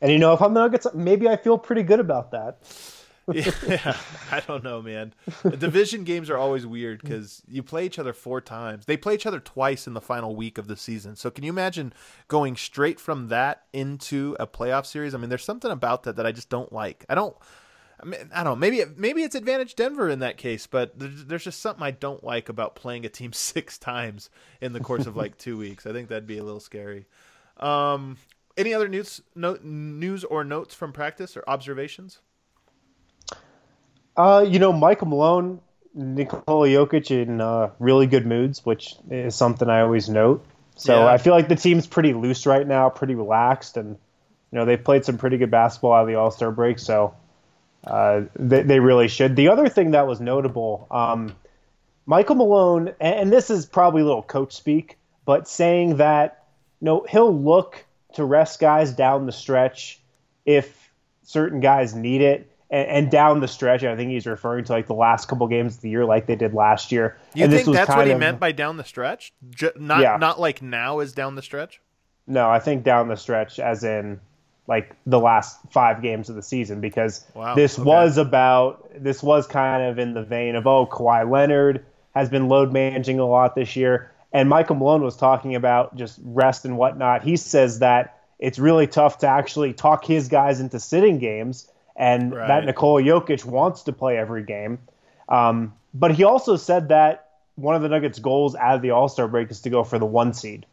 And 0.00 0.10
you 0.10 0.18
know, 0.18 0.32
if 0.32 0.40
I'm 0.40 0.54
the 0.54 0.60
Nuggets, 0.60 0.86
maybe 0.94 1.28
I 1.28 1.36
feel 1.36 1.58
pretty 1.58 1.82
good 1.82 2.00
about 2.00 2.30
that. 2.30 2.58
Yeah, 3.32 3.96
I 4.30 4.40
don't 4.40 4.64
know, 4.64 4.82
man. 4.82 5.14
Division 5.58 6.04
games 6.04 6.30
are 6.30 6.36
always 6.36 6.66
weird 6.66 7.02
because 7.02 7.42
you 7.48 7.62
play 7.62 7.86
each 7.86 7.98
other 7.98 8.12
four 8.12 8.40
times. 8.40 8.86
They 8.86 8.96
play 8.96 9.14
each 9.14 9.26
other 9.26 9.40
twice 9.40 9.86
in 9.86 9.94
the 9.94 10.00
final 10.00 10.34
week 10.34 10.58
of 10.58 10.66
the 10.66 10.76
season. 10.76 11.16
So 11.16 11.30
can 11.30 11.44
you 11.44 11.50
imagine 11.50 11.92
going 12.28 12.56
straight 12.56 13.00
from 13.00 13.28
that 13.28 13.64
into 13.72 14.36
a 14.38 14.46
playoff 14.46 14.86
series? 14.86 15.14
I 15.14 15.18
mean, 15.18 15.28
there's 15.28 15.44
something 15.44 15.70
about 15.70 16.04
that 16.04 16.16
that 16.16 16.26
I 16.26 16.32
just 16.32 16.48
don't 16.48 16.72
like. 16.72 17.04
I 17.08 17.14
don't. 17.14 17.36
I, 18.02 18.06
mean, 18.06 18.30
I 18.34 18.42
don't 18.42 18.52
know. 18.52 18.56
Maybe 18.56 18.82
maybe 18.96 19.22
it's 19.22 19.34
advantage 19.34 19.74
Denver 19.74 20.08
in 20.08 20.20
that 20.20 20.36
case, 20.38 20.66
but 20.66 20.98
there's 20.98 21.24
there's 21.26 21.44
just 21.44 21.60
something 21.60 21.82
I 21.82 21.90
don't 21.90 22.24
like 22.24 22.48
about 22.48 22.74
playing 22.74 23.04
a 23.04 23.08
team 23.08 23.32
six 23.34 23.78
times 23.78 24.30
in 24.60 24.72
the 24.72 24.80
course 24.80 25.06
of 25.06 25.16
like 25.16 25.36
two 25.38 25.56
weeks. 25.56 25.86
I 25.86 25.92
think 25.92 26.08
that'd 26.08 26.26
be 26.26 26.38
a 26.38 26.44
little 26.44 26.60
scary. 26.60 27.06
Um, 27.58 28.16
any 28.56 28.74
other 28.74 28.88
news, 28.88 29.22
note, 29.34 29.62
news 29.64 30.24
or 30.24 30.44
notes 30.44 30.74
from 30.74 30.92
practice 30.92 31.36
or 31.36 31.44
observations? 31.46 32.20
Uh, 34.20 34.42
you 34.42 34.58
know, 34.58 34.70
Michael 34.70 35.06
Malone, 35.06 35.62
Nikola 35.94 36.68
Jokic 36.68 37.10
in 37.10 37.40
uh, 37.40 37.70
really 37.78 38.06
good 38.06 38.26
moods, 38.26 38.66
which 38.66 38.94
is 39.10 39.34
something 39.34 39.70
I 39.70 39.80
always 39.80 40.10
note. 40.10 40.44
So 40.76 41.04
yeah. 41.04 41.06
I 41.06 41.16
feel 41.16 41.32
like 41.32 41.48
the 41.48 41.56
team's 41.56 41.86
pretty 41.86 42.12
loose 42.12 42.44
right 42.44 42.66
now, 42.66 42.90
pretty 42.90 43.14
relaxed, 43.14 43.78
and 43.78 43.88
you 43.88 44.58
know 44.58 44.66
they've 44.66 44.82
played 44.82 45.06
some 45.06 45.16
pretty 45.16 45.38
good 45.38 45.50
basketball 45.50 45.94
out 45.94 46.02
of 46.02 46.08
the 46.08 46.16
All 46.16 46.30
Star 46.30 46.50
break. 46.50 46.78
So 46.78 47.14
uh, 47.82 48.24
they, 48.36 48.62
they, 48.62 48.78
really 48.78 49.08
should. 49.08 49.36
The 49.36 49.48
other 49.48 49.70
thing 49.70 49.92
that 49.92 50.06
was 50.06 50.20
notable, 50.20 50.86
um, 50.90 51.34
Michael 52.04 52.34
Malone, 52.34 52.92
and 53.00 53.32
this 53.32 53.48
is 53.48 53.64
probably 53.64 54.02
a 54.02 54.04
little 54.04 54.22
coach 54.22 54.54
speak, 54.54 54.98
but 55.24 55.48
saying 55.48 55.96
that 55.96 56.44
you 56.82 56.84
know 56.84 57.06
he'll 57.08 57.34
look 57.34 57.86
to 58.16 58.24
rest 58.26 58.60
guys 58.60 58.92
down 58.92 59.24
the 59.24 59.32
stretch 59.32 59.98
if 60.44 60.92
certain 61.22 61.60
guys 61.60 61.94
need 61.94 62.20
it, 62.20 62.49
and, 62.70 62.88
and 62.88 63.10
down 63.10 63.40
the 63.40 63.48
stretch. 63.48 63.84
I 63.84 63.96
think 63.96 64.10
he's 64.10 64.26
referring 64.26 64.64
to 64.64 64.72
like 64.72 64.86
the 64.86 64.94
last 64.94 65.28
couple 65.28 65.46
games 65.48 65.76
of 65.76 65.82
the 65.82 65.90
year, 65.90 66.04
like 66.04 66.26
they 66.26 66.36
did 66.36 66.54
last 66.54 66.92
year. 66.92 67.16
You 67.34 67.44
and 67.44 67.52
think 67.52 67.68
that's 67.68 67.88
what 67.88 68.06
he 68.06 68.12
of, 68.12 68.20
meant 68.20 68.40
by 68.40 68.52
down 68.52 68.76
the 68.76 68.84
stretch? 68.84 69.32
J- 69.50 69.72
not 69.76 70.00
Yeah. 70.00 70.16
not 70.18 70.40
like 70.40 70.62
now 70.62 71.00
is 71.00 71.12
down 71.12 71.34
the 71.34 71.42
stretch. 71.42 71.80
No, 72.26 72.48
I 72.48 72.60
think 72.60 72.84
down 72.84 73.08
the 73.08 73.16
stretch, 73.16 73.58
as 73.58 73.82
in 73.82 74.20
like 74.66 74.94
the 75.04 75.18
last 75.18 75.58
five 75.70 76.00
games 76.00 76.28
of 76.28 76.36
the 76.36 76.42
season, 76.42 76.80
because 76.80 77.24
Wow, 77.34 77.54
this 77.56 77.78
okay. 77.78 77.86
was 77.86 78.18
about 78.18 78.88
this 78.94 79.22
was 79.22 79.46
kind 79.46 79.82
of 79.82 79.98
in 79.98 80.14
the 80.14 80.22
vein 80.22 80.54
of 80.54 80.66
oh 80.66 80.86
Kawhi 80.86 81.28
Leonard 81.28 81.84
has 82.14 82.28
been 82.28 82.48
load 82.48 82.72
managing 82.72 83.18
a 83.18 83.26
lot 83.26 83.54
this 83.54 83.74
year, 83.76 84.12
and 84.32 84.48
Michael 84.48 84.76
Malone 84.76 85.02
was 85.02 85.16
talking 85.16 85.54
about 85.56 85.96
just 85.96 86.20
rest 86.24 86.64
and 86.64 86.76
whatnot. 86.76 87.22
He 87.24 87.36
says 87.36 87.80
that 87.80 88.16
it's 88.38 88.58
really 88.58 88.86
tough 88.86 89.18
to 89.18 89.26
actually 89.26 89.72
talk 89.72 90.04
his 90.04 90.28
guys 90.28 90.60
into 90.60 90.78
sitting 90.80 91.18
games, 91.18 91.68
and 92.00 92.34
Right. 92.34 92.48
that 92.48 92.64
Nikola 92.64 93.02
Jokic 93.02 93.44
wants 93.44 93.84
to 93.84 93.92
play 93.92 94.16
every 94.18 94.42
game. 94.42 94.78
Um, 95.28 95.74
but 95.94 96.12
he 96.12 96.24
also 96.24 96.56
said 96.56 96.88
that 96.88 97.28
one 97.54 97.76
of 97.76 97.82
the 97.82 97.88
Nuggets' 97.88 98.18
goals 98.18 98.56
out 98.56 98.74
of 98.74 98.82
the 98.82 98.90
All 98.90 99.08
Star 99.08 99.28
break 99.28 99.50
is 99.50 99.60
to 99.60 99.70
go 99.70 99.84
for 99.84 99.98
the 99.98 100.06
one 100.06 100.32
seed 100.32 100.66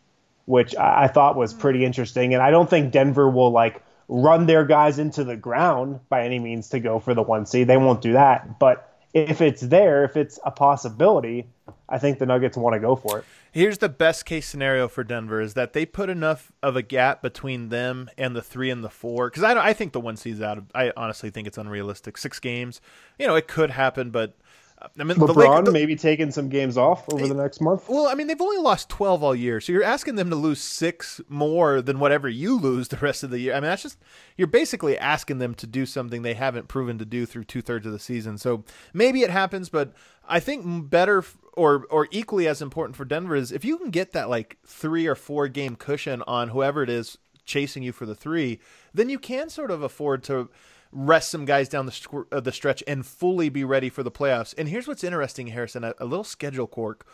which 0.47 0.73
I, 0.77 1.03
I 1.03 1.07
thought 1.09 1.35
was 1.35 1.53
pretty 1.53 1.85
interesting. 1.85 2.33
And 2.33 2.41
I 2.41 2.51
don't 2.51 2.69
think 2.69 2.91
Denver 2.91 3.29
will 3.29 3.51
like 3.51 3.83
run 4.07 4.45
their 4.45 4.63
guys 4.65 4.97
into 4.97 5.23
the 5.25 5.35
ground 5.35 5.99
by 6.09 6.23
any 6.23 6.39
means 6.39 6.69
to 6.69 6.79
go 6.79 6.99
for 6.99 7.13
the 7.13 7.21
one 7.21 7.45
seed. 7.45 7.67
They 7.67 7.77
won't 7.77 8.01
do 8.01 8.13
that. 8.13 8.57
But 8.57 8.89
if 9.13 9.41
it's 9.41 9.61
there, 9.61 10.05
if 10.05 10.15
it's 10.15 10.39
a 10.45 10.51
possibility, 10.51 11.47
I 11.89 11.97
think 11.97 12.19
the 12.19 12.25
Nuggets 12.25 12.58
want 12.58 12.73
to 12.73 12.80
go 12.80 12.95
for 12.95 13.19
it. 13.19 13.25
Here's 13.51 13.77
the 13.77 13.89
best 13.89 14.25
case 14.25 14.47
scenario 14.47 14.88
for 14.88 15.03
Denver 15.03 15.41
is 15.41 15.53
that 15.56 15.73
they 15.73 15.86
put 15.86 16.10
enough 16.10 16.51
of 16.62 16.75
a 16.75 16.82
gap 16.82 17.21
between 17.21 17.69
them 17.69 18.10
and 18.17 18.36
the 18.36 18.41
three 18.41 18.69
and 18.69 18.84
the 18.84 18.89
four. 18.89 19.30
Because 19.30 19.43
I, 19.43 19.69
I 19.69 19.73
think 19.73 19.93
the 19.93 19.99
one 19.99 20.17
seed's 20.17 20.41
out. 20.41 20.58
Of, 20.58 20.65
I 20.75 20.91
honestly 20.95 21.30
think 21.30 21.47
it's 21.47 21.58
unrealistic. 21.58 22.17
Six 22.17 22.39
games, 22.39 22.82
you 23.17 23.25
know, 23.27 23.36
it 23.36 23.47
could 23.47 23.71
happen, 23.71 24.12
but 24.12 24.38
I 24.79 25.03
mean, 25.03 25.17
the 25.17 25.25
LeBron 25.25 25.35
Lakers, 25.35 25.65
the- 25.65 25.71
maybe 25.71 25.95
taking 25.95 26.29
some 26.29 26.49
games 26.49 26.77
off 26.77 27.11
over 27.11 27.27
the 27.27 27.33
next 27.33 27.61
month. 27.61 27.89
Well, 27.89 28.07
I 28.07 28.13
mean, 28.13 28.27
they've 28.27 28.39
only 28.39 28.57
lost 28.57 28.89
12 28.89 29.23
all 29.23 29.33
year. 29.33 29.59
So 29.59 29.71
you're 29.71 29.83
asking 29.83 30.15
them 30.15 30.29
to 30.29 30.35
lose 30.35 30.61
six 30.61 31.19
more 31.27 31.81
than 31.81 31.99
whatever 31.99 32.29
you 32.29 32.59
lose 32.59 32.87
the 32.89 32.97
rest 32.97 33.23
of 33.23 33.31
the 33.31 33.39
year. 33.39 33.53
I 33.53 33.55
mean, 33.55 33.69
that's 33.69 33.81
just, 33.81 33.97
you're 34.37 34.47
basically 34.47 34.97
asking 34.97 35.39
them 35.39 35.55
to 35.55 35.67
do 35.67 35.85
something 35.85 36.21
they 36.21 36.35
haven't 36.35 36.67
proven 36.67 36.99
to 36.99 37.05
do 37.05 37.25
through 37.25 37.45
two 37.45 37.61
thirds 37.61 37.87
of 37.87 37.91
the 37.91 37.99
season. 37.99 38.37
So 38.37 38.63
maybe 38.93 39.23
it 39.23 39.31
happens, 39.31 39.69
but 39.69 39.93
I 40.27 40.39
think 40.39 40.89
better 40.89 41.23
or, 41.53 41.85
or 41.89 42.07
equally 42.11 42.47
as 42.47 42.61
important 42.61 42.95
for 42.95 43.05
Denver 43.05 43.35
is 43.35 43.51
if 43.51 43.65
you 43.65 43.79
can 43.79 43.89
get 43.89 44.11
that 44.11 44.29
like 44.29 44.57
three 44.65 45.07
or 45.07 45.15
four 45.15 45.47
game 45.47 45.75
cushion 45.75 46.21
on 46.27 46.49
whoever 46.49 46.83
it 46.83 46.89
is 46.89 47.17
chasing 47.45 47.81
you 47.81 47.91
for 47.91 48.05
the 48.05 48.13
three, 48.13 48.59
then 48.93 49.09
you 49.09 49.17
can 49.17 49.49
sort 49.49 49.71
of 49.71 49.81
afford 49.81 50.23
to 50.25 50.49
rest 50.91 51.30
some 51.30 51.45
guys 51.45 51.69
down 51.69 51.86
the 51.86 51.91
squ- 51.91 52.26
uh, 52.32 52.39
the 52.39 52.52
stretch 52.52 52.84
and 52.88 53.06
fully 53.06 53.50
be 53.50 53.63
ready 53.63 53.89
for 53.89 54.04
the 54.04 54.12
playoffs. 54.12 54.54
And 54.58 54.69
here's 54.69 54.88
what's 54.88 55.04
interesting, 55.04 55.47
Harrison, 55.47 55.84
a, 55.84 55.93
a 56.00 56.06
little 56.06 56.23
schedule 56.23 56.67
quirk. 56.67 57.06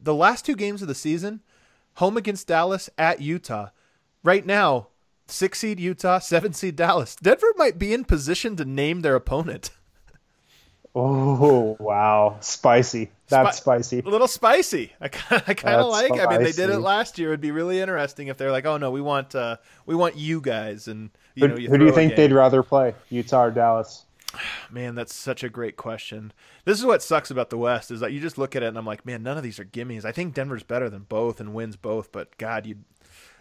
The 0.00 0.14
last 0.14 0.44
two 0.44 0.56
games 0.56 0.82
of 0.82 0.88
the 0.88 0.94
season, 0.94 1.40
home 1.94 2.16
against 2.16 2.46
Dallas, 2.46 2.90
at 2.98 3.20
Utah. 3.20 3.68
Right 4.22 4.44
now, 4.44 4.88
six 5.26 5.60
seed 5.60 5.80
Utah, 5.80 6.18
seven 6.18 6.52
seed 6.52 6.76
Dallas. 6.76 7.16
Denver 7.16 7.52
might 7.56 7.78
be 7.78 7.92
in 7.92 8.04
position 8.04 8.56
to 8.56 8.64
name 8.64 9.00
their 9.00 9.14
opponent. 9.14 9.70
Oh 10.98 11.76
wow, 11.78 12.38
spicy! 12.40 13.10
That's 13.28 13.58
Spi- 13.58 13.80
spicy. 13.82 13.98
A 13.98 14.08
little 14.08 14.26
spicy. 14.26 14.94
I 14.98 15.08
kind 15.08 15.42
of, 15.42 15.48
I 15.50 15.52
kind 15.52 15.76
of 15.76 15.88
like. 15.90 16.12
I 16.12 16.26
mean, 16.26 16.42
they 16.42 16.52
did 16.52 16.70
it 16.70 16.78
last 16.78 17.18
year. 17.18 17.28
It'd 17.28 17.40
be 17.42 17.50
really 17.50 17.80
interesting 17.80 18.28
if 18.28 18.38
they're 18.38 18.50
like, 18.50 18.64
"Oh 18.64 18.78
no, 18.78 18.90
we 18.90 19.02
want, 19.02 19.34
uh, 19.34 19.58
we 19.84 19.94
want 19.94 20.16
you 20.16 20.40
guys," 20.40 20.88
and 20.88 21.10
you 21.36 21.42
Who, 21.42 21.48
know, 21.48 21.56
you 21.56 21.68
who 21.68 21.78
do 21.78 21.84
you 21.84 21.92
think 21.92 22.16
they'd 22.16 22.32
rather 22.32 22.62
play, 22.62 22.94
Utah 23.10 23.44
or 23.44 23.50
Dallas? 23.50 24.06
Man, 24.70 24.94
that's 24.94 25.14
such 25.14 25.44
a 25.44 25.48
great 25.48 25.76
question. 25.76 26.32
This 26.64 26.78
is 26.78 26.84
what 26.84 27.02
sucks 27.02 27.30
about 27.30 27.50
the 27.50 27.58
West 27.58 27.90
is 27.90 28.00
that 28.00 28.12
you 28.12 28.20
just 28.20 28.38
look 28.38 28.56
at 28.56 28.62
it 28.62 28.66
and 28.66 28.78
I'm 28.78 28.86
like, 28.86 29.06
man, 29.06 29.22
none 29.22 29.36
of 29.36 29.42
these 29.42 29.60
are 29.60 29.64
gimmies. 29.64 30.04
I 30.04 30.12
think 30.12 30.34
Denver's 30.34 30.62
better 30.62 30.88
than 30.88 31.02
both 31.02 31.38
and 31.38 31.54
wins 31.54 31.76
both, 31.76 32.10
but 32.10 32.36
God, 32.38 32.66
you, 32.66 32.76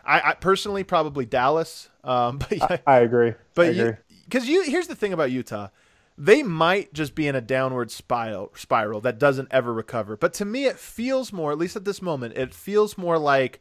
I, 0.05 0.31
I 0.31 0.33
personally 0.33 0.83
probably 0.83 1.25
Dallas. 1.25 1.89
Um, 2.03 2.37
but 2.49 2.57
yeah, 2.57 2.77
I 2.85 2.97
agree. 2.97 3.29
I 3.29 3.35
but 3.55 3.69
agree. 3.69 3.83
you, 3.83 3.97
because 4.25 4.47
you, 4.47 4.63
here's 4.63 4.87
the 4.87 4.95
thing 4.95 5.13
about 5.13 5.31
Utah, 5.31 5.69
they 6.17 6.43
might 6.43 6.93
just 6.93 7.15
be 7.15 7.27
in 7.27 7.35
a 7.35 7.41
downward 7.41 7.91
spiral, 7.91 8.51
spiral 8.55 9.01
that 9.01 9.19
doesn't 9.19 9.49
ever 9.51 9.73
recover. 9.73 10.15
But 10.15 10.33
to 10.35 10.45
me, 10.45 10.65
it 10.65 10.79
feels 10.79 11.33
more, 11.33 11.51
at 11.51 11.57
least 11.57 11.75
at 11.75 11.85
this 11.85 12.01
moment, 12.01 12.37
it 12.37 12.53
feels 12.53 12.97
more 12.97 13.17
like 13.17 13.59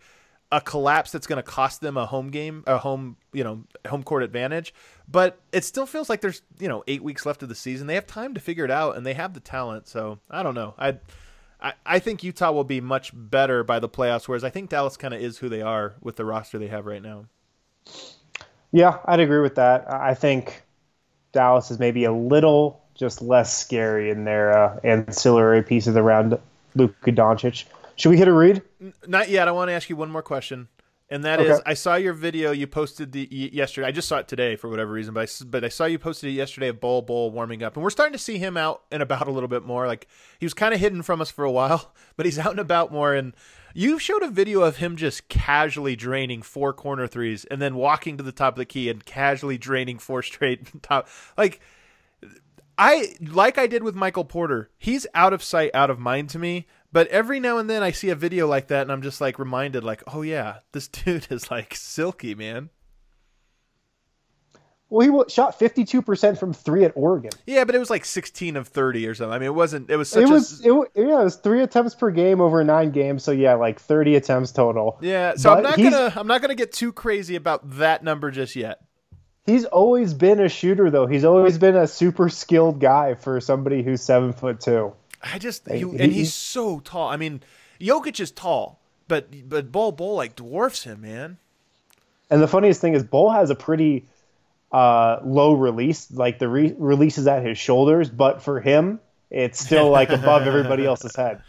a 0.53 0.61
collapse 0.61 1.11
that's 1.11 1.27
going 1.27 1.37
to 1.37 1.43
cost 1.43 1.81
them 1.81 1.97
a 1.97 2.07
home 2.07 2.31
game, 2.31 2.63
a 2.67 2.79
home, 2.79 3.17
you 3.33 3.43
know, 3.43 3.65
home 3.89 4.03
court 4.03 4.23
advantage. 4.23 4.73
But 5.09 5.39
it 5.53 5.65
still 5.65 5.87
feels 5.87 6.09
like 6.09 6.21
there's, 6.21 6.43
you 6.59 6.69
know, 6.69 6.85
eight 6.87 7.03
weeks 7.03 7.27
left 7.27 7.43
of 7.43 7.49
the 7.49 7.55
season. 7.55 7.87
They 7.87 7.95
have 7.95 8.07
time 8.07 8.35
to 8.35 8.41
figure 8.41 8.65
it 8.65 8.71
out, 8.71 8.97
and 8.97 9.05
they 9.05 9.15
have 9.15 9.35
the 9.35 9.41
talent. 9.41 9.89
So 9.89 10.19
I 10.31 10.43
don't 10.43 10.55
know. 10.55 10.75
I, 10.79 10.99
I, 11.87 11.99
think 11.99 12.23
Utah 12.23 12.53
will 12.53 12.65
be 12.65 12.81
much 12.81 13.11
better 13.15 13.65
by 13.65 13.79
the 13.79 13.89
playoffs, 13.89 14.29
whereas 14.29 14.45
I 14.45 14.51
think 14.51 14.71
Dallas 14.71 14.97
kind 14.97 15.15
of 15.15 15.21
is 15.21 15.39
who 15.39 15.49
they 15.49 15.63
are 15.63 15.95
with 16.03 16.17
the 16.17 16.25
roster 16.25 16.59
they 16.59 16.69
have 16.69 16.85
right 16.85 17.03
now. 17.03 17.25
Yeah, 18.71 18.99
I'd 19.07 19.21
agree 19.21 19.41
with 19.41 19.55
that. 19.55 19.91
I 19.91 20.11
I 20.11 20.15
think 20.15 20.63
Dallas 21.33 21.71
is 21.71 21.79
maybe 21.79 22.05
a 22.05 22.13
little 22.13 22.83
just 22.95 23.23
less 23.23 23.57
scary 23.57 24.11
in 24.11 24.25
their 24.25 24.57
uh, 24.57 24.81
ancillary 24.85 25.63
pieces 25.63 25.97
around 25.97 26.39
Luka 26.75 27.13
Doncic. 27.13 27.65
Should 27.97 28.11
we 28.11 28.17
hit 28.17 28.29
a 28.29 28.33
read? 28.33 28.63
Not 29.07 29.29
yet. 29.29 29.49
I 29.49 29.53
want 29.53 29.69
to 29.69 29.73
ask 29.73 29.89
you 29.89 29.97
one 29.97 30.11
more 30.11 30.23
question, 30.23 30.69
and 31.09 31.25
that 31.25 31.41
is: 31.41 31.59
Okay. 31.59 31.63
I 31.67 31.75
saw 31.75 31.95
your 31.95 32.13
video 32.13 32.51
you 32.51 32.67
posted 32.67 33.13
the 33.13 33.29
yesterday. 33.31 33.87
I 33.87 33.93
just 33.93 34.09
saw 34.09 34.19
it 34.19 34.29
today 34.29 34.57
for 34.57 34.69
whatever 34.69 34.93
reason, 34.93 35.15
but 35.15 35.29
I, 35.29 35.45
but 35.45 35.65
I 35.65 35.69
saw 35.69 35.85
you 35.85 35.99
posted 35.99 36.31
it 36.31 36.33
yesterday 36.33 36.69
of 36.69 36.81
Bol 36.81 37.03
Bol 37.03 37.31
warming 37.31 37.63
up, 37.63 37.77
and 37.77 37.83
we're 37.83 37.91
starting 37.91 38.13
to 38.13 38.19
see 38.19 38.39
him 38.39 38.57
out 38.57 38.83
and 38.91 39.03
about 39.03 39.29
a 39.29 39.31
little 39.31 39.49
bit 39.49 39.65
more. 39.65 39.87
Like 39.87 40.09
he 40.39 40.47
was 40.47 40.55
kind 40.55 40.75
of 40.75 40.81
hidden 40.81 41.03
from 41.03 41.21
us 41.21 41.31
for 41.31 41.45
a 41.45 41.53
while, 41.53 41.93
but 42.17 42.27
he's 42.27 42.39
out 42.39 42.51
and 42.51 42.61
about 42.61 42.93
more. 42.93 43.15
And 43.15 43.35
you 43.75 43.99
showed 43.99 44.23
a 44.23 44.31
video 44.31 44.63
of 44.63 44.79
him 44.79 44.97
just 44.97 45.29
casually 45.29 45.97
draining 45.97 46.43
four 46.43 46.73
corner 46.73 47.07
threes, 47.07 47.45
and 47.45 47.63
then 47.63 47.77
walking 47.77 48.17
to 48.17 48.23
the 48.23 48.33
top 48.33 48.55
of 48.55 48.59
the 48.59 48.65
key 48.65 48.89
and 48.89 49.05
casually 49.05 49.59
draining 49.59 49.99
four 49.99 50.23
straight 50.23 50.83
top. 50.83 51.09
Like 51.39 51.61
I 52.77 53.15
like 53.21 53.59
I 53.59 53.67
did 53.67 53.83
with 53.83 53.95
Michael 53.95 54.25
Porter. 54.25 54.71
He's 54.79 55.07
out 55.15 55.33
of 55.33 55.43
sight, 55.43 55.71
out 55.75 55.91
of 55.91 55.99
mind 55.99 56.31
to 56.31 56.39
me. 56.39 56.67
But 56.93 57.09
every 57.09 57.41
now 57.41 57.59
and 57.59 57.69
then 57.69 57.83
I 57.83 57.91
see 57.91 58.11
a 58.11 58.15
video 58.15 58.47
like 58.47 58.69
that, 58.69 58.83
and 58.83 58.93
I'm 58.93 59.03
just 59.03 59.21
like 59.21 59.39
reminded, 59.39 59.83
like, 59.85 60.03
oh 60.13 60.23
yeah, 60.23 60.59
this 60.73 60.87
dude 61.05 61.27
is 61.31 61.51
like 61.51 61.75
silky, 61.75 62.35
man. 62.35 62.71
Well, 64.91 65.25
he 65.25 65.31
shot 65.33 65.59
52% 65.59 66.39
from 66.39 66.53
three 66.53 66.85
at 66.85 66.93
Oregon. 66.95 67.33
Yeah, 67.47 67.65
but 67.65 67.75
it 67.75 67.79
was 67.79 67.91
like 67.91 68.05
16 68.05 68.55
of 68.57 68.69
30 68.69 69.09
or 69.09 69.15
something. 69.15 69.33
I 69.33 69.39
mean, 69.41 69.47
it 69.47 69.55
wasn't. 69.55 69.91
It 69.91 69.97
was 69.97 70.09
such 70.09 70.23
It 70.23 70.29
was, 70.29 70.65
a. 70.65 70.83
it, 70.83 70.91
yeah, 70.95 71.21
it 71.21 71.25
was 71.25 71.37
three 71.37 71.63
attempts 71.63 71.97
per 71.97 72.11
game 72.13 72.41
over 72.41 72.63
nine 72.63 72.91
games. 72.93 73.25
So 73.25 73.33
yeah, 73.33 73.55
like 73.55 73.81
30 73.81 74.15
attempts 74.17 74.53
total. 74.53 74.99
yeah, 75.01 75.35
so 75.37 75.53
I'm 75.53 75.63
not 75.65 75.77
he's- 75.79 75.93
gonna. 75.93 76.13
I'm 76.17 76.29
not 76.29 76.43
gonna 76.43 76.55
get 76.55 76.73
too 76.73 76.93
crazy 76.93 77.35
about 77.35 77.69
that 77.79 78.05
number 78.05 78.31
just 78.31 78.55
yet. 78.55 78.83
He's 79.47 79.65
always 79.67 80.15
been 80.15 80.41
a 80.41 80.49
shooter, 80.49 80.91
though. 80.91 81.07
He's 81.07 81.25
always 81.25 81.59
been 81.59 81.77
a 81.77 81.87
super 81.87 82.29
skilled 82.31 82.81
guy 82.81 83.15
for 83.15 83.41
somebody 83.41 83.83
who's 83.83 84.01
seven 84.01 84.33
foot 84.33 84.61
two. 84.61 84.95
I 85.23 85.39
just 85.39 85.69
he, 85.69 85.79
he- 85.79 85.83
and 85.99 86.13
he's 86.13 86.33
so 86.33 86.81
tall. 86.81 87.09
I 87.09 87.17
mean, 87.17 87.43
Jokic 87.81 88.21
is 88.21 88.31
tall, 88.31 88.79
but 89.09 89.29
but 89.49 89.71
Bol 89.71 89.93
Bol 89.93 90.17
like 90.17 90.35
dwarfs 90.37 90.85
him, 90.85 91.03
man. 91.03 91.37
And 92.31 92.43
the 92.43 92.49
funniest 92.49 92.81
thing 92.81 92.95
is, 92.95 93.03
Bol 93.05 93.31
has 93.31 93.51
a 93.51 93.55
pretty 93.55 94.07
uh, 94.73 95.19
low 95.25 95.53
release. 95.53 96.11
Like 96.11 96.39
the 96.39 96.49
re- 96.49 96.75
release 96.79 97.19
is 97.19 97.27
at 97.27 97.45
his 97.45 97.59
shoulders, 97.59 98.09
but 98.09 98.43
for 98.43 98.61
him, 98.61 98.99
it's 99.31 99.59
still 99.61 99.91
like 99.91 100.09
above 100.09 100.47
everybody 100.47 100.87
else's 100.87 101.15
head. 101.15 101.43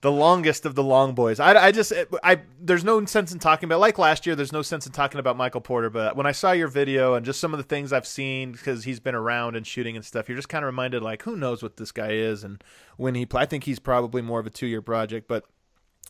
The 0.00 0.12
longest 0.12 0.64
of 0.64 0.74
the 0.76 0.82
long 0.82 1.14
boys. 1.14 1.40
I, 1.40 1.54
I 1.66 1.72
just 1.72 1.92
I 2.22 2.40
there's 2.60 2.84
no 2.84 3.04
sense 3.06 3.32
in 3.32 3.38
talking 3.40 3.66
about 3.66 3.80
like 3.80 3.98
last 3.98 4.26
year. 4.26 4.36
There's 4.36 4.52
no 4.52 4.62
sense 4.62 4.86
in 4.86 4.92
talking 4.92 5.18
about 5.18 5.36
Michael 5.36 5.60
Porter. 5.60 5.90
But 5.90 6.14
when 6.16 6.26
I 6.26 6.32
saw 6.32 6.52
your 6.52 6.68
video 6.68 7.14
and 7.14 7.26
just 7.26 7.40
some 7.40 7.52
of 7.52 7.58
the 7.58 7.64
things 7.64 7.92
I've 7.92 8.06
seen 8.06 8.52
because 8.52 8.84
he's 8.84 9.00
been 9.00 9.14
around 9.16 9.56
and 9.56 9.66
shooting 9.66 9.96
and 9.96 10.04
stuff, 10.04 10.28
you're 10.28 10.36
just 10.36 10.48
kind 10.48 10.64
of 10.64 10.66
reminded 10.68 11.02
like 11.02 11.22
who 11.22 11.36
knows 11.36 11.62
what 11.62 11.78
this 11.78 11.90
guy 11.90 12.10
is 12.12 12.44
and 12.44 12.62
when 12.96 13.14
he 13.16 13.26
play. 13.26 13.42
I 13.42 13.46
think 13.46 13.64
he's 13.64 13.78
probably 13.80 14.22
more 14.22 14.38
of 14.40 14.46
a 14.46 14.50
two 14.50 14.66
year 14.66 14.82
project, 14.82 15.26
but. 15.28 15.44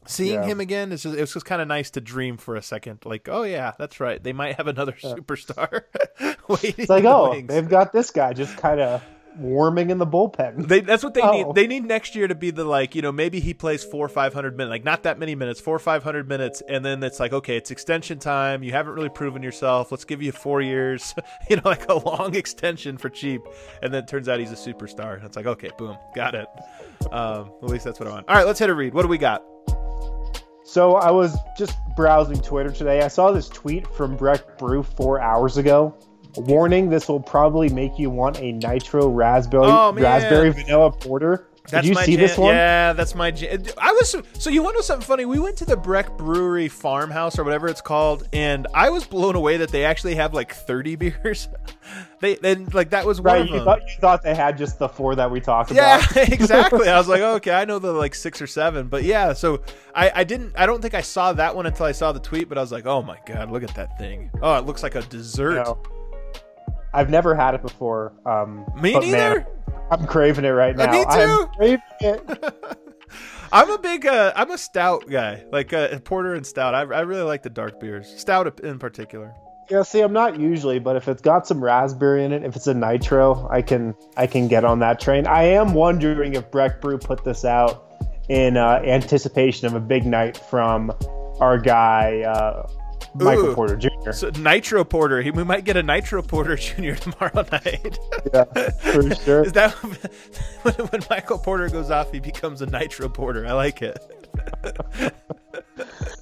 Seeing 0.07 0.35
Yeah. 0.43 0.45
him 0.47 0.61
again, 0.61 0.93
it's 0.93 1.03
just, 1.03 1.17
it 1.17 1.21
was 1.21 1.33
just 1.35 1.45
kind 1.45 1.61
of 1.61 1.67
nice 1.67 1.91
to 1.91 2.01
dream 2.01 2.37
for 2.37 2.55
a 2.55 2.63
second. 2.63 3.01
Like, 3.05 3.29
oh 3.29 3.43
yeah, 3.43 3.73
that's 3.79 3.99
right. 3.99 4.23
They 4.23 4.33
might 4.33 4.55
have 4.57 4.69
another 4.69 4.93
superstar 4.93 5.83
waiting. 6.47 6.75
It's 6.79 6.89
like, 6.89 7.05
oh, 7.05 7.31
wings. 7.31 7.49
they've 7.49 7.69
got 7.69 7.93
this 7.93 8.11
guy 8.13 8.33
just 8.33 8.57
kind 8.57 8.81
of 8.81 9.03
warming 9.39 9.91
in 9.91 9.99
the 9.99 10.07
bullpen. 10.07 10.67
They, 10.69 10.81
that's 10.81 11.03
what 11.05 11.15
they 11.15 11.21
Oh. 11.23 11.31
need. 11.31 11.55
They 11.55 11.67
need 11.67 11.85
next 11.85 12.15
year 12.15 12.27
to 12.29 12.35
be 12.35 12.51
the 12.51 12.65
like, 12.65 12.95
you 12.95 13.03
know, 13.03 13.13
maybe 13.13 13.41
he 13.41 13.55
plays 13.55 13.85
four 13.85 14.05
or 14.05 14.09
five 14.09 14.35
hundred 14.35 14.57
minutes, 14.57 14.71
like 14.71 14.85
not 14.85 15.05
that 15.05 15.19
many 15.19 15.35
minutes, 15.35 15.61
four 15.61 15.75
or 15.77 15.79
five 15.81 16.03
hundred 16.03 16.29
minutes, 16.29 16.63
and 16.69 16.85
then 16.85 17.03
it's 17.03 17.21
like, 17.21 17.33
okay, 17.33 17.57
it's 17.57 17.71
extension 17.71 18.19
time. 18.19 18.63
You 18.63 18.73
haven't 18.73 18.95
really 18.95 19.09
proven 19.09 19.43
yourself. 19.43 19.91
Let's 19.93 20.05
give 20.05 20.21
you 20.23 20.33
four 20.33 20.61
years, 20.61 21.15
you 21.51 21.57
know, 21.57 21.63
like 21.65 21.89
a 21.89 21.95
long 21.95 22.35
extension 22.35 22.99
for 22.99 23.09
cheap, 23.09 23.43
and 23.83 23.93
then 23.95 24.05
it 24.05 24.09
turns 24.09 24.29
out 24.29 24.41
he's 24.41 24.53
a 24.53 24.55
superstar. 24.55 25.15
And 25.17 25.25
it's 25.25 25.37
like, 25.37 25.47
okay, 25.47 25.71
boom, 25.79 25.97
got 26.15 26.35
it. 26.35 26.47
Um, 27.13 27.53
at 27.63 27.69
least 27.69 27.85
that's 27.85 28.01
what 28.01 28.09
I 28.09 28.13
want. 28.13 28.29
All 28.29 28.35
right, 28.35 28.47
let's 28.47 28.59
hit 28.59 28.69
a 28.71 28.75
read. 28.75 28.93
What 28.95 29.03
do 29.03 29.09
we 29.09 29.19
got? 29.19 29.45
So 30.65 30.97
I 30.97 31.11
was 31.11 31.35
just 31.57 31.79
browsing 31.97 32.41
Twitter 32.43 32.71
today. 32.71 33.01
I 33.01 33.09
saw 33.09 33.31
this 33.33 33.49
tweet 33.49 33.87
from 33.87 34.17
Breck 34.17 34.59
Brew 34.59 34.83
four 34.83 35.19
hours 35.21 35.57
ago 35.57 35.97
Warning: 36.37 36.91
This 36.91 37.09
will 37.09 37.21
probably 37.21 37.69
make 37.69 37.99
you 37.99 38.11
want 38.11 38.39
a 38.39 38.53
nitro 38.53 39.09
raspberry 39.09 39.65
Oh, 39.67 39.93
raspberry 39.93 40.51
vanilla 40.51 40.93
porter. 40.93 41.49
That's 41.71 41.83
Did 41.83 41.91
you 41.91 41.95
my 41.97 42.05
see 42.05 42.13
jam. 42.13 42.21
this 42.21 42.39
one? 42.39 42.55
Yeah, 42.55 42.93
that's 42.95 43.15
my 43.15 43.31
jam. 43.31 43.63
I 43.77 43.93
was 43.93 44.17
so 44.39 44.49
you 44.49 44.63
want 44.63 44.75
to 44.75 44.79
know 44.79 44.83
something 44.83 45.07
funny? 45.07 45.27
We 45.27 45.39
went 45.39 45.59
to 45.59 45.67
the 45.67 45.77
Breck 45.77 46.17
Brewery 46.17 46.69
Farmhouse 46.69 47.39
or 47.39 47.45
whatever 47.45 47.69
it's 47.69 47.83
called, 47.83 48.27
and 48.33 48.67
I 48.73 48.89
was 48.89 49.05
blown 49.05 49.35
away 49.35 49.59
that 49.59 49.69
they 49.69 49.85
actually 49.85 50.15
have 50.15 50.33
like 50.33 50.55
30 50.55 50.97
beers. 50.97 51.49
they 52.21 52.37
then 52.37 52.69
like 52.73 52.91
that 52.91 53.05
was 53.05 53.21
Right, 53.21 53.49
you 53.49 53.59
thought 53.65 53.83
you 53.83 54.01
thought 54.01 54.23
they 54.23 54.35
had 54.35 54.57
just 54.57 54.79
the 54.79 54.89
four 54.89 55.15
that 55.17 55.31
we 55.31 55.41
talked 55.41 55.71
yeah, 55.71 55.99
about. 55.99 56.17
Yeah, 56.17 56.23
exactly. 56.35 56.89
I 56.89 56.97
was 56.97 57.09
like, 57.09 57.21
okay, 57.39 57.53
I 57.53 57.67
know 57.67 57.79
the 57.79 57.93
like 57.93 58.15
six 58.15 58.41
or 58.41 58.47
seven, 58.47 58.89
but 58.89 59.05
yeah. 59.05 59.35
So 59.35 59.63
I, 59.95 60.11
I 60.15 60.25
didn't. 60.25 60.55
I 60.57 60.65
don't 60.65 60.81
think 60.81 60.95
I 60.95 61.03
saw 61.03 61.35
that 61.35 61.55
one 61.55 61.67
until 61.67 61.85
I 61.85 61.93
saw 61.93 62.13
the 62.13 62.21
tweet, 62.21 62.49
but 62.49 62.57
I 62.57 62.63
was 62.63 62.73
like, 62.73 62.87
oh 62.87 63.03
my 63.03 63.19
god, 63.27 63.51
look 63.51 63.63
at 63.63 63.75
that 63.75 63.99
thing. 63.99 64.31
Oh, 64.41 64.57
it 64.57 64.65
looks 64.65 64.83
like 64.83 64.95
a 64.95 65.03
dessert. 65.03 65.65
No. 65.67 65.79
I've 66.95 67.11
never 67.11 67.35
had 67.35 67.55
it 67.55 67.63
before. 67.63 68.13
Um, 68.27 68.65
Me 68.81 68.93
but 68.93 69.03
man, 69.03 69.11
neither. 69.13 69.47
I'm 69.91 70.07
craving 70.07 70.45
it 70.45 70.51
right 70.51 70.79
Uh, 70.79 70.87
now. 70.87 70.93
me 70.93 71.05
too. 71.05 71.09
I'm 71.11 71.49
craving 71.55 71.83
it. 72.01 72.55
I'm 73.53 73.71
a 73.71 73.79
big, 73.79 74.05
uh, 74.07 74.33
I'm 74.37 74.51
a 74.51 74.59
stout 74.59 75.09
guy, 75.09 75.45
like 75.51 75.73
uh, 75.73 75.99
porter 76.01 76.35
and 76.35 76.47
stout. 76.47 76.75
I, 76.75 76.81
I 76.81 77.01
really 77.01 77.23
like 77.23 77.43
the 77.43 77.49
dark 77.51 77.81
beers, 77.81 78.07
stout 78.21 78.61
in 78.61 78.79
particular. 78.79 79.33
Yeah, 79.71 79.83
see, 79.83 80.01
I'm 80.01 80.13
not 80.13 80.39
usually, 80.39 80.79
but 80.79 80.97
if 80.97 81.09
it's 81.09 81.21
got 81.23 81.47
some 81.47 81.63
raspberry 81.63 82.25
in 82.25 82.33
it, 82.33 82.43
if 82.45 82.57
it's 82.57 82.67
a 82.67 82.75
nitro, 82.75 83.47
I 83.51 83.61
can 83.63 83.95
I 84.17 84.27
can 84.27 84.49
get 84.49 84.65
on 84.65 84.79
that 84.81 84.99
train. 85.01 85.27
I 85.27 85.45
am 85.45 85.73
wondering 85.75 86.35
if 86.35 86.51
Breck 86.51 86.81
Brew 86.81 86.99
put 86.99 87.25
this 87.25 87.45
out 87.45 87.85
in 88.29 88.57
uh, 88.59 88.81
anticipation 88.85 89.67
of 89.67 89.75
a 89.75 89.81
big 89.81 90.05
night 90.07 90.37
from 90.51 90.91
our 91.41 91.59
guy 91.59 92.23
uh, 92.23 92.67
Michael 93.15 93.47
Ooh. 93.51 93.55
Porter 93.55 93.77
Jr. 93.77 94.13
So 94.13 94.31
nitro 94.39 94.85
porter, 94.85 95.21
he, 95.23 95.31
we 95.31 95.45
might 95.45 95.65
get 95.65 95.77
a 95.77 95.83
nitro 95.83 96.23
porter 96.23 96.57
junior 96.57 96.95
tomorrow 96.97 97.45
night. 97.53 97.99
yeah, 98.35 98.45
for 98.93 99.15
sure. 99.25 99.45
Is 99.45 99.53
that 99.53 99.73
when, 100.63 100.75
when 100.75 101.01
Michael 101.11 101.39
Porter 101.39 101.69
goes 101.69 101.91
off, 101.91 102.13
he 102.13 102.21
becomes 102.21 102.63
a 102.63 102.67
nitro 102.67 103.09
porter? 103.09 103.47
I 103.47 103.53
like 103.53 103.83
it. 103.83 103.99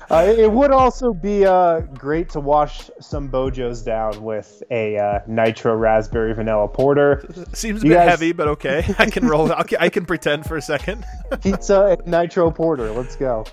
Uh, 0.08 0.24
it 0.38 0.50
would 0.52 0.70
also 0.70 1.12
be 1.12 1.44
uh, 1.44 1.80
great 1.80 2.28
to 2.30 2.38
wash 2.38 2.88
some 3.00 3.28
Bojos 3.28 3.84
down 3.84 4.22
with 4.22 4.62
a 4.70 4.96
uh, 4.96 5.18
nitro 5.26 5.74
raspberry 5.74 6.32
vanilla 6.32 6.68
porter, 6.68 7.24
Seems 7.52 7.82
a 7.82 7.86
You 7.86 7.90
bit 7.92 7.96
guys- 7.96 8.08
heavy, 8.10 8.32
but 8.32 8.46
okay. 8.48 8.84
I 8.98 9.10
can 9.10 9.26
roll. 9.26 9.52
I 9.52 9.88
can 9.88 10.06
pretend 10.06 10.46
for 10.46 10.56
a 10.56 10.62
second. 10.62 11.04
pizza 11.42 11.96
and 11.98 12.06
nitro 12.06 12.50
porter. 12.52 12.92
Let's 12.92 13.16
go. 13.16 13.44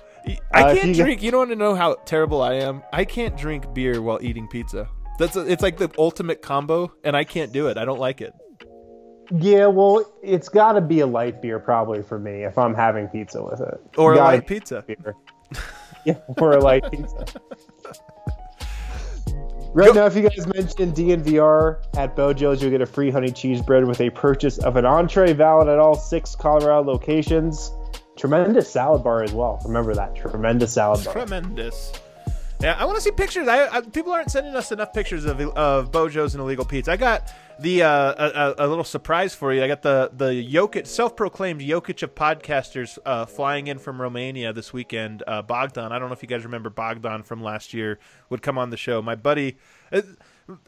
I 0.52 0.62
Uh, 0.62 0.74
can't 0.74 0.88
you- 0.88 0.94
drink. 1.04 1.22
You 1.22 1.30
don't 1.30 1.38
want 1.40 1.50
to 1.50 1.56
know 1.56 1.74
how 1.74 1.94
terrible 2.06 2.40
I 2.42 2.54
am. 2.54 2.82
I 2.92 3.04
can't 3.04 3.36
drink 3.36 3.72
beer 3.74 4.00
while 4.00 4.18
eating 4.22 4.48
pizza. 4.48 4.88
That's 5.18 5.36
a, 5.36 5.40
it's 5.50 5.62
like 5.62 5.76
the 5.76 5.90
ultimate 5.98 6.42
combo, 6.42 6.92
and 7.04 7.16
I 7.16 7.24
can't 7.24 7.52
do 7.52 7.68
it. 7.68 7.76
I 7.78 7.84
don't 7.84 8.00
like 8.00 8.20
it. 8.20 8.32
Yeah, 9.30 9.66
well, 9.66 10.04
it's 10.22 10.48
got 10.48 10.72
to 10.72 10.80
be 10.80 11.00
a 11.00 11.06
light 11.06 11.40
beer 11.40 11.58
probably 11.58 12.02
for 12.02 12.18
me 12.18 12.44
if 12.44 12.58
I'm 12.58 12.74
having 12.74 13.08
pizza 13.08 13.42
with 13.42 13.60
it. 13.60 13.80
Or 13.96 14.14
a 14.14 14.18
light 14.18 14.46
pizza. 14.46 14.82
beer. 14.86 15.14
yeah, 16.04 16.16
or 16.38 16.52
a 16.52 16.60
light 16.60 16.84
pizza. 16.90 17.24
Right 19.72 19.92
now, 19.94 20.06
if 20.06 20.14
you 20.14 20.22
guys 20.22 20.46
mention 20.46 20.92
DNVR 20.92 21.78
at 21.96 22.14
Bojo's, 22.14 22.62
you'll 22.62 22.70
get 22.70 22.80
a 22.80 22.86
free 22.86 23.10
honey 23.10 23.32
cheese 23.32 23.60
bread 23.60 23.84
with 23.84 24.00
a 24.00 24.10
purchase 24.10 24.58
of 24.58 24.76
an 24.76 24.84
entree 24.86 25.32
valid 25.32 25.68
at 25.68 25.78
all 25.80 25.96
six 25.96 26.36
Colorado 26.36 26.82
locations. 26.82 27.72
Tremendous 28.16 28.70
salad 28.70 29.02
bar 29.02 29.22
as 29.22 29.32
well. 29.32 29.60
Remember 29.64 29.94
that 29.94 30.14
tremendous 30.14 30.72
salad 30.74 31.04
bar. 31.04 31.14
Tremendous. 31.14 31.92
Yeah, 32.60 32.76
I 32.78 32.84
want 32.84 32.96
to 32.96 33.02
see 33.02 33.10
pictures. 33.10 33.48
I, 33.48 33.66
I 33.68 33.80
people 33.82 34.12
aren't 34.12 34.30
sending 34.30 34.54
us 34.54 34.72
enough 34.72 34.92
pictures 34.92 35.24
of 35.24 35.40
of 35.40 35.90
Bojo's 35.90 36.34
and 36.34 36.40
illegal 36.40 36.64
Pete's. 36.64 36.88
I 36.88 36.96
got 36.96 37.30
the 37.58 37.82
uh, 37.82 38.54
a, 38.58 38.66
a 38.66 38.66
little 38.68 38.84
surprise 38.84 39.34
for 39.34 39.52
you. 39.52 39.62
I 39.62 39.66
got 39.66 39.82
the 39.82 40.10
the 40.16 40.30
Jokic 40.48 40.86
self-proclaimed 40.86 41.60
Jokic 41.60 42.02
of 42.02 42.14
podcasters 42.14 42.98
uh, 43.04 43.26
flying 43.26 43.66
in 43.66 43.78
from 43.78 44.00
Romania 44.00 44.52
this 44.52 44.72
weekend. 44.72 45.22
Uh, 45.26 45.42
Bogdan. 45.42 45.92
I 45.92 45.98
don't 45.98 46.08
know 46.08 46.14
if 46.14 46.22
you 46.22 46.28
guys 46.28 46.44
remember 46.44 46.70
Bogdan 46.70 47.24
from 47.24 47.42
last 47.42 47.74
year. 47.74 47.98
Would 48.30 48.40
come 48.40 48.56
on 48.56 48.70
the 48.70 48.76
show. 48.76 49.02
My 49.02 49.16
buddy. 49.16 49.58
uh, 49.92 50.02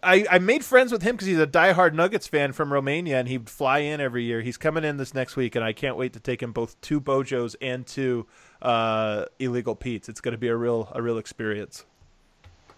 I, 0.03 0.27
I 0.31 0.39
made 0.39 0.65
friends 0.65 0.91
with 0.91 1.03
him 1.03 1.17
because 1.17 1.27
he's 1.27 1.39
a 1.39 1.47
diehard 1.47 1.93
Nuggets 1.93 2.27
fan 2.27 2.53
from 2.53 2.73
Romania, 2.73 3.19
and 3.19 3.29
he'd 3.29 3.51
fly 3.51 3.81
in 3.81 4.01
every 4.01 4.25
year. 4.25 4.41
He's 4.41 4.57
coming 4.57 4.85
in 4.85 4.97
this 4.97 5.13
next 5.13 5.37
week, 5.37 5.55
and 5.55 5.65
I 5.65 5.73
can't 5.73 5.97
wait 5.97 6.15
to 6.15 6.21
take 6.21 6.43
him 6.43 6.53
both 6.53 6.81
to 6.83 7.01
Bojo's 7.01 7.57
and 7.61 7.87
to 7.89 8.27
uh, 8.63 9.27
Illegal 9.39 9.75
Pete's. 9.75 10.09
It's 10.09 10.21
going 10.21 10.33
to 10.33 10.39
be 10.39 10.49
a 10.49 10.57
real 10.57 10.91
a 10.95 11.03
real 11.03 11.19
experience. 11.19 11.85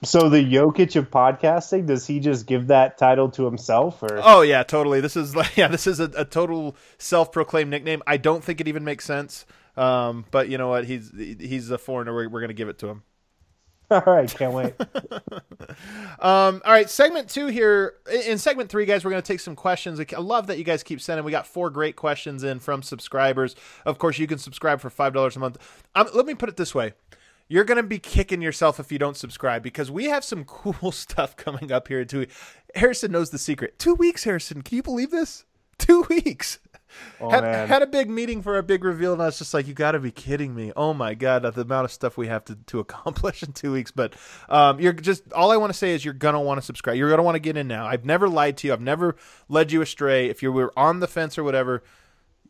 So 0.02 0.28
the 0.28 0.38
Jokic 0.38 0.94
of 0.94 1.10
podcasting, 1.10 1.86
does 1.86 2.06
he 2.06 2.20
just 2.20 2.46
give 2.46 2.68
that 2.68 2.98
title 2.98 3.30
to 3.30 3.44
himself, 3.44 4.02
or 4.02 4.20
Oh 4.22 4.42
yeah, 4.42 4.62
totally. 4.62 5.00
This 5.00 5.16
is 5.16 5.36
like 5.36 5.56
yeah, 5.56 5.68
this 5.68 5.86
is 5.86 6.00
a, 6.00 6.10
a 6.16 6.24
total 6.24 6.76
self-proclaimed 6.98 7.70
nickname. 7.70 8.02
I 8.06 8.16
don't 8.16 8.42
think 8.42 8.60
it 8.60 8.68
even 8.68 8.84
makes 8.84 9.04
sense. 9.04 9.46
Um, 9.76 10.24
but 10.32 10.48
you 10.48 10.58
know 10.58 10.68
what? 10.68 10.84
He's 10.84 11.12
he's 11.16 11.70
a 11.70 11.78
foreigner. 11.78 12.12
We're, 12.12 12.28
we're 12.28 12.40
going 12.40 12.48
to 12.48 12.54
give 12.54 12.68
it 12.68 12.78
to 12.78 12.88
him. 12.88 13.02
all 13.90 14.02
right, 14.06 14.32
can't 14.34 14.52
wait. 14.52 14.74
Um, 16.20 16.62
all 16.64 16.72
right, 16.72 16.90
segment 16.90 17.28
two 17.28 17.46
here. 17.46 17.94
In 18.12 18.32
in 18.32 18.38
segment 18.38 18.70
three, 18.70 18.86
guys, 18.86 19.04
we're 19.04 19.12
going 19.12 19.22
to 19.22 19.26
take 19.26 19.38
some 19.38 19.54
questions. 19.54 20.00
I 20.00 20.18
love 20.18 20.48
that 20.48 20.58
you 20.58 20.64
guys 20.64 20.82
keep 20.82 21.00
sending. 21.00 21.24
We 21.24 21.30
got 21.30 21.46
four 21.46 21.70
great 21.70 21.94
questions 21.94 22.42
in 22.42 22.58
from 22.58 22.82
subscribers. 22.82 23.54
Of 23.86 23.98
course, 23.98 24.18
you 24.18 24.26
can 24.26 24.38
subscribe 24.38 24.80
for 24.80 24.90
five 24.90 25.12
dollars 25.12 25.36
a 25.36 25.38
month. 25.38 25.58
Um, 25.94 26.08
let 26.14 26.26
me 26.26 26.34
put 26.34 26.48
it 26.48 26.56
this 26.56 26.74
way: 26.74 26.94
you're 27.48 27.64
going 27.64 27.76
to 27.76 27.82
be 27.82 27.98
kicking 27.98 28.42
yourself 28.42 28.80
if 28.80 28.90
you 28.90 28.98
don't 28.98 29.16
subscribe 29.16 29.62
because 29.62 29.90
we 29.90 30.06
have 30.06 30.24
some 30.24 30.44
cool 30.46 30.90
stuff 30.90 31.36
coming 31.36 31.70
up 31.70 31.86
here. 31.88 32.04
Too. 32.04 32.26
Harrison 32.74 33.12
knows 33.12 33.30
the 33.30 33.38
secret. 33.38 33.78
Two 33.78 33.94
weeks, 33.94 34.24
Harrison. 34.24 34.62
Can 34.62 34.76
you 34.76 34.82
believe 34.82 35.10
this? 35.10 35.44
Two 35.78 36.02
weeks. 36.08 36.58
Oh, 37.20 37.30
had, 37.30 37.42
man. 37.42 37.68
had 37.68 37.82
a 37.82 37.86
big 37.86 38.08
meeting 38.10 38.42
for 38.42 38.58
a 38.58 38.62
big 38.62 38.84
reveal, 38.84 39.12
and 39.12 39.22
I 39.22 39.26
was 39.26 39.38
just 39.38 39.52
like, 39.54 39.66
"You 39.66 39.74
got 39.74 39.92
to 39.92 39.98
be 39.98 40.10
kidding 40.10 40.54
me!" 40.54 40.72
Oh 40.76 40.94
my 40.94 41.14
god, 41.14 41.42
the 41.42 41.60
amount 41.60 41.84
of 41.84 41.92
stuff 41.92 42.16
we 42.16 42.28
have 42.28 42.44
to, 42.46 42.56
to 42.66 42.78
accomplish 42.80 43.42
in 43.42 43.52
two 43.52 43.72
weeks. 43.72 43.90
But 43.90 44.14
um, 44.48 44.80
you're 44.80 44.92
just 44.92 45.32
all 45.32 45.50
I 45.50 45.56
want 45.56 45.72
to 45.72 45.78
say 45.78 45.94
is 45.94 46.04
you're 46.04 46.14
gonna 46.14 46.40
want 46.40 46.58
to 46.58 46.62
subscribe. 46.62 46.96
You're 46.96 47.10
gonna 47.10 47.22
want 47.22 47.36
to 47.36 47.40
get 47.40 47.56
in 47.56 47.68
now. 47.68 47.86
I've 47.86 48.04
never 48.04 48.28
lied 48.28 48.56
to 48.58 48.68
you. 48.68 48.72
I've 48.72 48.80
never 48.80 49.16
led 49.48 49.72
you 49.72 49.82
astray. 49.82 50.28
If 50.28 50.42
you 50.42 50.52
were 50.52 50.72
on 50.76 51.00
the 51.00 51.08
fence 51.08 51.38
or 51.38 51.44
whatever, 51.44 51.82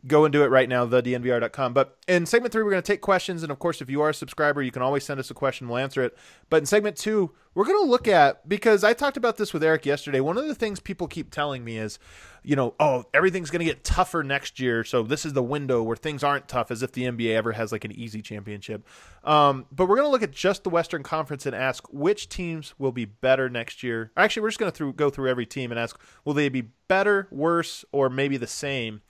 go 0.06 0.24
and 0.24 0.32
do 0.32 0.42
it 0.42 0.48
right 0.48 0.68
now, 0.68 0.86
thednvr.com. 0.86 1.72
But 1.72 1.96
in 2.06 2.26
segment 2.26 2.52
three, 2.52 2.62
we're 2.62 2.70
going 2.70 2.82
to 2.82 2.86
take 2.86 3.00
questions. 3.00 3.42
And 3.42 3.50
of 3.50 3.58
course, 3.58 3.80
if 3.80 3.90
you 3.90 4.00
are 4.00 4.10
a 4.10 4.14
subscriber, 4.14 4.62
you 4.62 4.70
can 4.70 4.82
always 4.82 5.04
send 5.04 5.18
us 5.18 5.30
a 5.30 5.34
question. 5.34 5.68
We'll 5.68 5.78
answer 5.78 6.02
it. 6.02 6.16
But 6.50 6.58
in 6.58 6.66
segment 6.66 6.96
two, 6.96 7.32
we're 7.54 7.64
going 7.64 7.84
to 7.84 7.90
look 7.90 8.06
at, 8.06 8.48
because 8.48 8.84
I 8.84 8.92
talked 8.92 9.16
about 9.16 9.36
this 9.36 9.52
with 9.52 9.64
Eric 9.64 9.84
yesterday, 9.84 10.20
one 10.20 10.38
of 10.38 10.46
the 10.46 10.54
things 10.54 10.78
people 10.78 11.08
keep 11.08 11.30
telling 11.30 11.64
me 11.64 11.78
is, 11.78 11.98
you 12.44 12.54
know, 12.54 12.74
oh, 12.78 13.04
everything's 13.12 13.50
going 13.50 13.58
to 13.58 13.64
get 13.64 13.82
tougher 13.82 14.22
next 14.22 14.60
year. 14.60 14.84
So 14.84 15.02
this 15.02 15.26
is 15.26 15.32
the 15.32 15.42
window 15.42 15.82
where 15.82 15.96
things 15.96 16.22
aren't 16.22 16.46
tough 16.46 16.70
as 16.70 16.82
if 16.82 16.92
the 16.92 17.02
NBA 17.04 17.34
ever 17.34 17.52
has 17.52 17.72
like 17.72 17.84
an 17.84 17.92
easy 17.92 18.22
championship. 18.22 18.86
Um, 19.24 19.66
but 19.72 19.88
we're 19.88 19.96
going 19.96 20.06
to 20.06 20.12
look 20.12 20.22
at 20.22 20.30
just 20.30 20.62
the 20.62 20.70
Western 20.70 21.02
Conference 21.02 21.46
and 21.46 21.54
ask 21.54 21.84
which 21.92 22.28
teams 22.28 22.74
will 22.78 22.92
be 22.92 23.06
better 23.06 23.48
next 23.48 23.82
year. 23.82 24.12
Actually, 24.16 24.42
we're 24.42 24.50
just 24.50 24.60
going 24.60 24.70
to 24.70 24.92
go 24.92 25.10
through 25.10 25.28
every 25.28 25.46
team 25.46 25.72
and 25.72 25.80
ask, 25.80 26.00
will 26.24 26.34
they 26.34 26.48
be 26.48 26.68
better, 26.86 27.26
worse, 27.32 27.84
or 27.90 28.08
maybe 28.08 28.36
the 28.36 28.46
same? 28.46 29.02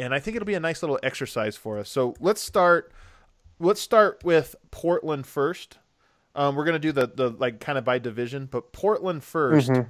And 0.00 0.14
I 0.14 0.18
think 0.20 0.36
it'll 0.36 0.46
be 0.46 0.54
a 0.54 0.60
nice 0.60 0.82
little 0.82 0.98
exercise 1.02 1.56
for 1.56 1.78
us. 1.78 1.88
So 1.88 2.14
let's 2.20 2.40
start. 2.40 2.92
Let's 3.58 3.80
start 3.80 4.22
with 4.24 4.56
Portland 4.70 5.26
first. 5.26 5.78
Um, 6.34 6.54
we're 6.56 6.64
gonna 6.64 6.78
do 6.78 6.92
the 6.92 7.06
the 7.06 7.30
like 7.30 7.60
kind 7.60 7.76
of 7.78 7.84
by 7.84 7.98
division, 7.98 8.46
but 8.50 8.72
Portland 8.72 9.22
1st 9.22 9.86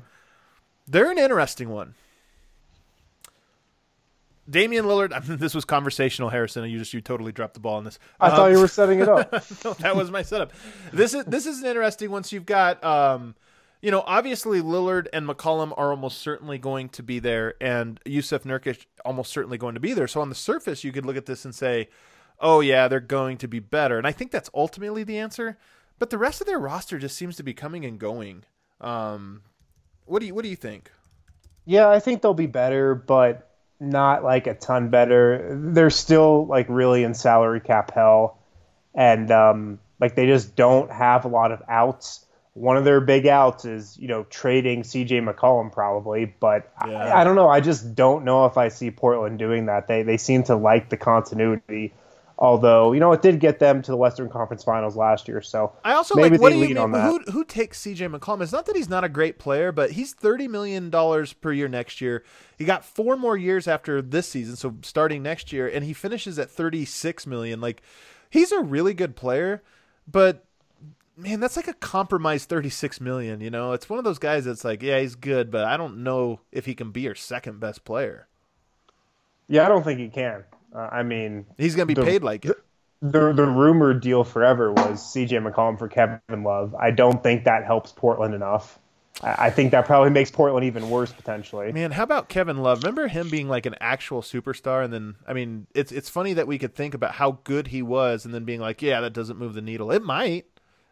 They're 0.89 1.11
an 1.11 1.19
interesting 1.19 1.69
one. 1.69 1.95
Damian 4.49 4.85
Lillard. 4.87 5.13
I 5.15 5.21
mean, 5.29 5.39
this 5.39 5.55
was 5.55 5.65
conversational, 5.65 6.29
Harrison. 6.31 6.69
You 6.69 6.79
just 6.79 6.93
you 6.93 7.01
totally 7.01 7.33
dropped 7.33 7.55
the 7.55 7.61
ball 7.61 7.77
on 7.77 7.85
this. 7.85 7.99
I 8.19 8.29
Um, 8.31 8.37
thought 8.37 8.51
you 8.53 8.59
were 8.59 8.69
setting 8.69 9.01
it 9.01 9.09
up. 9.09 9.33
no, 9.65 9.75
that 9.75 9.95
was 9.95 10.11
my 10.11 10.23
setup. 10.23 10.53
This 10.93 11.15
is 11.15 11.25
this 11.27 11.47
is 11.47 11.61
an 11.61 11.67
interesting 11.69 12.11
one. 12.11 12.25
So 12.25 12.35
you've 12.37 12.47
got, 12.47 12.83
um, 12.83 13.35
you 13.83 13.91
know, 13.91 14.03
obviously 14.07 14.61
Lillard 14.61 15.07
and 15.13 15.27
McCollum 15.27 15.73
are 15.77 15.91
almost 15.91 16.19
certainly 16.19 16.59
going 16.59 16.89
to 16.91 17.03
be 17.03 17.19
there, 17.19 17.55
and 17.61 18.01
Jusuf 18.05 18.43
Nurkic 18.43 18.87
almost 19.05 19.33
certainly 19.33 19.59
going 19.59 19.75
to 19.75 19.81
be 19.81 19.95
there. 19.95 20.09
So 20.09 20.21
on 20.21 20.29
the 20.29 20.35
surface, 20.35 20.85
you 20.85 20.93
could 20.93 21.07
look 21.07 21.17
at 21.17 21.27
this 21.27 21.45
and 21.45 21.55
say, 21.55 21.89
"Oh 22.39 22.61
yeah, 22.61 22.89
they're 22.89 23.01
going 23.01 23.39
to 23.39 23.49
be 23.49 23.59
better," 23.59 23.97
and 23.97 24.07
I 24.07 24.13
think 24.13 24.31
that's 24.31 24.51
ultimately 24.55 25.03
the 25.05 25.19
answer. 25.19 25.59
But 25.99 26.11
the 26.11 26.19
rest 26.19 26.41
of 26.41 26.47
their 26.47 26.59
roster 26.59 26.99
just 26.99 27.17
seems 27.17 27.37
to 27.37 27.43
be 27.43 27.55
coming 27.55 27.85
and 27.85 27.99
going. 27.99 28.45
Um, 28.81 29.43
what 30.05 30.21
do 30.21 30.27
you 30.27 30.35
what 30.35 30.43
do 30.43 30.51
you 30.51 30.57
think? 30.57 30.91
Yeah, 31.65 31.89
I 31.89 32.01
think 32.01 32.21
they'll 32.21 32.35
be 32.35 32.47
better, 32.47 32.95
but 32.95 33.51
not 33.79 34.23
like 34.23 34.47
a 34.47 34.55
ton 34.55 34.91
better. 34.91 35.59
They're 35.73 35.91
still 35.91 36.47
like 36.47 36.67
really 36.69 37.03
in 37.03 37.15
salary 37.15 37.61
cap 37.61 37.93
hell, 37.95 38.39
and 38.95 39.31
um, 39.31 39.79
like 40.01 40.17
they 40.17 40.27
just 40.27 40.55
don't 40.55 40.91
have 40.91 41.25
a 41.25 41.29
lot 41.29 41.53
of 41.53 41.63
outs. 41.69 42.27
One 42.55 42.77
of 42.77 42.85
their 42.85 43.01
big 43.01 43.27
outs 43.27 43.65
is 43.65 43.97
you 43.99 44.09
know 44.09 44.25
trading 44.25 44.83
CJ 44.83 45.29
McCollum 45.29 45.73
probably, 45.73 46.25
but 46.25 46.73
Yeah. 46.87 46.93
I, 46.93 47.21
I 47.21 47.25
don't 47.25 47.37
know. 47.37 47.49
I 47.49 47.61
just 47.61 47.95
don't 47.95 48.25
know 48.25 48.47
if 48.47 48.57
I 48.57 48.69
see 48.69 48.91
Portland 48.91 49.39
doing 49.39 49.67
that. 49.67 49.89
They 49.89 50.03
they 50.03 50.17
seem 50.17 50.43
to 50.45 50.57
like 50.57 50.89
the 50.89 50.97
continuity 50.97 51.93
Although 52.41 52.93
you 52.93 53.01
know 53.01 53.13
it 53.13 53.21
did 53.21 53.39
get 53.39 53.59
them 53.59 53.83
to 53.83 53.91
the 53.91 53.99
Western 53.99 54.31
Conference 54.31 54.65
Finals 54.65 54.97
last 54.97 55.29
year, 55.29 55.43
so 55.43 55.75
I 55.85 55.93
also 55.93 56.15
maybe 56.15 56.31
like 56.31 56.41
what 56.41 56.49
they 56.49 56.55
do 56.55 56.61
you 56.61 56.65
lean 56.69 56.75
mean? 56.77 56.79
on 56.79 56.93
that. 56.93 57.05
Who 57.05 57.19
who 57.31 57.45
takes 57.45 57.83
CJ 57.83 58.17
McCollum? 58.17 58.41
It's 58.41 58.51
not 58.51 58.65
that 58.65 58.75
he's 58.75 58.89
not 58.89 59.05
a 59.05 59.11
great 59.11 59.39
player, 59.39 59.73
but 59.73 59.91
he's 59.91 60.15
thirty 60.15 60.49
million 60.49 60.89
dollars 60.89 61.35
per 61.35 61.53
year 61.53 61.69
next 61.69 62.01
year. 62.01 62.25
He 62.57 62.65
got 62.65 62.83
four 62.83 63.19
more 63.19 63.37
years 63.37 63.69
after 63.69 64.01
this 64.01 64.27
season, 64.27 64.57
so 64.57 64.75
starting 64.81 65.23
next 65.23 65.53
year, 65.53 65.69
and 65.69 65.85
he 65.85 65.93
finishes 65.93 66.39
at 66.39 66.49
thirty 66.51 66.87
six 66.87 67.27
million. 67.27 67.61
Like 67.61 67.83
he's 68.31 68.53
a 68.53 68.61
really 68.61 68.95
good 68.95 69.17
player, 69.17 69.63
but 70.11 70.47
man, 71.21 71.41
that's 71.41 71.57
like 71.57 71.69
a 71.69 71.75
compromised 71.75 72.49
thirty 72.49 72.71
six 72.71 73.01
million. 73.01 73.41
You 73.41 73.51
know, 73.51 73.73
it's 73.73 73.89
one 73.89 73.99
of 73.99 74.05
those 74.05 74.19
guys 74.19 74.45
that's 74.45 74.65
like, 74.65 74.83
yeah, 74.83 74.99
he's 75.01 75.15
good, 75.15 75.51
but 75.51 75.65
I 75.65 75.77
don't 75.77 76.03
know 76.03 76.41
if 76.53 76.67
he 76.67 76.75
can 76.75 76.91
be 76.91 77.03
your 77.03 77.15
second 77.15 77.61
best 77.61 77.85
player. 77.85 78.27
Yeah, 79.49 79.67
I 79.67 79.69
don't 79.69 79.83
think 79.85 79.99
he 80.01 80.09
can. 80.09 80.45
Uh, 80.75 80.89
I 80.93 81.03
mean, 81.03 81.47
He's 81.59 81.75
going 81.75 81.89
to 81.89 81.95
be 81.95 82.01
The- 82.01 82.07
paid 82.07 82.23
like 82.23 82.45
it. 82.45 82.57
the 83.03 83.33
the 83.33 83.45
rumored 83.47 84.01
deal 84.01 84.23
forever 84.25 84.73
was 84.73 85.01
CJ 85.15 85.31
McCollum 85.49 85.79
for 85.79 85.89
Kevin 85.89 86.45
Love. 86.45 86.75
I 86.79 86.91
don't 86.93 87.23
think 87.23 87.45
that 87.45 87.65
helps 87.65 87.93
Portland 87.93 88.35
enough. 88.35 88.79
I, 89.23 89.47
I 89.47 89.51
think 89.51 89.73
that 89.73 89.87
probably 89.87 90.11
makes 90.11 90.31
Portland 90.31 90.65
even 90.67 90.89
worse 90.89 91.11
potentially. 91.13 91.73
Man, 91.73 91.91
how 91.91 92.05
about 92.05 92.29
Kevin 92.29 92.59
Love? 92.59 92.85
Remember 92.85 93.09
him 93.09 93.29
being 93.29 93.49
like 93.49 93.67
an 93.67 93.75
actual 93.81 94.23
superstar, 94.23 94.85
and 94.85 94.93
then 94.93 95.17
I 95.27 95.33
mean, 95.33 95.67
it's 95.75 95.91
it's 95.91 96.09
funny 96.09 96.35
that 96.35 96.47
we 96.47 96.59
could 96.59 96.75
think 96.77 96.95
about 96.95 97.15
how 97.15 97.39
good 97.43 97.67
he 97.69 97.83
was, 97.83 98.25
and 98.25 98.33
then 98.33 98.45
being 98.45 98.61
like, 98.61 98.81
yeah, 98.83 99.01
that 99.01 99.13
doesn't 99.13 99.39
move 99.39 99.55
the 99.55 99.63
needle. 99.63 99.91
It 99.91 100.03
might. 100.05 100.47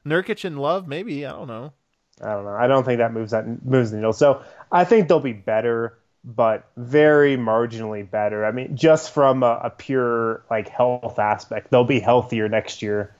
Nurkic 0.06 0.44
and 0.44 0.61
Love, 0.61 0.87
maybe. 0.88 1.26
I 1.26 1.32
don't 1.32 1.48
know. 1.48 1.72
I 2.20 2.32
don't 2.32 2.44
know. 2.44 2.54
I 2.54 2.66
don't 2.66 2.84
think 2.84 2.98
that 2.98 3.12
moves 3.12 3.30
that 3.30 3.64
moves 3.64 3.90
the 3.90 3.96
needle. 3.96 4.12
So 4.12 4.42
I 4.72 4.84
think 4.84 5.08
they'll 5.08 5.20
be 5.20 5.32
better, 5.32 5.96
but 6.24 6.68
very 6.76 7.37
marginally 7.37 8.08
better. 8.08 8.44
I 8.44 8.50
mean, 8.52 8.76
just 8.76 9.12
from 9.12 9.42
a, 9.42 9.61
a 9.64 9.70
pure 9.70 10.42
like 10.50 10.68
health 10.68 11.18
aspect, 11.18 11.70
they'll 11.70 11.84
be 11.84 12.00
healthier 12.00 12.48
next 12.48 12.82
year 12.82 13.14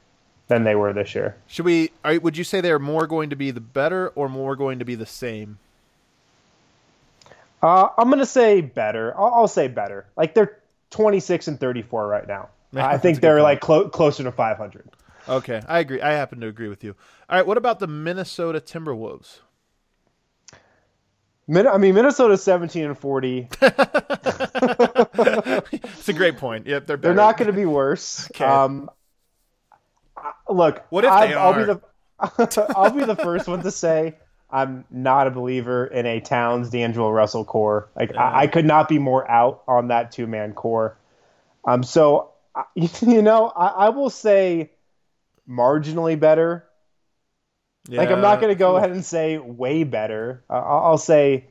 than 0.49 0.65
they 0.65 0.75
were 0.75 0.93
this 0.93 1.15
year. 1.15 1.37
Should 1.47 1.65
we? 1.65 1.91
Are, 2.05 2.19
would 2.19 2.37
you 2.37 2.45
say 2.45 2.61
they're 2.61 2.79
more 2.79 3.07
going 3.07 3.31
to 3.31 3.37
be 3.37 3.51
the 3.51 3.61
better 3.61 4.09
or 4.11 4.29
more 4.29 4.57
going 4.57 4.79
to 4.81 4.85
be 4.85 4.95
the 4.95 5.07
same? 5.07 5.59
Uh, 7.63 7.89
I'm 7.97 8.09
gonna 8.11 8.27
say 8.27 8.61
better. 8.61 9.17
I'll, 9.19 9.35
I'll 9.35 9.49
say 9.49 9.69
better. 9.69 10.07
Like 10.17 10.35
they're 10.35 10.59
26 10.91 11.49
and 11.49 11.61
34 11.61 12.07
right 12.07 12.27
now. 12.27 12.49
I 12.75 12.99
think 12.99 13.21
they're 13.21 13.43
like 13.43 13.61
clo- 13.61 13.89
closer 13.89 14.23
to 14.25 14.33
500. 14.33 14.89
Okay, 15.29 15.61
I 15.69 15.81
agree. 15.81 16.01
I 16.01 16.13
happen 16.13 16.41
to 16.41 16.47
agree 16.47 16.69
with 16.69 16.83
you. 16.83 16.95
All 17.29 17.37
right, 17.39 17.47
what 17.47 17.59
about 17.59 17.79
the 17.81 17.87
Minnesota 17.87 18.61
Timberwolves? 18.61 19.41
Min- 21.47 21.67
I 21.67 21.79
mean, 21.79 21.95
Minnesota's 21.95 22.43
17 22.43 22.85
and 22.85 22.99
40. 22.99 23.49
It's 25.99 26.09
a 26.09 26.13
great 26.13 26.39
point. 26.39 26.67
Yep, 26.67 26.87
they're 26.87 26.97
better. 26.97 27.15
They're 27.15 27.15
not 27.15 27.37
going 27.37 27.49
to 27.49 27.53
be 27.53 27.67
worse. 27.67 28.31
Okay. 28.31 28.45
Um, 28.45 28.91
look, 30.49 30.85
What 30.91 31.05
if 31.05 31.11
I, 31.11 31.27
they 31.29 31.35
I'll 31.35 31.55
be 31.55 31.63
are? 31.63 31.67
the 31.67 31.81
I'll 32.77 32.91
be 32.91 33.05
the 33.05 33.17
first 33.17 33.47
one 33.49 33.63
to 33.63 33.71
say 33.71 34.17
I'm 34.51 34.85
not 34.91 35.27
a 35.27 35.31
believer 35.31 35.87
in 35.87 36.07
a 36.07 36.21
Towns 36.21 36.71
D'Angelo 36.71 37.11
Russell 37.11 37.45
core. 37.45 37.89
Like 37.97 38.17
I, 38.17 38.43
I 38.43 38.47
could 38.47 38.65
not 38.65 38.89
be 38.89 38.99
more 38.99 39.29
out 39.31 39.63
on 39.69 39.89
that 39.89 40.13
two 40.13 40.27
man 40.27 40.53
core. 40.55 40.97
Um, 41.65 41.83
so 41.83 42.31
you 42.75 43.23
know, 43.23 43.47
I, 43.49 43.67
I 43.67 43.89
will 43.91 44.11
say 44.11 44.71
marginally 45.49 46.19
better. 46.19 46.65
Like 47.89 48.11
I'm 48.11 48.21
not 48.21 48.41
going 48.41 48.53
to 48.53 48.59
go 48.59 48.77
ahead 48.77 48.91
and 48.91 49.05
say 49.05 49.39
way 49.39 49.83
better. 49.85 50.45
Uh, 50.51 50.55
I'll, 50.55 50.85
I'll 50.87 50.99
say 50.99 51.47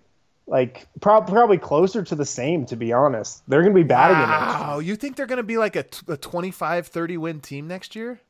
like 0.45 0.87
prob- 1.01 1.27
probably 1.27 1.57
closer 1.57 2.03
to 2.03 2.15
the 2.15 2.25
same. 2.25 2.65
To 2.67 2.75
be 2.75 2.93
honest, 2.93 3.41
they're 3.47 3.61
going 3.61 3.73
to 3.73 3.79
be 3.79 3.87
bad 3.87 4.11
again 4.11 4.29
next 4.29 4.59
year. 4.59 4.67
Wow, 4.67 4.79
you 4.79 4.95
think 4.95 5.15
they're 5.15 5.25
going 5.25 5.37
to 5.37 5.43
be 5.43 5.57
like 5.57 5.75
a, 5.75 5.83
t- 5.83 6.05
a 6.07 6.17
25 6.17 6.87
30 6.87 7.17
win 7.17 7.39
team 7.39 7.67
next 7.67 7.95
year? 7.95 8.21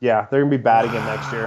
Yeah, 0.00 0.26
they're 0.30 0.40
going 0.40 0.50
to 0.50 0.58
be 0.58 0.62
bad 0.62 0.86
again 0.86 1.04
next 1.04 1.30
year. 1.30 1.46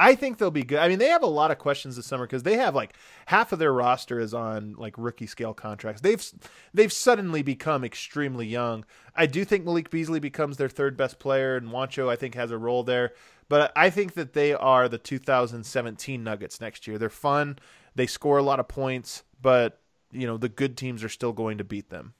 I 0.00 0.14
think 0.14 0.38
they'll 0.38 0.50
be 0.50 0.62
good. 0.62 0.78
I 0.78 0.88
mean, 0.88 0.98
they 0.98 1.08
have 1.08 1.22
a 1.22 1.26
lot 1.26 1.50
of 1.50 1.58
questions 1.58 1.94
this 1.94 2.06
summer 2.06 2.24
because 2.24 2.42
they 2.42 2.56
have 2.56 2.74
like 2.74 2.94
half 3.26 3.52
of 3.52 3.58
their 3.58 3.70
roster 3.70 4.18
is 4.18 4.32
on 4.32 4.74
like 4.78 4.94
rookie 4.96 5.26
scale 5.26 5.52
contracts. 5.52 6.00
They've 6.00 6.26
they've 6.72 6.92
suddenly 6.92 7.42
become 7.42 7.84
extremely 7.84 8.46
young. 8.46 8.86
I 9.14 9.26
do 9.26 9.44
think 9.44 9.66
Malik 9.66 9.90
Beasley 9.90 10.18
becomes 10.18 10.56
their 10.56 10.70
third 10.70 10.96
best 10.96 11.18
player, 11.18 11.54
and 11.54 11.68
Juancho 11.68 12.08
I 12.08 12.16
think 12.16 12.34
has 12.34 12.50
a 12.50 12.56
role 12.56 12.82
there. 12.82 13.12
But 13.50 13.72
I 13.76 13.90
think 13.90 14.14
that 14.14 14.32
they 14.32 14.54
are 14.54 14.88
the 14.88 14.96
2017 14.96 16.24
Nuggets 16.24 16.62
next 16.62 16.86
year. 16.86 16.96
They're 16.96 17.10
fun. 17.10 17.58
They 17.94 18.06
score 18.06 18.38
a 18.38 18.42
lot 18.42 18.58
of 18.58 18.68
points, 18.68 19.24
but 19.42 19.80
you 20.12 20.26
know 20.26 20.38
the 20.38 20.48
good 20.48 20.78
teams 20.78 21.04
are 21.04 21.10
still 21.10 21.34
going 21.34 21.58
to 21.58 21.64
beat 21.64 21.90
them. 21.90 22.14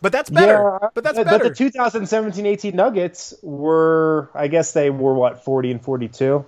But 0.00 0.12
that's 0.12 0.30
better. 0.30 0.78
Yeah, 0.80 0.88
but 0.94 1.04
that's 1.04 1.18
better. 1.18 1.44
but 1.44 1.58
the 1.58 1.64
2017-18 1.64 2.72
Nuggets 2.72 3.34
were, 3.42 4.30
I 4.34 4.48
guess 4.48 4.72
they 4.72 4.88
were 4.88 5.12
what 5.12 5.44
40 5.44 5.72
and 5.72 5.82
42. 5.84 6.46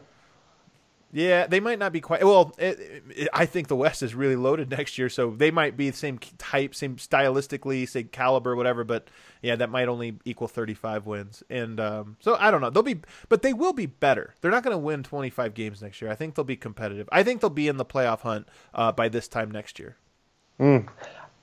Yeah, 1.14 1.46
they 1.46 1.60
might 1.60 1.78
not 1.78 1.92
be 1.92 2.00
quite. 2.00 2.24
Well, 2.24 2.54
it, 2.56 3.04
it, 3.14 3.28
I 3.34 3.44
think 3.44 3.68
the 3.68 3.76
West 3.76 4.02
is 4.02 4.14
really 4.14 4.34
loaded 4.34 4.70
next 4.70 4.96
year, 4.96 5.10
so 5.10 5.30
they 5.30 5.50
might 5.50 5.76
be 5.76 5.90
the 5.90 5.96
same 5.96 6.18
type, 6.38 6.74
same 6.74 6.96
stylistically, 6.96 7.86
say 7.86 8.04
caliber, 8.04 8.56
whatever. 8.56 8.82
But 8.82 9.08
yeah, 9.42 9.54
that 9.56 9.68
might 9.68 9.88
only 9.88 10.18
equal 10.24 10.48
thirty-five 10.48 11.04
wins, 11.04 11.42
and 11.50 11.78
um, 11.78 12.16
so 12.20 12.36
I 12.40 12.50
don't 12.50 12.62
know. 12.62 12.70
They'll 12.70 12.82
be, 12.82 13.00
but 13.28 13.42
they 13.42 13.52
will 13.52 13.74
be 13.74 13.84
better. 13.84 14.32
They're 14.40 14.50
not 14.50 14.62
going 14.62 14.72
to 14.74 14.78
win 14.78 15.02
twenty-five 15.02 15.52
games 15.52 15.82
next 15.82 16.00
year. 16.00 16.10
I 16.10 16.14
think 16.14 16.34
they'll 16.34 16.46
be 16.46 16.56
competitive. 16.56 17.10
I 17.12 17.22
think 17.22 17.42
they'll 17.42 17.50
be 17.50 17.68
in 17.68 17.76
the 17.76 17.84
playoff 17.84 18.20
hunt 18.20 18.48
uh, 18.72 18.92
by 18.92 19.10
this 19.10 19.28
time 19.28 19.50
next 19.50 19.78
year. 19.78 19.96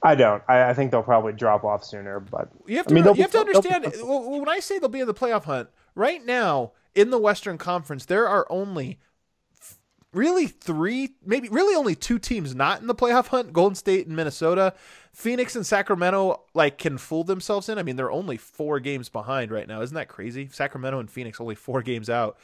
I 0.02 0.16
don't. 0.16 0.42
I, 0.48 0.70
I 0.70 0.74
think 0.74 0.90
they'll 0.92 1.04
probably 1.04 1.34
drop 1.34 1.64
off 1.64 1.84
sooner, 1.84 2.20
but 2.20 2.50
You 2.66 2.78
have 2.78 2.88
I 2.88 2.90
to, 2.90 2.94
mean, 2.96 3.04
they'll 3.04 3.16
you 3.16 3.22
have 3.22 3.32
to 3.32 3.46
be- 3.46 3.52
they'll 3.52 3.62
be- 3.62 3.70
understand 3.70 4.08
when 4.40 4.50
I 4.50 4.60
say 4.62 4.80
they'll 4.80 4.90
be 4.90 5.02
in 5.02 5.08
the 5.08 5.14
playoff 5.14 5.44
hunt 5.44 5.70
right 5.94 6.26
now 6.26 6.72
in 6.96 7.12
the 7.12 7.20
Western 7.20 7.58
Conference, 7.58 8.06
there 8.06 8.28
are 8.28 8.48
only 8.50 8.98
really 10.14 10.48
three, 10.48 11.12
maybe 11.26 11.50
really 11.50 11.76
only 11.76 11.96
two 11.96 12.20
teams 12.20 12.56
not 12.56 12.82
in 12.82 12.88
the 12.88 12.96
playoff 12.96 13.28
hunt: 13.28 13.54
Golden 13.54 13.76
State 13.76 14.08
and 14.08 14.16
Minnesota. 14.16 14.74
Phoenix 15.12 15.56
and 15.56 15.66
Sacramento 15.66 16.44
like 16.54 16.78
can 16.78 16.98
fool 16.98 17.24
themselves 17.24 17.68
in. 17.68 17.78
I 17.78 17.84
mean, 17.84 17.96
they're 17.96 18.12
only 18.12 18.38
four 18.38 18.80
games 18.80 19.10
behind 19.10 19.52
right 19.52 19.68
now. 19.68 19.82
Isn't 19.82 19.96
that 19.96 20.08
crazy? 20.08 20.50
Sacramento 20.52 21.00
and 21.00 21.10
Phoenix 21.10 21.42
only 21.42 21.56
four 21.56 21.82
games 21.82 22.10
out. 22.10 22.38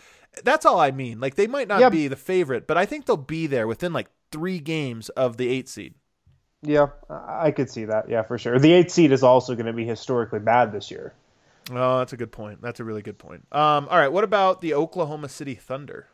That's 0.43 0.65
all 0.65 0.80
I 0.80 0.91
mean. 0.91 1.19
Like 1.19 1.36
they 1.36 1.47
might 1.47 1.67
not 1.67 1.80
Yeah. 1.80 1.89
be 1.89 2.08
the 2.08 2.15
favorite, 2.15 2.67
but 2.67 2.78
I 2.78 2.86
think 2.86 3.06
they'll 3.06 3.15
be 3.17 3.47
there 3.47 3.67
within 3.67 3.93
like 3.93 4.08
three 4.32 4.60
games 4.60 5.10
of 5.10 5.38
the 5.38 5.47
eight 5.47 5.69
seed. 5.69 5.93
Yeah, 6.63 6.88
I 7.10 7.47
I 7.47 7.51
could 7.51 7.69
see 7.69 7.86
that. 7.86 8.10
Yeah, 8.10 8.23
for 8.23 8.38
sure. 8.39 8.58
The 8.60 8.73
eight 8.73 8.91
seed 8.91 9.12
is 9.12 9.21
also 9.23 9.54
going 9.54 9.67
to 9.67 9.73
be 9.73 9.86
historically 9.86 10.39
bad 10.39 10.71
this 10.73 10.89
year. 10.89 11.13
Oh, 11.71 11.99
that's 11.99 12.13
a 12.13 12.17
good 12.17 12.32
point. 12.32 12.62
That's 12.62 12.80
a 12.80 12.84
really 12.84 13.01
good 13.04 13.17
point. 13.19 13.45
Um, 13.51 13.88
all 13.89 13.97
right, 13.97 14.12
what 14.12 14.23
about 14.23 14.62
the 14.62 14.73
Oklahoma 14.73 15.30
City 15.30 15.56
Thunder? 15.56 16.08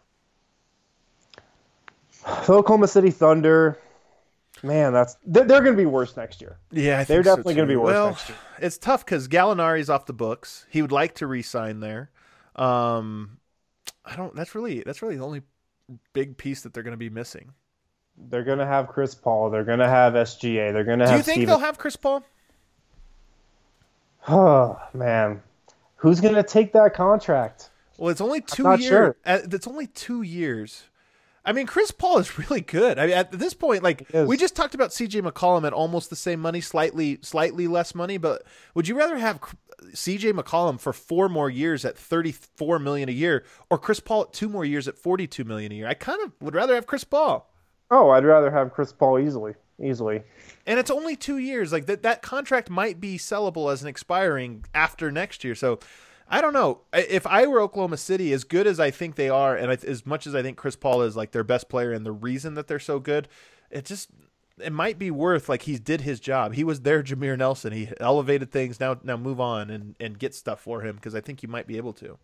The 2.23 2.53
Oklahoma 2.53 2.87
City 2.87 3.09
Thunder, 3.11 3.79
man, 4.63 4.93
that's 4.93 5.17
they're, 5.25 5.43
they're 5.45 5.61
going 5.61 5.73
to 5.75 5.81
be 5.81 5.85
worse 5.85 6.15
next 6.15 6.41
year. 6.41 6.57
Yeah, 6.71 7.03
They're 7.03 7.23
so, 7.23 7.31
definitely 7.31 7.55
gonna 7.55 7.67
be 7.67 7.75
worse 7.75 7.93
Well, 7.93 8.07
next 8.09 8.29
year. 8.29 8.37
it's 8.59 8.77
tough 8.77 9.03
because 9.05 9.27
Gallinari's 9.27 9.89
off 9.89 10.05
the 10.05 10.13
books. 10.13 10.65
He 10.69 10.81
would 10.81 10.91
like 10.91 11.15
to 11.15 11.27
re-sign 11.27 11.79
there. 11.79 12.11
Um, 12.55 13.37
I 14.05 14.15
don't. 14.15 14.35
That's 14.35 14.53
really 14.55 14.83
that's 14.85 15.01
really 15.01 15.15
the 15.17 15.25
only 15.25 15.41
big 16.13 16.37
piece 16.37 16.61
that 16.61 16.73
they're 16.73 16.83
going 16.83 16.93
to 16.93 16.97
be 16.97 17.09
missing. 17.09 17.53
They're 18.17 18.43
going 18.43 18.59
to 18.59 18.65
have 18.67 18.87
Chris 18.87 19.15
Paul. 19.15 19.49
They're 19.49 19.63
going 19.63 19.79
to 19.79 19.87
have 19.87 20.13
SGA. 20.13 20.73
They're 20.73 20.83
going 20.83 20.99
to 20.99 21.05
Do 21.05 21.11
have 21.11 21.19
you 21.19 21.23
think 21.23 21.35
Steven. 21.35 21.47
they'll 21.49 21.59
have 21.59 21.77
Chris 21.77 21.95
Paul? 21.95 22.23
Oh 24.27 24.79
man, 24.93 25.41
who's 25.95 26.21
going 26.21 26.35
to 26.35 26.43
take 26.43 26.73
that 26.73 26.93
contract? 26.93 27.71
Well, 27.97 28.09
it's 28.09 28.21
only 28.21 28.41
two 28.41 28.69
years. 28.77 28.83
sure. 28.83 29.15
It's 29.25 29.65
only 29.67 29.87
two 29.87 30.21
years. 30.21 30.83
I 31.43 31.53
mean, 31.53 31.65
Chris 31.65 31.91
Paul 31.91 32.19
is 32.19 32.37
really 32.49 32.61
good. 32.61 32.99
I 32.99 33.07
mean, 33.07 33.15
at 33.15 33.31
this 33.31 33.53
point, 33.53 33.83
like 33.83 34.07
we 34.13 34.37
just 34.37 34.55
talked 34.55 34.75
about 34.75 34.93
C.J. 34.93 35.21
McCollum 35.21 35.65
at 35.65 35.73
almost 35.73 36.09
the 36.09 36.15
same 36.15 36.39
money, 36.39 36.61
slightly, 36.61 37.19
slightly 37.21 37.67
less 37.67 37.95
money. 37.95 38.17
But 38.17 38.43
would 38.75 38.87
you 38.87 38.97
rather 38.97 39.17
have 39.17 39.39
C.J. 39.93 40.33
McCollum 40.33 40.79
for 40.79 40.93
four 40.93 41.29
more 41.29 41.49
years 41.49 41.85
at 41.85 41.97
thirty-four 41.97 42.79
million 42.79 43.09
a 43.09 43.13
year, 43.13 43.43
or 43.69 43.77
Chris 43.77 43.99
Paul 43.99 44.23
at 44.23 44.33
two 44.33 44.49
more 44.49 44.65
years 44.65 44.87
at 44.87 44.97
forty-two 44.97 45.43
million 45.43 45.71
a 45.71 45.75
year? 45.75 45.87
I 45.87 45.93
kind 45.95 46.21
of 46.23 46.31
would 46.41 46.55
rather 46.55 46.75
have 46.75 46.85
Chris 46.85 47.03
Paul. 47.03 47.51
Oh, 47.89 48.09
I'd 48.09 48.23
rather 48.23 48.49
have 48.51 48.71
Chris 48.71 48.93
Paul 48.93 49.19
easily, 49.19 49.53
easily. 49.83 50.21
And 50.65 50.79
it's 50.79 50.91
only 50.91 51.17
two 51.17 51.37
years. 51.37 51.73
Like 51.73 51.87
that, 51.87 52.03
that 52.03 52.21
contract 52.21 52.69
might 52.69 53.01
be 53.01 53.17
sellable 53.17 53.71
as 53.71 53.81
an 53.81 53.89
expiring 53.89 54.63
after 54.73 55.11
next 55.11 55.43
year. 55.43 55.55
So 55.55 55.79
I 56.27 56.41
don't 56.41 56.53
know. 56.53 56.81
If 56.93 57.27
I 57.27 57.47
were 57.47 57.61
Oklahoma 57.61 57.97
City, 57.97 58.31
as 58.33 58.43
good 58.43 58.67
as 58.67 58.79
I 58.79 58.91
think 58.91 59.15
they 59.15 59.29
are, 59.29 59.55
and 59.55 59.71
as 59.71 60.05
much 60.05 60.25
as 60.25 60.33
I 60.35 60.41
think 60.41 60.57
Chris 60.57 60.75
Paul 60.75 61.01
is 61.01 61.15
like 61.15 61.31
their 61.31 61.43
best 61.43 61.69
player 61.69 61.91
and 61.91 62.05
the 62.05 62.11
reason 62.11 62.53
that 62.55 62.67
they're 62.67 62.79
so 62.79 62.99
good, 62.99 63.27
it 63.69 63.85
just 63.85 64.09
it 64.59 64.71
might 64.71 64.97
be 64.97 65.11
worth 65.11 65.49
like 65.49 65.63
he 65.63 65.77
did 65.77 66.01
his 66.01 66.19
job. 66.19 66.53
He 66.53 66.63
was 66.63 66.81
their 66.81 67.03
Jameer 67.03 67.37
Nelson. 67.37 67.73
He 67.73 67.89
elevated 67.99 68.51
things. 68.51 68.79
Now 68.79 68.99
now 69.03 69.17
move 69.17 69.39
on 69.39 69.69
and 69.69 69.95
and 69.99 70.17
get 70.17 70.33
stuff 70.33 70.61
for 70.61 70.81
him 70.81 70.95
because 70.95 71.15
I 71.15 71.21
think 71.21 71.43
you 71.43 71.49
might 71.49 71.67
be 71.67 71.77
able 71.77 71.93
to. 71.93 72.17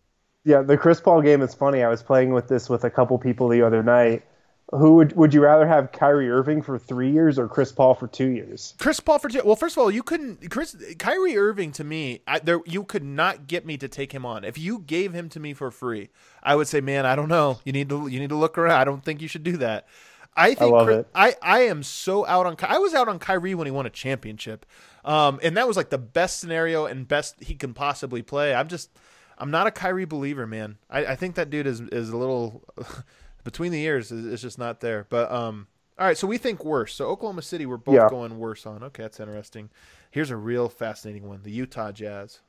Yeah, 0.44 0.62
the 0.62 0.78
Chris 0.78 1.00
Paul 1.00 1.20
game 1.20 1.42
is 1.42 1.54
funny. 1.54 1.82
I 1.82 1.88
was 1.88 2.02
playing 2.02 2.32
with 2.32 2.48
this 2.48 2.70
with 2.70 2.84
a 2.84 2.90
couple 2.90 3.18
people 3.18 3.48
the 3.48 3.62
other 3.62 3.82
night, 3.82 4.24
Who 4.72 4.96
would 4.96 5.16
would 5.16 5.32
you 5.32 5.40
rather 5.40 5.66
have 5.66 5.92
Kyrie 5.92 6.28
Irving 6.30 6.60
for 6.60 6.78
three 6.78 7.10
years 7.10 7.38
or 7.38 7.48
Chris 7.48 7.72
Paul 7.72 7.94
for 7.94 8.06
two 8.06 8.28
years? 8.28 8.74
Chris 8.78 9.00
Paul 9.00 9.18
for 9.18 9.30
two. 9.30 9.40
Well, 9.42 9.56
first 9.56 9.76
of 9.76 9.82
all, 9.82 9.90
you 9.90 10.02
couldn't. 10.02 10.50
Chris 10.50 10.76
Kyrie 10.98 11.38
Irving 11.38 11.72
to 11.72 11.84
me, 11.84 12.20
I, 12.26 12.38
there 12.38 12.60
you 12.66 12.84
could 12.84 13.02
not 13.02 13.46
get 13.46 13.64
me 13.64 13.78
to 13.78 13.88
take 13.88 14.12
him 14.12 14.26
on. 14.26 14.44
If 14.44 14.58
you 14.58 14.80
gave 14.80 15.14
him 15.14 15.30
to 15.30 15.40
me 15.40 15.54
for 15.54 15.70
free, 15.70 16.10
I 16.42 16.54
would 16.54 16.68
say, 16.68 16.82
man, 16.82 17.06
I 17.06 17.16
don't 17.16 17.30
know. 17.30 17.60
You 17.64 17.72
need 17.72 17.88
to 17.88 18.08
you 18.08 18.20
need 18.20 18.28
to 18.28 18.36
look 18.36 18.58
around. 18.58 18.78
I 18.78 18.84
don't 18.84 19.02
think 19.02 19.22
you 19.22 19.28
should 19.28 19.42
do 19.42 19.56
that. 19.56 19.88
I 20.36 20.54
think 20.54 20.72
love 20.72 20.86
Chris- 20.86 20.98
it. 20.98 21.08
I 21.14 21.34
I 21.40 21.60
am 21.60 21.82
so 21.82 22.26
out 22.26 22.44
on. 22.44 22.56
I 22.60 22.76
was 22.78 22.92
out 22.92 23.08
on 23.08 23.18
Kyrie 23.18 23.54
when 23.54 23.66
he 23.66 23.70
won 23.70 23.86
a 23.86 23.90
championship, 23.90 24.66
um, 25.02 25.40
and 25.42 25.56
that 25.56 25.66
was 25.66 25.78
like 25.78 25.88
the 25.88 25.96
best 25.98 26.40
scenario 26.40 26.84
and 26.84 27.08
best 27.08 27.42
he 27.42 27.54
can 27.54 27.72
possibly 27.72 28.20
play. 28.20 28.54
I'm 28.54 28.68
just, 28.68 28.90
I'm 29.38 29.50
not 29.50 29.66
a 29.66 29.70
Kyrie 29.70 30.04
believer, 30.04 30.46
man. 30.46 30.76
I, 30.90 31.06
I 31.06 31.16
think 31.16 31.36
that 31.36 31.48
dude 31.48 31.66
is 31.66 31.80
is 31.80 32.10
a 32.10 32.16
little 32.18 32.62
between 33.48 33.72
the 33.72 33.78
years 33.78 34.12
is, 34.12 34.26
is 34.26 34.42
just 34.42 34.58
not 34.58 34.80
there. 34.80 35.06
But 35.08 35.32
um, 35.32 35.68
all 35.98 36.06
right, 36.06 36.18
so 36.18 36.26
we 36.26 36.36
think 36.36 36.66
worse. 36.66 36.92
So 36.94 37.06
Oklahoma 37.06 37.40
City, 37.40 37.64
we're 37.64 37.78
both 37.78 37.94
Yeah. 37.94 38.08
going 38.10 38.38
worse 38.38 38.66
on. 38.66 38.82
Okay, 38.82 39.04
that's 39.04 39.18
interesting. 39.20 39.70
Here's 40.10 40.30
a 40.30 40.36
real 40.36 40.68
fascinating 40.68 41.26
one: 41.26 41.40
the 41.42 41.50
Utah 41.50 41.92
Jazz. 41.92 42.40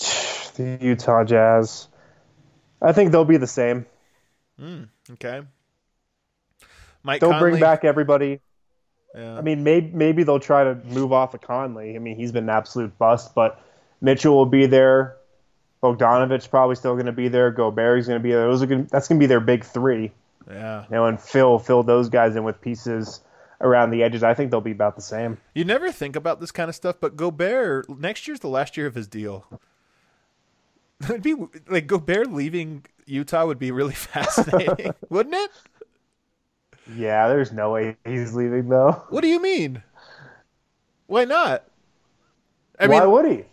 The 0.56 0.78
Utah 0.80 1.22
Jazz. 1.22 1.88
I 2.80 2.92
think 2.92 3.12
they'll 3.12 3.26
be 3.26 3.36
the 3.36 3.46
same. 3.46 3.84
Mm, 4.58 4.88
Okay. 5.12 5.42
Mike 7.02 7.20
They'll 7.20 7.30
Conley, 7.32 7.50
bring 7.50 7.60
back 7.60 7.84
everybody. 7.84 8.40
Yeah. 9.14 9.36
I 9.36 9.42
mean, 9.42 9.62
maybe 9.62 9.90
maybe 9.92 10.22
they'll 10.22 10.40
try 10.40 10.64
to 10.64 10.74
move 10.86 11.12
off 11.12 11.34
of 11.34 11.42
Conley. 11.42 11.94
I 11.94 11.98
mean, 11.98 12.16
he's 12.16 12.32
been 12.32 12.44
an 12.44 12.50
absolute 12.50 12.96
bust, 12.96 13.34
but 13.34 13.60
Mitchell 14.00 14.34
will 14.34 14.46
be 14.46 14.64
there. 14.64 15.16
Bogdanovic 15.82 16.48
probably 16.50 16.76
still 16.76 16.94
going 16.94 17.06
to 17.06 17.12
be 17.12 17.28
there. 17.28 17.50
Gobert's 17.50 18.06
going 18.06 18.18
to 18.18 18.22
be 18.22 18.32
there. 18.32 18.46
Those 18.48 18.62
are 18.62 18.66
gonna, 18.66 18.86
that's 18.90 19.08
going 19.08 19.18
to 19.18 19.22
be 19.22 19.26
their 19.26 19.40
big 19.40 19.64
three. 19.64 20.12
yeah. 20.50 20.84
You 20.84 20.96
know, 20.96 21.06
and 21.06 21.20
fill 21.20 21.58
fill 21.58 21.82
those 21.82 22.08
guys 22.08 22.34
in 22.36 22.44
with 22.44 22.60
pieces 22.60 23.20
around 23.60 23.90
the 23.90 24.02
edges. 24.02 24.22
I 24.22 24.34
think 24.34 24.50
they'll 24.50 24.60
be 24.60 24.72
about 24.72 24.96
the 24.96 25.02
same. 25.02 25.38
You 25.54 25.64
never 25.64 25.92
think 25.92 26.16
about 26.16 26.40
this 26.40 26.50
kind 26.52 26.68
of 26.68 26.74
stuff, 26.74 26.96
but 27.00 27.16
Gobert 27.16 27.88
next 27.88 28.26
year's 28.26 28.40
the 28.40 28.48
last 28.48 28.76
year 28.76 28.86
of 28.86 28.94
his 28.94 29.06
deal. 29.06 29.46
It'd 31.04 31.22
be 31.22 31.34
like 31.68 31.86
Gobert 31.86 32.32
leaving 32.32 32.84
Utah 33.04 33.46
would 33.46 33.58
be 33.58 33.70
really 33.70 33.94
fascinating, 33.94 34.92
wouldn't 35.10 35.34
it? 35.34 35.50
Yeah, 36.96 37.28
there's 37.28 37.52
no 37.52 37.72
way 37.72 37.96
he's 38.04 38.34
leaving 38.34 38.68
though. 38.68 38.92
What 39.10 39.20
do 39.22 39.28
you 39.28 39.40
mean? 39.42 39.82
Why 41.06 41.24
not? 41.24 41.64
I 42.78 42.86
Why 42.86 43.00
mean, 43.00 43.10
would 43.10 43.30
he? 43.30 43.44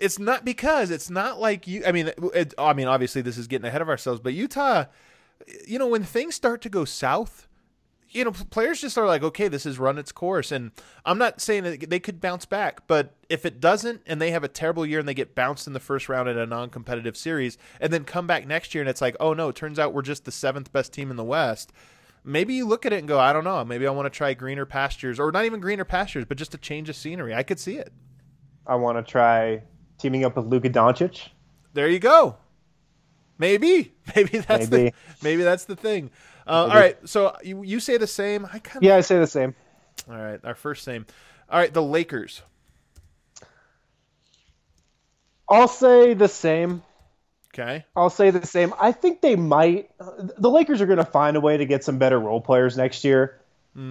It's 0.00 0.18
not 0.18 0.44
because 0.44 0.90
it's 0.90 1.10
not 1.10 1.40
like 1.40 1.66
you. 1.66 1.82
I 1.86 1.92
mean, 1.92 2.10
it, 2.34 2.54
I 2.58 2.72
mean, 2.72 2.88
obviously 2.88 3.22
this 3.22 3.38
is 3.38 3.46
getting 3.46 3.66
ahead 3.66 3.82
of 3.82 3.88
ourselves, 3.88 4.20
but 4.20 4.32
Utah, 4.34 4.86
you 5.66 5.78
know, 5.78 5.86
when 5.86 6.04
things 6.04 6.34
start 6.34 6.60
to 6.62 6.68
go 6.68 6.84
south, 6.84 7.46
you 8.12 8.24
know, 8.24 8.32
players 8.32 8.80
just 8.80 8.98
are 8.98 9.06
like, 9.06 9.22
okay, 9.22 9.46
this 9.46 9.62
has 9.64 9.78
run 9.78 9.96
its 9.96 10.10
course, 10.10 10.50
and 10.50 10.72
I'm 11.04 11.18
not 11.18 11.40
saying 11.40 11.62
that 11.62 11.90
they 11.90 12.00
could 12.00 12.20
bounce 12.20 12.44
back, 12.44 12.88
but 12.88 13.14
if 13.28 13.46
it 13.46 13.60
doesn't, 13.60 14.02
and 14.04 14.20
they 14.20 14.32
have 14.32 14.42
a 14.42 14.48
terrible 14.48 14.84
year 14.84 14.98
and 14.98 15.06
they 15.06 15.14
get 15.14 15.36
bounced 15.36 15.68
in 15.68 15.74
the 15.74 15.80
first 15.80 16.08
round 16.08 16.28
in 16.28 16.36
a 16.36 16.44
non-competitive 16.44 17.16
series, 17.16 17.56
and 17.80 17.92
then 17.92 18.02
come 18.02 18.26
back 18.26 18.48
next 18.48 18.74
year 18.74 18.82
and 18.82 18.90
it's 18.90 19.00
like, 19.00 19.16
oh 19.20 19.32
no, 19.32 19.50
it 19.50 19.54
turns 19.54 19.78
out 19.78 19.94
we're 19.94 20.02
just 20.02 20.24
the 20.24 20.32
seventh 20.32 20.72
best 20.72 20.92
team 20.92 21.10
in 21.12 21.16
the 21.16 21.24
West. 21.24 21.72
Maybe 22.24 22.54
you 22.54 22.66
look 22.66 22.84
at 22.84 22.92
it 22.92 22.98
and 22.98 23.06
go, 23.06 23.20
I 23.20 23.32
don't 23.32 23.44
know, 23.44 23.64
maybe 23.64 23.86
I 23.86 23.90
want 23.92 24.06
to 24.06 24.10
try 24.10 24.34
greener 24.34 24.66
pastures, 24.66 25.20
or 25.20 25.30
not 25.30 25.44
even 25.44 25.60
greener 25.60 25.84
pastures, 25.84 26.24
but 26.24 26.36
just 26.36 26.52
a 26.52 26.58
change 26.58 26.88
of 26.88 26.96
scenery. 26.96 27.32
I 27.32 27.44
could 27.44 27.60
see 27.60 27.76
it. 27.76 27.92
I 28.66 28.74
want 28.74 28.98
to 28.98 29.08
try 29.08 29.62
teaming 30.00 30.24
up 30.24 30.36
with 30.36 30.46
Luka 30.46 30.70
Doncic. 30.70 31.28
There 31.74 31.88
you 31.88 31.98
go. 31.98 32.36
Maybe, 33.38 33.92
maybe 34.16 34.38
that's 34.38 34.68
the 34.68 34.76
Maybe. 34.76 34.94
maybe 35.22 35.42
that's 35.42 35.64
the 35.64 35.76
thing. 35.76 36.10
Uh, 36.46 36.50
all 36.50 36.68
Maybe. 36.68 36.80
right, 36.80 37.08
so 37.08 37.36
you 37.42 37.62
you 37.62 37.80
say 37.80 37.96
the 37.96 38.06
same. 38.06 38.46
I 38.46 38.58
kind 38.58 38.78
of 38.78 38.82
Yeah, 38.82 38.96
I 38.96 39.00
say 39.02 39.18
the 39.18 39.26
same. 39.26 39.54
all 40.10 40.16
right. 40.16 40.40
Our 40.44 40.54
first 40.54 40.84
same. 40.84 41.06
All 41.48 41.58
right, 41.58 41.72
the 41.72 41.82
Lakers. 41.82 42.42
I'll 45.48 45.68
say 45.68 46.14
the 46.14 46.28
same. 46.28 46.82
Okay, 47.52 47.84
I'll 47.96 48.10
say 48.10 48.30
the 48.30 48.46
same. 48.46 48.72
I 48.80 48.92
think 48.92 49.20
they 49.22 49.34
might. 49.36 49.90
The 49.98 50.50
Lakers 50.50 50.80
are 50.80 50.86
going 50.86 50.98
to 50.98 51.04
find 51.04 51.36
a 51.36 51.40
way 51.40 51.56
to 51.56 51.66
get 51.66 51.82
some 51.82 51.98
better 51.98 52.18
role 52.18 52.40
players 52.40 52.76
next 52.76 53.04
year. 53.04 53.36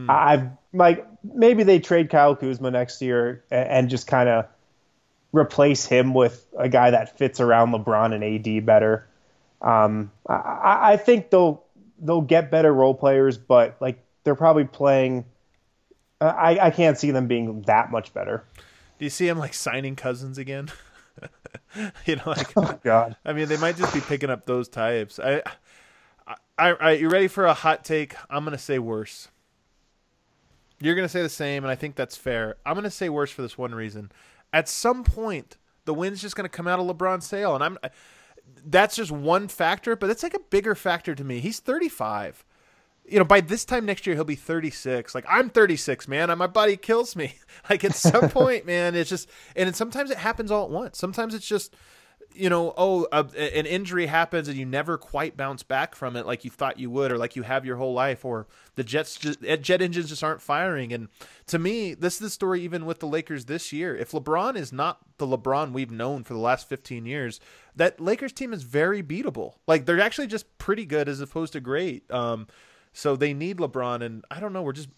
I've 0.09 0.49
like 0.73 1.07
maybe 1.23 1.63
they 1.63 1.79
trade 1.79 2.09
Kyle 2.09 2.35
Kuzma 2.35 2.69
next 2.71 3.01
year 3.01 3.43
and, 3.49 3.69
and 3.69 3.89
just 3.89 4.07
kind 4.07 4.27
of 4.29 4.45
replace 5.31 5.85
him 5.85 6.13
with 6.13 6.45
a 6.57 6.69
guy 6.69 6.91
that 6.91 7.17
fits 7.17 7.39
around 7.39 7.71
LeBron 7.71 8.13
and 8.13 8.23
AD 8.23 8.65
better. 8.65 9.07
Um, 9.61 10.11
I- 10.27 10.93
I, 10.93 10.97
think 10.97 11.29
they'll 11.29 11.63
they'll 11.99 12.21
get 12.21 12.49
better 12.49 12.73
role 12.73 12.93
players, 12.93 13.37
but 13.37 13.77
like 13.79 14.03
they're 14.23 14.35
probably 14.35 14.65
playing. 14.65 15.25
I, 16.21 16.59
I 16.59 16.71
can't 16.71 16.97
see 16.97 17.11
them 17.11 17.27
being 17.27 17.61
that 17.63 17.91
much 17.91 18.13
better. 18.13 18.43
do 18.97 19.05
you 19.05 19.09
see 19.09 19.27
him 19.27 19.37
like 19.37 19.53
signing 19.53 19.95
Cousins 19.95 20.37
again? 20.37 20.69
you 22.05 22.17
know, 22.17 22.23
like 22.25 22.51
Oh 22.57 22.77
God, 22.83 23.15
I 23.23 23.33
mean, 23.33 23.47
they 23.47 23.57
might 23.57 23.77
just 23.77 23.93
be 23.93 24.01
picking 24.01 24.29
up 24.29 24.45
those 24.45 24.67
types. 24.67 25.19
I, 25.19 25.41
I, 26.57 26.69
I 26.71 26.91
you 26.93 27.09
ready 27.09 27.27
for 27.27 27.45
a 27.45 27.53
hot 27.53 27.83
take? 27.85 28.15
I'm 28.29 28.43
gonna 28.43 28.57
say 28.57 28.79
worse. 28.79 29.29
You're 30.81 30.95
gonna 30.95 31.09
say 31.09 31.21
the 31.21 31.29
same, 31.29 31.63
and 31.63 31.71
I 31.71 31.75
think 31.75 31.95
that's 31.95 32.15
fair. 32.15 32.55
I'm 32.65 32.75
gonna 32.75 32.91
say 32.91 33.09
worse 33.09 33.31
for 33.31 33.41
this 33.41 33.57
one 33.57 33.75
reason. 33.75 34.11
At 34.51 34.67
some 34.67 35.03
point, 35.03 35.57
the 35.85 35.93
wind's 35.93 36.21
just 36.21 36.35
gonna 36.35 36.49
come 36.49 36.67
out 36.67 36.79
of 36.79 36.85
LeBron's 36.85 37.25
sail, 37.25 37.55
and 37.55 37.63
I'm. 37.63 37.77
That's 38.65 38.95
just 38.95 39.11
one 39.11 39.47
factor, 39.47 39.95
but 39.95 40.09
it's 40.09 40.23
like 40.23 40.33
a 40.33 40.39
bigger 40.39 40.75
factor 40.75 41.13
to 41.15 41.23
me. 41.23 41.39
He's 41.39 41.59
35. 41.59 42.43
You 43.05 43.19
know, 43.19 43.25
by 43.25 43.41
this 43.41 43.63
time 43.63 43.85
next 43.85 44.05
year, 44.05 44.15
he'll 44.15 44.25
be 44.25 44.35
36. 44.35 45.13
Like 45.15 45.25
I'm 45.29 45.49
36, 45.49 46.07
man. 46.07 46.35
My 46.37 46.47
body 46.47 46.77
kills 46.77 47.15
me. 47.15 47.35
Like 47.69 47.83
at 47.83 47.93
some 47.93 48.29
point, 48.31 48.65
man, 48.65 48.95
it's 48.95 49.09
just, 49.09 49.29
and 49.55 49.69
it, 49.69 49.75
sometimes 49.75 50.09
it 50.09 50.17
happens 50.17 50.49
all 50.49 50.63
at 50.63 50.71
once. 50.71 50.97
Sometimes 50.97 51.35
it's 51.35 51.45
just, 51.45 51.75
you 52.33 52.49
know, 52.49 52.73
oh, 52.77 53.05
an 53.11 53.65
injury 53.65 54.05
happens 54.05 54.47
and 54.47 54.57
you 54.57 54.65
never 54.65 54.97
quite 54.97 55.35
bounce 55.35 55.63
back 55.63 55.95
from 55.95 56.15
it 56.15 56.25
like 56.25 56.45
you 56.45 56.51
thought 56.51 56.79
you 56.79 56.89
would, 56.89 57.11
or 57.11 57.17
like 57.17 57.35
you 57.35 57.43
have 57.43 57.65
your 57.65 57.77
whole 57.77 57.93
life, 57.93 58.23
or 58.23 58.47
the 58.75 58.83
jets 58.83 59.17
just 59.17 59.41
jet 59.61 59.81
engines 59.81 60.09
just 60.09 60.23
aren't 60.23 60.41
firing. 60.41 60.93
And 60.93 61.09
to 61.47 61.59
me, 61.59 61.93
this 61.93 62.15
is 62.15 62.19
the 62.19 62.29
story 62.29 62.61
even 62.61 62.85
with 62.85 62.99
the 62.99 63.07
Lakers 63.07 63.45
this 63.45 63.73
year. 63.73 63.95
If 63.95 64.11
LeBron 64.11 64.55
is 64.55 64.71
not 64.71 64.99
the 65.17 65.27
LeBron 65.27 65.71
we've 65.71 65.91
known 65.91 66.23
for 66.23 66.33
the 66.33 66.39
last 66.39 66.69
15 66.69 67.05
years, 67.05 67.39
that 67.75 67.99
Lakers 67.99 68.31
team 68.31 68.53
is 68.53 68.63
very 68.63 69.03
beatable. 69.03 69.55
Like 69.67 69.85
they're 69.85 69.99
actually 69.99 70.27
just 70.27 70.57
pretty 70.57 70.85
good 70.85 71.09
as 71.09 71.21
opposed 71.21 71.53
to 71.53 71.59
great. 71.59 72.09
Um, 72.11 72.47
so 72.93 73.15
they 73.15 73.33
need 73.33 73.57
LeBron, 73.57 74.03
and 74.03 74.23
I 74.31 74.39
don't 74.39 74.53
know. 74.53 74.61
We're 74.61 74.73
just. 74.73 74.89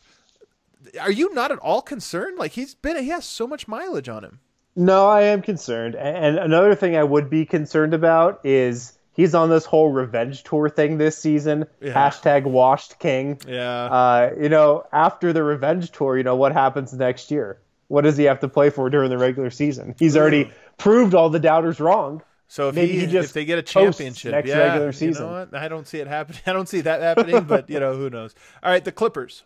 Are 1.00 1.12
you 1.12 1.32
not 1.34 1.52
at 1.52 1.60
all 1.60 1.82
concerned? 1.82 2.40
Like 2.40 2.54
he's 2.54 2.74
been, 2.74 2.98
he 2.98 3.10
has 3.10 3.26
so 3.26 3.46
much 3.46 3.68
mileage 3.68 4.10
on 4.10 4.24
him. 4.24 4.40
No, 4.76 5.08
I 5.08 5.24
am 5.24 5.42
concerned. 5.42 5.96
And 5.96 6.38
another 6.38 6.76
thing 6.76 6.96
I 6.96 7.04
would 7.04 7.30
be 7.30 7.46
concerned 7.46 7.94
about 7.94 8.40
is 8.46 8.98
he's 9.14 9.36
on 9.36 9.50
this 9.50 9.66
whole 9.66 9.92
revenge 9.92 10.44
tour 10.44 10.70
thing 10.70 10.98
this 10.98 11.18
season. 11.18 11.66
Yeah. 11.82 11.94
Hashtag 11.94 12.44
washed 12.46 13.00
king. 13.00 13.40
Yeah. 13.48 13.86
Uh, 13.86 14.34
you 14.40 14.50
know, 14.50 14.86
after 14.94 15.34
the 15.34 15.44
revenge 15.44 15.92
tour, 15.92 16.18
you 16.18 16.24
know, 16.24 16.36
what 16.36 16.54
happens 16.54 16.94
next 16.94 17.32
year? 17.32 17.60
What 17.90 18.06
does 18.06 18.16
he 18.16 18.24
have 18.24 18.40
to 18.40 18.48
play 18.48 18.70
for 18.70 18.90
during 18.90 19.10
the 19.10 19.18
regular 19.18 19.50
season? 19.50 19.96
He's 20.00 20.16
already 20.16 20.50
proved 20.78 21.14
all 21.14 21.30
the 21.30 21.40
doubters 21.40 21.82
wrong. 21.82 22.22
So 22.48 22.70
if 22.70 22.76
Maybe 22.76 23.00
he, 23.00 23.06
he 23.06 23.18
if 23.18 23.34
they 23.34 23.46
get 23.46 23.60
a 23.60 23.62
championship, 23.62 24.32
next 24.32 24.50
yeah, 24.50 24.58
regular 24.58 24.88
you 24.88 24.92
season. 24.92 25.26
know 25.26 25.32
what? 25.32 25.56
I 25.56 25.68
don't 25.68 25.88
see 25.88 26.00
it 26.00 26.08
happening. 26.08 26.42
I 26.46 26.54
don't 26.54 26.68
see 26.68 26.82
that 26.82 27.02
happening, 27.02 27.44
but 27.44 27.70
you 27.70 27.80
know 27.80 27.96
who 27.96 28.10
knows. 28.10 28.36
All 28.64 28.72
right, 28.72 28.84
the 28.84 28.92
Clippers. 28.92 29.44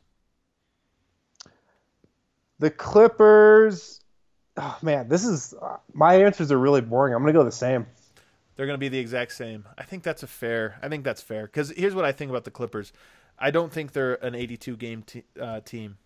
The 2.60 2.72
Clippers. 2.72 4.02
Oh 4.58 4.78
man, 4.82 5.10
this 5.10 5.26
is 5.26 5.54
my 5.94 6.16
answers 6.16 6.52
are 6.52 6.60
really 6.60 6.82
boring. 6.82 7.14
I'm 7.14 7.22
gonna 7.22 7.34
go 7.34 7.44
the 7.44 7.52
same. 7.52 7.86
They're 8.56 8.66
going 8.66 8.76
to 8.76 8.80
be 8.80 8.90
the 8.90 9.00
exact 9.00 9.34
same. 9.34 9.66
I 9.78 9.84
think 9.84 10.04
that's 10.04 10.24
a 10.24 10.28
fair. 10.28 10.80
I 10.82 10.88
think 10.88 11.04
that's 11.04 11.22
fair 11.22 11.44
because 11.44 11.72
here's 11.72 11.94
what 11.94 12.06
I 12.06 12.12
think 12.12 12.30
about 12.30 12.46
the 12.46 12.52
Clippers. 12.52 12.94
I 13.38 13.52
don't 13.52 13.72
think 13.72 13.92
they're 13.92 14.16
an 14.16 14.34
82 14.34 14.78
game 14.78 15.04
te- 15.04 15.26
uh, 15.40 15.60
team. 15.60 15.98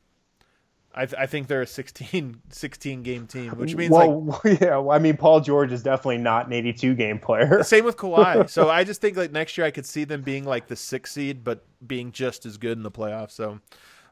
I, 0.92 1.06
th- 1.06 1.22
I 1.22 1.28
think 1.28 1.48
they're 1.48 1.62
a 1.62 1.68
16, 1.68 2.42
16 2.50 3.04
game 3.04 3.28
team, 3.28 3.52
which 3.52 3.76
means 3.76 3.92
like 3.92 4.10
yeah. 4.62 4.78
well, 4.78 4.92
I 4.92 4.98
mean, 4.98 5.16
Paul 5.16 5.42
George 5.42 5.72
is 5.72 5.84
definitely 5.84 6.18
not 6.18 6.48
an 6.48 6.54
82 6.54 6.96
game 6.96 7.20
player. 7.20 7.62
Same 7.64 7.86
with 7.86 7.98
Kawhi. 7.98 8.50
so 8.50 8.70
I 8.70 8.84
just 8.84 9.00
think 9.00 9.16
like 9.16 9.32
next 9.32 9.56
year 9.58 9.68
I 9.68 9.72
could 9.72 9.86
see 9.86 10.04
them 10.04 10.24
being 10.24 10.46
like 10.46 10.68
the 10.68 10.76
sixth 10.76 11.14
seed, 11.14 11.44
but 11.44 11.64
being 11.86 12.12
just 12.12 12.48
as 12.48 12.58
good 12.58 12.78
in 12.78 12.84
the 12.84 12.92
playoffs. 12.92 13.32
So 13.32 13.60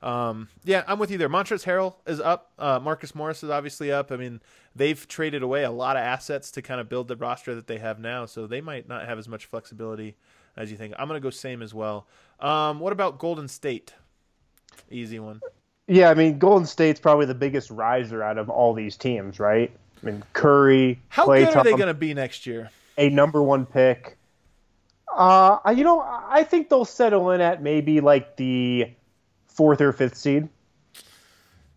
um, 0.01 0.47
yeah, 0.63 0.83
I'm 0.87 0.99
with 0.99 1.11
you 1.11 1.17
there. 1.17 1.29
Montrezl 1.29 1.63
Harrell 1.65 1.95
is 2.05 2.19
up. 2.19 2.51
Uh, 2.57 2.79
Marcus 2.81 3.15
Morris 3.15 3.43
is 3.43 3.49
obviously 3.49 3.91
up. 3.91 4.11
I 4.11 4.17
mean, 4.17 4.41
they've 4.75 5.07
traded 5.07 5.43
away 5.43 5.63
a 5.63 5.71
lot 5.71 5.95
of 5.97 6.01
assets 6.01 6.51
to 6.51 6.61
kind 6.61 6.79
of 6.79 6.89
build 6.89 7.07
the 7.07 7.15
roster 7.15 7.55
that 7.55 7.67
they 7.67 7.77
have 7.77 7.99
now, 7.99 8.25
so 8.25 8.47
they 8.47 8.61
might 8.61 8.87
not 8.87 9.05
have 9.05 9.17
as 9.17 9.27
much 9.27 9.45
flexibility 9.45 10.15
as 10.55 10.71
you 10.71 10.77
think. 10.77 10.93
I'm 10.97 11.07
gonna 11.07 11.19
go 11.19 11.29
same 11.29 11.61
as 11.61 11.73
well. 11.73 12.07
Um, 12.39 12.79
what 12.79 12.93
about 12.93 13.19
Golden 13.19 13.47
State? 13.47 13.93
Easy 14.91 15.19
one. 15.19 15.41
Yeah, 15.87 16.09
I 16.09 16.13
mean, 16.13 16.37
Golden 16.37 16.65
State's 16.65 16.99
probably 16.99 17.25
the 17.25 17.35
biggest 17.35 17.71
riser 17.71 18.21
out 18.21 18.37
of 18.37 18.49
all 18.49 18.73
these 18.73 18.97
teams, 18.97 19.39
right? 19.39 19.71
I 20.01 20.05
mean, 20.05 20.23
Curry, 20.33 20.99
How 21.09 21.25
Klay 21.25 21.45
good 21.45 21.55
are 21.55 21.63
they 21.63 21.75
gonna 21.75 21.93
be 21.93 22.13
next 22.13 22.45
year? 22.45 22.69
a 22.97 23.09
number 23.09 23.41
one 23.41 23.65
pick. 23.65 24.17
Uh, 25.15 25.57
you 25.75 25.83
know, 25.83 26.01
I 26.01 26.43
think 26.43 26.69
they'll 26.69 26.85
settle 26.85 27.31
in 27.31 27.41
at 27.41 27.63
maybe 27.63 28.01
like 28.01 28.37
the 28.37 28.91
fourth 29.57 29.81
or 29.81 29.91
fifth 29.91 30.15
seed. 30.15 30.47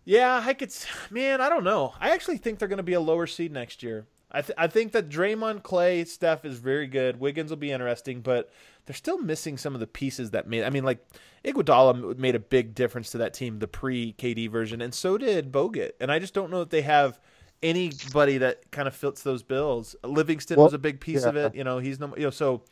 Yeah, 0.05 0.43
I 0.45 0.55
could. 0.55 0.72
Man, 1.11 1.41
I 1.41 1.49
don't 1.49 1.64
know. 1.64 1.95
I 1.99 2.11
actually 2.11 2.39
think 2.39 2.59
they're 2.59 2.68
going 2.68 2.76
to 2.76 2.83
be 2.83 2.93
a 2.93 3.01
lower 3.01 3.26
seed 3.26 3.53
next 3.53 3.83
year. 3.83 4.07
I 4.31 4.43
th- 4.43 4.57
I 4.57 4.68
think 4.68 4.93
that 4.93 5.09
Draymond, 5.09 5.62
Klay, 5.62 6.07
Steph 6.07 6.45
is 6.45 6.59
very 6.59 6.87
good. 6.87 7.18
Wiggins 7.18 7.51
will 7.51 7.57
be 7.57 7.72
interesting, 7.72 8.20
but 8.20 8.51
they're 8.87 8.95
still 8.95 9.18
missing 9.18 9.59
some 9.59 9.74
of 9.74 9.81
the 9.81 9.87
pieces 9.87 10.31
that 10.31 10.47
made. 10.47 10.62
I 10.62 10.70
mean, 10.70 10.85
like 10.85 11.05
Iguodala 11.45 12.16
made 12.16 12.35
a 12.35 12.41
big 12.41 12.74
difference 12.74 13.11
to 13.11 13.18
that 13.18 13.35
team, 13.35 13.59
the 13.59 13.68
pre 13.68 14.12
KD 14.14 14.51
version, 14.51 14.81
and 14.81 14.95
so 14.95 15.18
did 15.18 15.51
Bogut. 15.51 15.93
And 16.01 16.12
I 16.12 16.18
just 16.18 16.35
don't 16.35 16.51
know 16.51 16.61
that 16.61 16.70
they 16.70 16.83
have 16.83 17.18
anybody 17.62 18.39
that 18.39 18.70
kind 18.70 18.87
of 18.89 18.95
fits 18.95 19.22
those 19.22 19.43
bills. 19.43 19.97
Livingston 20.05 20.57
well, 20.57 20.66
was 20.66 20.74
a 20.74 20.78
big 20.78 21.01
piece 21.01 21.22
yeah. 21.22 21.28
of 21.28 21.37
it. 21.37 21.55
You 21.55 21.64
know, 21.64 21.78
he's 21.78 21.99
no. 21.99 22.14
You 22.16 22.24
know, 22.24 22.31
so 22.31 22.62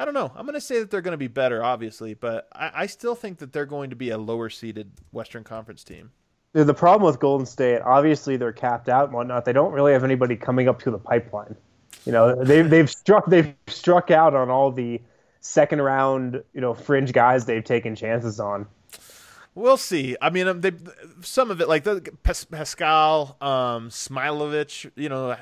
I 0.00 0.04
don't 0.04 0.14
know. 0.14 0.32
I'm 0.34 0.46
going 0.46 0.54
to 0.54 0.60
say 0.60 0.80
that 0.80 0.90
they're 0.90 1.02
going 1.02 1.12
to 1.12 1.18
be 1.18 1.28
better, 1.28 1.62
obviously, 1.62 2.14
but 2.14 2.48
I, 2.52 2.70
I 2.74 2.86
still 2.86 3.14
think 3.14 3.38
that 3.38 3.52
they're 3.52 3.66
going 3.66 3.90
to 3.90 3.96
be 3.96 4.10
a 4.10 4.18
lower 4.18 4.50
seeded 4.50 4.90
Western 5.12 5.44
Conference 5.44 5.84
team 5.84 6.10
the 6.52 6.74
problem 6.74 7.06
with 7.06 7.20
Golden 7.20 7.46
State, 7.46 7.80
obviously 7.82 8.36
they're 8.36 8.52
capped 8.52 8.88
out 8.88 9.04
and 9.04 9.12
whatnot. 9.14 9.44
They 9.44 9.52
don't 9.52 9.72
really 9.72 9.92
have 9.92 10.04
anybody 10.04 10.36
coming 10.36 10.68
up 10.68 10.82
through 10.82 10.92
the 10.92 10.98
pipeline. 10.98 11.54
You 12.04 12.12
know, 12.12 12.44
they've 12.44 12.68
they've 12.70 12.90
struck 12.90 13.26
they've 13.26 13.54
struck 13.68 14.10
out 14.10 14.34
on 14.34 14.50
all 14.50 14.72
the 14.72 15.00
second 15.40 15.80
round, 15.80 16.42
you 16.52 16.60
know, 16.60 16.74
fringe 16.74 17.12
guys 17.12 17.44
they've 17.46 17.64
taken 17.64 17.94
chances 17.94 18.40
on. 18.40 18.66
We'll 19.54 19.76
see. 19.76 20.16
I 20.22 20.30
mean, 20.30 20.46
um, 20.46 20.60
they 20.60 20.72
some 21.22 21.50
of 21.50 21.60
it 21.60 21.68
like 21.68 21.82
the 21.82 22.00
Paschall, 22.24 23.42
um, 23.42 23.88
Smilovic. 23.88 24.90
You 24.94 25.08
know, 25.08 25.34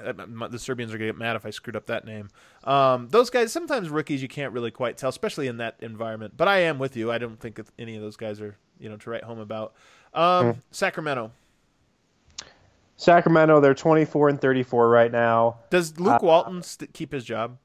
the 0.49 0.59
Serbians 0.59 0.95
are 0.95 0.99
gonna 0.99 1.11
get 1.11 1.19
mad 1.19 1.37
if 1.37 1.45
I 1.45 1.51
screwed 1.51 1.77
up 1.77 1.87
that 1.87 2.07
name. 2.07 2.31
Um, 2.65 3.09
those 3.11 3.29
guys, 3.29 3.53
sometimes 3.53 3.91
rookies, 3.91 4.23
you 4.23 4.29
can't 4.29 4.53
really 4.55 4.71
quite 4.71 4.97
tell, 4.97 5.11
especially 5.11 5.47
in 5.47 5.59
that 5.59 5.77
environment. 5.81 6.35
But 6.37 6.49
I 6.49 6.61
am 6.61 6.79
with 6.79 6.97
you. 6.97 7.13
I 7.13 7.19
don't 7.19 7.39
think 7.39 7.61
any 7.79 7.97
of 7.97 8.03
those 8.03 8.17
guys 8.17 8.41
are 8.41 8.57
you 8.81 8.89
know 8.89 8.97
to 8.97 9.11
write 9.11 9.25
home 9.25 9.41
about. 9.41 9.75
Um, 10.15 10.23
mm. 10.23 10.57
Sacramento. 10.71 11.33
Sacramento, 12.97 13.61
they're 13.61 13.75
24 13.75 14.31
and 14.31 14.41
34 14.41 14.89
right 14.89 15.13
now. 15.13 15.59
Does 15.71 16.01
Luke 16.01 16.15
uh, 16.15 16.19
Walton 16.27 16.63
st- 16.65 16.93
keep 16.93 17.13
his 17.13 17.25
job? 17.25 17.57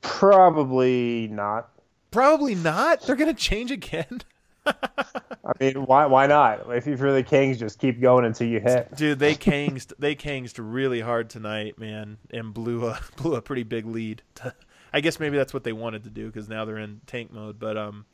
Probably 0.00 1.28
not. 1.28 1.70
Probably 2.10 2.56
not. 2.56 3.02
They're 3.02 3.14
going 3.14 3.32
to 3.32 3.40
change 3.40 3.70
again. 3.70 4.22
I 4.66 5.52
mean, 5.60 5.86
why 5.86 6.06
why 6.06 6.26
not? 6.26 6.66
If 6.74 6.86
you're 6.86 7.12
the 7.12 7.22
Kings, 7.22 7.58
just 7.58 7.78
keep 7.78 8.00
going 8.00 8.24
until 8.24 8.48
you 8.48 8.60
hit. 8.60 8.94
Dude, 8.96 9.18
they 9.18 9.34
kings 9.34 9.86
they 9.98 10.14
kingsed 10.14 10.58
really 10.58 11.00
hard 11.00 11.30
tonight, 11.30 11.78
man, 11.78 12.18
and 12.30 12.52
blew 12.52 12.86
a 12.86 12.98
blew 13.16 13.36
a 13.36 13.42
pretty 13.42 13.62
big 13.62 13.86
lead. 13.86 14.22
I 14.92 15.00
guess 15.00 15.20
maybe 15.20 15.36
that's 15.36 15.54
what 15.54 15.64
they 15.64 15.72
wanted 15.72 16.04
to 16.04 16.10
do 16.10 16.26
because 16.26 16.48
now 16.48 16.64
they're 16.64 16.78
in 16.78 17.00
tank 17.06 17.32
mode. 17.32 17.58
But 17.58 17.76
um, 17.76 18.06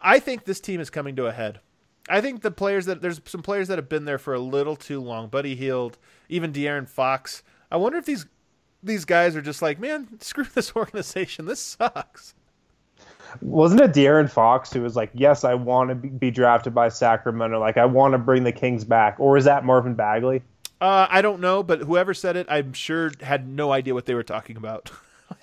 I 0.00 0.18
think 0.18 0.44
this 0.44 0.60
team 0.60 0.80
is 0.80 0.90
coming 0.90 1.16
to 1.16 1.26
a 1.26 1.32
head. 1.32 1.60
I 2.08 2.20
think 2.20 2.42
the 2.42 2.50
players 2.50 2.86
that 2.86 3.02
there's 3.02 3.20
some 3.24 3.42
players 3.42 3.68
that 3.68 3.78
have 3.78 3.88
been 3.88 4.04
there 4.04 4.18
for 4.18 4.34
a 4.34 4.38
little 4.38 4.76
too 4.76 5.00
long. 5.00 5.28
Buddy 5.28 5.56
Hield, 5.56 5.98
even 6.28 6.52
De'Aaron 6.52 6.88
Fox. 6.88 7.42
I 7.70 7.76
wonder 7.76 7.98
if 7.98 8.04
these 8.04 8.26
these 8.82 9.04
guys 9.04 9.34
are 9.34 9.42
just 9.42 9.62
like, 9.62 9.80
man, 9.80 10.20
screw 10.20 10.44
this 10.44 10.72
organization. 10.76 11.46
This 11.46 11.60
sucks. 11.60 12.34
Wasn't 13.40 13.80
it 13.80 13.92
De'Aaron 13.92 14.30
Fox 14.30 14.72
who 14.72 14.82
was 14.82 14.96
like, 14.96 15.10
"Yes, 15.14 15.44
I 15.44 15.54
want 15.54 15.90
to 15.90 15.94
be 15.94 16.30
drafted 16.30 16.74
by 16.74 16.88
Sacramento. 16.88 17.60
Like, 17.60 17.76
I 17.76 17.84
want 17.84 18.12
to 18.12 18.18
bring 18.18 18.44
the 18.44 18.52
Kings 18.52 18.84
back." 18.84 19.16
Or 19.18 19.32
was 19.32 19.44
that 19.44 19.64
Marvin 19.64 19.94
Bagley? 19.94 20.42
Uh, 20.80 21.06
I 21.08 21.22
don't 21.22 21.40
know, 21.40 21.62
but 21.62 21.80
whoever 21.80 22.12
said 22.12 22.36
it, 22.36 22.46
I'm 22.50 22.72
sure 22.72 23.12
had 23.20 23.48
no 23.48 23.72
idea 23.72 23.94
what 23.94 24.06
they 24.06 24.14
were 24.14 24.22
talking 24.22 24.56
about. 24.56 24.90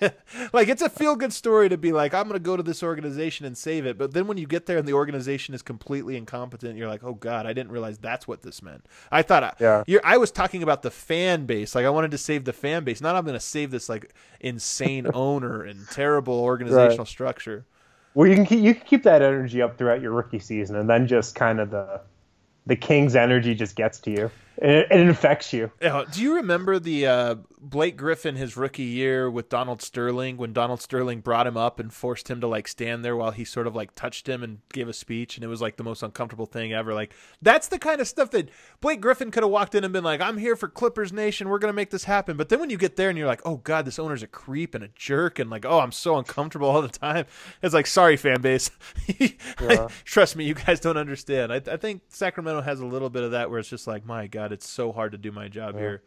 like 0.52 0.68
it's 0.68 0.80
a 0.80 0.88
feel 0.88 1.14
good 1.16 1.32
story 1.32 1.68
to 1.68 1.76
be 1.76 1.92
like 1.92 2.14
I'm 2.14 2.24
going 2.24 2.34
to 2.34 2.44
go 2.44 2.56
to 2.56 2.62
this 2.62 2.82
organization 2.82 3.44
and 3.44 3.56
save 3.56 3.84
it, 3.84 3.98
but 3.98 4.12
then 4.12 4.26
when 4.26 4.38
you 4.38 4.46
get 4.46 4.66
there 4.66 4.78
and 4.78 4.88
the 4.88 4.92
organization 4.92 5.54
is 5.54 5.62
completely 5.62 6.16
incompetent, 6.16 6.78
you're 6.78 6.88
like, 6.88 7.04
oh 7.04 7.14
god, 7.14 7.46
I 7.46 7.52
didn't 7.52 7.72
realize 7.72 7.98
that's 7.98 8.26
what 8.26 8.42
this 8.42 8.62
meant. 8.62 8.86
I 9.10 9.22
thought, 9.22 9.56
yeah, 9.60 9.82
I, 9.88 10.14
I 10.14 10.16
was 10.16 10.30
talking 10.30 10.62
about 10.62 10.82
the 10.82 10.90
fan 10.90 11.46
base. 11.46 11.74
Like 11.74 11.84
I 11.84 11.90
wanted 11.90 12.12
to 12.12 12.18
save 12.18 12.44
the 12.44 12.52
fan 12.52 12.84
base, 12.84 13.00
not 13.00 13.16
I'm 13.16 13.24
going 13.24 13.34
to 13.34 13.40
save 13.40 13.70
this 13.70 13.88
like 13.88 14.14
insane 14.40 15.06
owner 15.14 15.62
and 15.62 15.86
terrible 15.90 16.40
organizational 16.40 16.98
right. 16.98 17.08
structure. 17.08 17.66
Well, 18.14 18.28
you 18.28 18.36
can 18.36 18.46
keep, 18.46 18.60
you 18.60 18.74
can 18.74 18.86
keep 18.86 19.02
that 19.02 19.22
energy 19.22 19.60
up 19.60 19.76
throughout 19.76 20.00
your 20.00 20.12
rookie 20.12 20.38
season, 20.38 20.76
and 20.76 20.88
then 20.88 21.06
just 21.06 21.34
kind 21.34 21.60
of 21.60 21.70
the 21.70 22.00
the 22.66 22.76
King's 22.76 23.14
energy 23.14 23.54
just 23.54 23.76
gets 23.76 23.98
to 24.00 24.10
you. 24.10 24.30
It, 24.56 24.86
it 24.90 25.00
infects 25.00 25.52
you. 25.52 25.70
Yeah. 25.80 26.04
Do 26.10 26.22
you 26.22 26.36
remember 26.36 26.78
the 26.78 27.06
uh, 27.06 27.34
Blake 27.60 27.96
Griffin 27.96 28.36
his 28.36 28.56
rookie 28.56 28.82
year 28.82 29.30
with 29.30 29.48
Donald 29.48 29.80
Sterling 29.80 30.36
when 30.36 30.52
Donald 30.52 30.82
Sterling 30.82 31.20
brought 31.20 31.46
him 31.46 31.56
up 31.56 31.80
and 31.80 31.92
forced 31.92 32.28
him 32.28 32.40
to 32.42 32.46
like 32.46 32.68
stand 32.68 33.04
there 33.04 33.16
while 33.16 33.30
he 33.30 33.44
sort 33.44 33.66
of 33.66 33.74
like 33.74 33.94
touched 33.94 34.28
him 34.28 34.42
and 34.42 34.58
gave 34.72 34.86
a 34.86 34.92
speech 34.92 35.36
and 35.36 35.44
it 35.44 35.48
was 35.48 35.62
like 35.62 35.76
the 35.76 35.82
most 35.82 36.02
uncomfortable 36.02 36.44
thing 36.44 36.74
ever. 36.74 36.92
Like 36.92 37.14
that's 37.40 37.68
the 37.68 37.78
kind 37.78 38.00
of 38.02 38.06
stuff 38.06 38.30
that 38.32 38.50
Blake 38.82 39.00
Griffin 39.00 39.30
could 39.30 39.42
have 39.42 39.50
walked 39.50 39.74
in 39.74 39.82
and 39.82 39.92
been 39.92 40.04
like, 40.04 40.20
"I'm 40.20 40.36
here 40.36 40.56
for 40.56 40.68
Clippers 40.68 41.12
Nation. 41.12 41.48
We're 41.48 41.58
gonna 41.58 41.72
make 41.72 41.90
this 41.90 42.04
happen." 42.04 42.36
But 42.36 42.50
then 42.50 42.60
when 42.60 42.70
you 42.70 42.76
get 42.76 42.96
there 42.96 43.08
and 43.08 43.16
you're 43.16 43.26
like, 43.26 43.42
"Oh 43.46 43.56
God, 43.56 43.86
this 43.86 43.98
owner's 43.98 44.22
a 44.22 44.26
creep 44.26 44.74
and 44.74 44.84
a 44.84 44.88
jerk," 44.94 45.38
and 45.38 45.48
like, 45.48 45.64
"Oh, 45.64 45.78
I'm 45.80 45.92
so 45.92 46.18
uncomfortable 46.18 46.68
all 46.68 46.82
the 46.82 46.88
time," 46.88 47.24
it's 47.62 47.74
like, 47.74 47.86
"Sorry, 47.86 48.16
fan 48.18 48.42
base. 48.42 48.70
yeah. 49.60 49.88
Trust 50.04 50.36
me, 50.36 50.44
you 50.44 50.54
guys 50.54 50.80
don't 50.80 50.98
understand." 50.98 51.50
I, 51.50 51.56
I 51.56 51.78
think 51.78 52.02
Sacramento 52.08 52.60
has 52.60 52.80
a 52.80 52.86
little 52.86 53.10
bit 53.10 53.22
of 53.22 53.30
that 53.30 53.50
where 53.50 53.58
it's 53.58 53.70
just 53.70 53.86
like, 53.86 54.04
"My 54.04 54.26
God, 54.26 54.43
it's 54.52 54.68
so 54.68 54.92
hard 54.92 55.12
to 55.12 55.18
do 55.18 55.32
my 55.32 55.48
job 55.48 55.74
yeah. 55.74 55.80
here. 55.80 56.02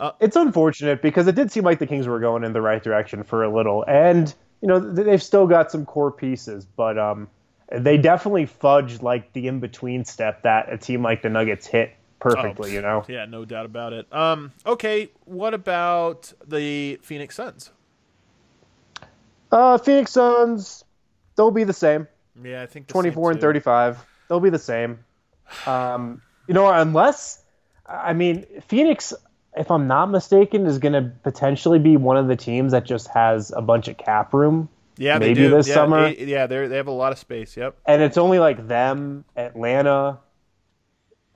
Uh, 0.00 0.12
it's 0.20 0.36
unfortunate 0.36 1.00
because 1.00 1.26
it 1.26 1.34
did 1.34 1.50
seem 1.50 1.64
like 1.64 1.78
the 1.78 1.86
Kings 1.86 2.06
were 2.06 2.20
going 2.20 2.44
in 2.44 2.52
the 2.52 2.60
right 2.60 2.82
direction 2.82 3.22
for 3.22 3.42
a 3.42 3.54
little, 3.54 3.84
and 3.88 4.34
you 4.60 4.68
know 4.68 4.78
they've 4.78 5.22
still 5.22 5.46
got 5.46 5.70
some 5.70 5.86
core 5.86 6.12
pieces, 6.12 6.66
but 6.76 6.98
um, 6.98 7.28
they 7.72 7.96
definitely 7.96 8.46
fudged 8.46 9.02
like 9.02 9.32
the 9.32 9.46
in 9.46 9.60
between 9.60 10.04
step 10.04 10.42
that 10.42 10.70
a 10.72 10.76
team 10.76 11.02
like 11.02 11.22
the 11.22 11.30
Nuggets 11.30 11.66
hit 11.66 11.94
perfectly. 12.18 12.70
Oh, 12.70 12.74
you 12.74 12.82
know? 12.82 13.04
Yeah, 13.08 13.24
no 13.26 13.44
doubt 13.44 13.66
about 13.66 13.92
it. 13.92 14.12
Um, 14.12 14.52
okay, 14.66 15.10
what 15.24 15.54
about 15.54 16.32
the 16.46 16.98
Phoenix 17.02 17.34
Suns? 17.36 17.70
Uh, 19.50 19.78
Phoenix 19.78 20.12
Suns, 20.12 20.84
they'll 21.36 21.50
be 21.50 21.64
the 21.64 21.72
same. 21.72 22.06
Yeah, 22.42 22.62
I 22.62 22.66
think 22.66 22.86
twenty 22.86 23.10
four 23.10 23.30
and 23.30 23.40
thirty 23.40 23.60
five. 23.60 24.04
They'll 24.28 24.40
be 24.40 24.50
the 24.50 24.58
same. 24.58 24.98
Um, 25.66 26.20
you 26.46 26.54
know, 26.54 26.70
unless 26.70 27.42
I 27.88 28.12
mean, 28.12 28.44
Phoenix, 28.66 29.14
if 29.56 29.70
I'm 29.70 29.86
not 29.86 30.06
mistaken, 30.10 30.66
is 30.66 30.78
going 30.78 30.92
to 30.92 31.10
potentially 31.22 31.78
be 31.78 31.96
one 31.96 32.16
of 32.16 32.28
the 32.28 32.36
teams 32.36 32.72
that 32.72 32.84
just 32.84 33.08
has 33.08 33.52
a 33.54 33.62
bunch 33.62 33.88
of 33.88 33.96
cap 33.96 34.34
room. 34.34 34.68
Yeah, 34.96 35.18
maybe 35.18 35.46
this 35.46 35.68
yeah, 35.68 35.74
summer. 35.74 36.12
They, 36.12 36.24
yeah, 36.24 36.46
they 36.46 36.66
they 36.66 36.76
have 36.76 36.88
a 36.88 36.92
lot 36.92 37.12
of 37.12 37.18
space. 37.18 37.56
Yep. 37.56 37.76
And 37.86 38.02
it's 38.02 38.18
only 38.18 38.40
like 38.40 38.66
them, 38.66 39.24
Atlanta, 39.36 40.18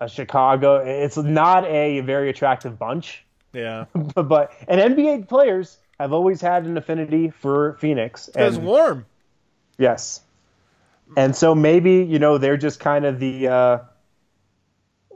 uh, 0.01 0.07
Chicago. 0.09 0.77
It's 0.85 1.17
not 1.17 1.65
a 1.67 2.01
very 2.01 2.29
attractive 2.29 2.79
bunch. 2.79 3.25
Yeah. 3.53 3.85
but, 3.95 4.29
but 4.29 4.53
and 4.67 4.97
NBA 4.97 5.29
players 5.29 5.79
have 5.99 6.13
always 6.13 6.41
had 6.41 6.65
an 6.65 6.77
affinity 6.77 7.31
for 7.31 7.75
Phoenix. 7.75 8.29
It's 8.35 8.57
warm. 8.57 9.07
Yes. 9.79 10.21
And 11.17 11.37
so 11.37 11.55
maybe 11.55 12.03
you 12.05 12.19
know 12.19 12.39
they're 12.39 12.57
just 12.57 12.81
kind 12.81 13.05
of 13.05 13.21
the. 13.21 13.49
Uh, 13.49 13.79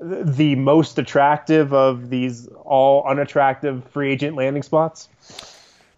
the 0.00 0.54
most 0.56 0.98
attractive 0.98 1.72
of 1.72 2.10
these 2.10 2.48
all 2.64 3.04
unattractive 3.06 3.84
free 3.90 4.12
agent 4.12 4.36
landing 4.36 4.62
spots? 4.62 5.08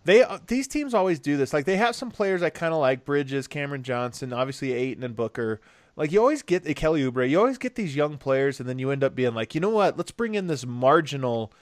They 0.05 0.23
uh, 0.23 0.39
these 0.47 0.67
teams 0.67 0.95
always 0.95 1.19
do 1.19 1.37
this. 1.37 1.53
Like 1.53 1.65
they 1.65 1.77
have 1.77 1.95
some 1.95 2.11
players 2.11 2.43
I 2.43 2.51
kind 2.51 2.73
of 2.73 2.81
like 2.81 3.05
Bridges, 3.05 3.47
Cameron 3.47 3.83
Johnson, 3.83 4.33
obviously 4.33 4.73
Ayton 4.73 5.05
and 5.05 5.15
Booker. 5.15 5.61
Like 5.97 6.13
you 6.13 6.21
always 6.21 6.43
get 6.43 6.65
Kelly 6.77 7.03
Oubre. 7.03 7.29
You 7.29 7.39
always 7.39 7.59
get 7.59 7.75
these 7.75 7.97
young 7.97 8.19
players, 8.19 8.61
and 8.61 8.69
then 8.69 8.79
you 8.79 8.91
end 8.91 9.03
up 9.03 9.15
being 9.15 9.35
like, 9.35 9.55
you 9.55 9.61
know 9.61 9.71
what? 9.71 9.99
Let's 9.99 10.13
bring 10.13 10.35
in 10.35 10.47
this 10.47 10.65
marginal 10.65 11.53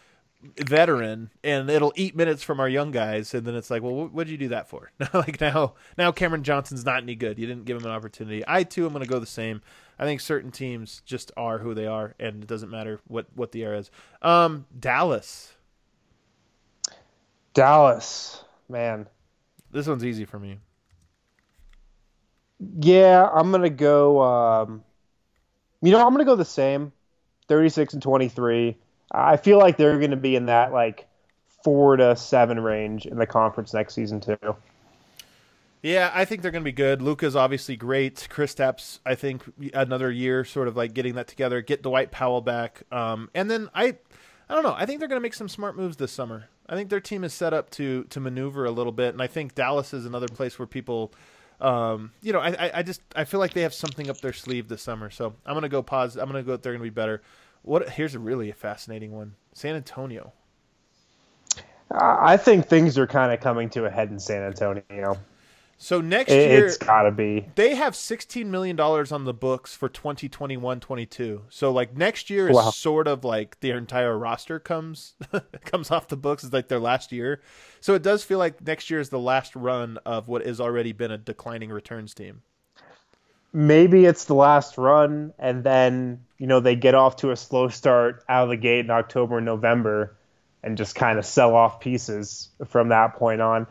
veteran 0.58 1.30
and 1.42 1.68
it'll 1.70 1.92
eat 1.96 2.14
minutes 2.14 2.42
from 2.42 2.60
our 2.60 2.68
young 2.68 2.90
guys 2.90 3.34
and 3.34 3.46
then 3.46 3.54
it's 3.54 3.70
like 3.70 3.82
well 3.82 4.06
what 4.06 4.26
did 4.26 4.30
you 4.30 4.36
do 4.36 4.48
that 4.48 4.68
for 4.68 4.92
like 5.14 5.40
now 5.40 5.74
now 5.96 6.12
cameron 6.12 6.44
johnson's 6.44 6.84
not 6.84 7.02
any 7.02 7.14
good 7.14 7.38
you 7.38 7.46
didn't 7.46 7.64
give 7.64 7.76
him 7.76 7.84
an 7.84 7.90
opportunity 7.90 8.44
i 8.46 8.62
too 8.62 8.84
am 8.84 8.92
going 8.92 9.02
to 9.02 9.08
go 9.08 9.18
the 9.18 9.26
same 9.26 9.60
i 9.98 10.04
think 10.04 10.20
certain 10.20 10.50
teams 10.50 11.02
just 11.04 11.32
are 11.36 11.58
who 11.58 11.74
they 11.74 11.86
are 11.86 12.14
and 12.18 12.42
it 12.42 12.46
doesn't 12.46 12.70
matter 12.70 13.00
what 13.06 13.26
what 13.34 13.52
the 13.52 13.62
era 13.62 13.78
is. 13.78 13.90
Um 14.22 14.66
dallas. 14.78 15.54
Dallas 17.54 18.44
man. 18.68 19.08
This 19.70 19.86
one's 19.86 20.04
easy 20.04 20.24
for 20.24 20.38
me. 20.38 20.58
Yeah 22.80 23.28
i'm 23.34 23.50
going 23.50 23.62
to 23.62 23.70
go 23.70 24.22
um 24.22 24.84
you 25.82 25.92
know 25.92 26.06
i'm 26.06 26.16
to 26.16 26.24
go 26.24 26.36
the 26.36 26.44
same 26.44 26.92
36 27.48 27.94
and 27.94 28.02
23 28.02 28.76
I 29.12 29.36
feel 29.36 29.58
like 29.58 29.76
they're 29.76 29.98
going 29.98 30.10
to 30.10 30.16
be 30.16 30.36
in 30.36 30.46
that 30.46 30.72
like 30.72 31.06
four 31.62 31.96
to 31.96 32.16
seven 32.16 32.60
range 32.60 33.06
in 33.06 33.18
the 33.18 33.26
conference 33.26 33.72
next 33.72 33.94
season 33.94 34.20
too. 34.20 34.36
Yeah, 35.86 36.10
I 36.12 36.24
think 36.24 36.42
they're 36.42 36.50
going 36.50 36.64
to 36.64 36.68
be 36.68 36.72
good. 36.72 37.00
Luka's 37.00 37.36
obviously 37.36 37.76
great. 37.76 38.26
Chris 38.28 38.56
Kristaps, 38.56 38.98
I 39.06 39.14
think 39.14 39.44
another 39.72 40.10
year, 40.10 40.44
sort 40.44 40.66
of 40.66 40.76
like 40.76 40.94
getting 40.94 41.14
that 41.14 41.28
together. 41.28 41.60
Get 41.60 41.84
Dwight 41.84 42.10
Powell 42.10 42.40
back, 42.40 42.82
um, 42.90 43.30
and 43.36 43.48
then 43.48 43.70
I, 43.72 43.94
I 44.48 44.54
don't 44.54 44.64
know. 44.64 44.74
I 44.76 44.84
think 44.84 44.98
they're 44.98 45.08
going 45.08 45.20
to 45.20 45.22
make 45.22 45.34
some 45.34 45.48
smart 45.48 45.76
moves 45.76 45.96
this 45.96 46.10
summer. 46.10 46.48
I 46.68 46.74
think 46.74 46.90
their 46.90 46.98
team 46.98 47.22
is 47.22 47.32
set 47.32 47.54
up 47.54 47.70
to 47.70 48.02
to 48.10 48.18
maneuver 48.18 48.64
a 48.64 48.72
little 48.72 48.90
bit, 48.90 49.14
and 49.14 49.22
I 49.22 49.28
think 49.28 49.54
Dallas 49.54 49.94
is 49.94 50.06
another 50.06 50.26
place 50.26 50.58
where 50.58 50.66
people, 50.66 51.12
um, 51.60 52.10
you 52.20 52.32
know, 52.32 52.40
I, 52.40 52.48
I, 52.48 52.70
I 52.78 52.82
just 52.82 53.00
I 53.14 53.22
feel 53.22 53.38
like 53.38 53.52
they 53.52 53.62
have 53.62 53.72
something 53.72 54.10
up 54.10 54.20
their 54.20 54.32
sleeve 54.32 54.66
this 54.66 54.82
summer. 54.82 55.08
So 55.08 55.34
I'm 55.46 55.54
gonna 55.54 55.68
go 55.68 55.84
pause. 55.84 56.16
I'm 56.16 56.26
gonna 56.26 56.42
go. 56.42 56.56
They're 56.56 56.72
gonna 56.72 56.82
be 56.82 56.90
better. 56.90 57.22
What? 57.62 57.90
Here's 57.90 58.16
a 58.16 58.18
really 58.18 58.50
fascinating 58.50 59.12
one. 59.12 59.36
San 59.52 59.76
Antonio. 59.76 60.32
I 61.92 62.36
think 62.38 62.66
things 62.66 62.98
are 62.98 63.06
kind 63.06 63.32
of 63.32 63.38
coming 63.38 63.70
to 63.70 63.84
a 63.84 63.90
head 63.90 64.10
in 64.10 64.18
San 64.18 64.42
Antonio. 64.42 65.16
So 65.78 66.00
next 66.00 66.30
year, 66.30 66.66
it's 66.66 66.78
got 66.78 67.02
to 67.02 67.10
be. 67.10 67.48
They 67.54 67.74
have 67.74 67.92
$16 67.92 68.46
million 68.46 68.80
on 68.80 69.24
the 69.24 69.34
books 69.34 69.74
for 69.74 69.88
2021 69.88 70.80
22. 70.80 71.42
So, 71.50 71.70
like, 71.70 71.96
next 71.96 72.30
year 72.30 72.48
is 72.48 72.74
sort 72.74 73.06
of 73.06 73.24
like 73.24 73.60
their 73.60 73.76
entire 73.76 74.16
roster 74.16 74.58
comes 74.58 75.14
comes 75.64 75.90
off 75.90 76.08
the 76.08 76.16
books. 76.16 76.44
It's 76.44 76.52
like 76.52 76.68
their 76.68 76.80
last 76.80 77.12
year. 77.12 77.42
So, 77.80 77.94
it 77.94 78.02
does 78.02 78.24
feel 78.24 78.38
like 78.38 78.64
next 78.66 78.88
year 78.88 79.00
is 79.00 79.10
the 79.10 79.18
last 79.18 79.54
run 79.54 79.98
of 80.06 80.28
what 80.28 80.46
has 80.46 80.60
already 80.60 80.92
been 80.92 81.10
a 81.10 81.18
declining 81.18 81.70
returns 81.70 82.14
team. 82.14 82.42
Maybe 83.52 84.06
it's 84.06 84.24
the 84.24 84.34
last 84.34 84.78
run, 84.78 85.34
and 85.38 85.62
then 85.62 86.24
you 86.38 86.46
know 86.46 86.60
they 86.60 86.76
get 86.76 86.94
off 86.94 87.16
to 87.16 87.32
a 87.32 87.36
slow 87.36 87.68
start 87.68 88.24
out 88.28 88.44
of 88.44 88.48
the 88.48 88.56
gate 88.56 88.86
in 88.86 88.90
October 88.90 89.36
and 89.36 89.46
November, 89.46 90.16
and 90.62 90.78
just 90.78 90.94
kind 90.94 91.18
of 91.18 91.26
sell 91.26 91.54
off 91.54 91.80
pieces 91.80 92.48
from 92.66 92.88
that 92.88 93.16
point 93.16 93.42
on. 93.42 93.66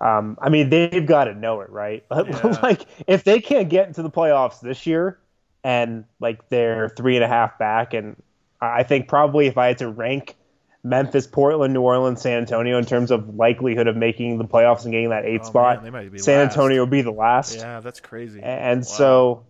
Um, 0.00 0.38
I 0.40 0.48
mean, 0.48 0.70
they've 0.70 1.06
got 1.06 1.24
to 1.24 1.34
know 1.34 1.60
it, 1.60 1.70
right? 1.70 2.04
Yeah. 2.22 2.62
like, 2.62 2.86
if 3.06 3.24
they 3.24 3.40
can't 3.40 3.68
get 3.68 3.86
into 3.88 4.02
the 4.02 4.10
playoffs 4.10 4.60
this 4.60 4.86
year, 4.86 5.18
and 5.62 6.04
like 6.20 6.48
they're 6.48 6.88
three 6.88 7.16
and 7.16 7.24
a 7.24 7.28
half 7.28 7.58
back, 7.58 7.92
and 7.92 8.16
I 8.60 8.82
think 8.82 9.08
probably 9.08 9.46
if 9.46 9.58
I 9.58 9.66
had 9.68 9.78
to 9.78 9.88
rank 9.88 10.36
Memphis, 10.82 11.26
Portland, 11.26 11.74
New 11.74 11.82
Orleans, 11.82 12.22
San 12.22 12.38
Antonio 12.38 12.78
in 12.78 12.86
terms 12.86 13.10
of 13.10 13.34
likelihood 13.34 13.86
of 13.86 13.96
making 13.96 14.38
the 14.38 14.44
playoffs 14.44 14.84
and 14.84 14.92
getting 14.92 15.10
that 15.10 15.26
eighth 15.26 15.44
Oh, 15.44 15.46
spot, 15.46 15.76
man, 15.76 15.82
they 15.82 15.90
might 15.90 16.10
be 16.12 16.22
San 16.22 16.40
last. 16.40 16.50
Antonio 16.50 16.80
would 16.82 16.90
be 16.90 17.02
the 17.02 17.10
last. 17.10 17.58
Yeah, 17.58 17.80
that's 17.80 18.00
crazy. 18.00 18.40
And 18.42 18.86
Wow. 18.86 18.86
so, 18.86 19.44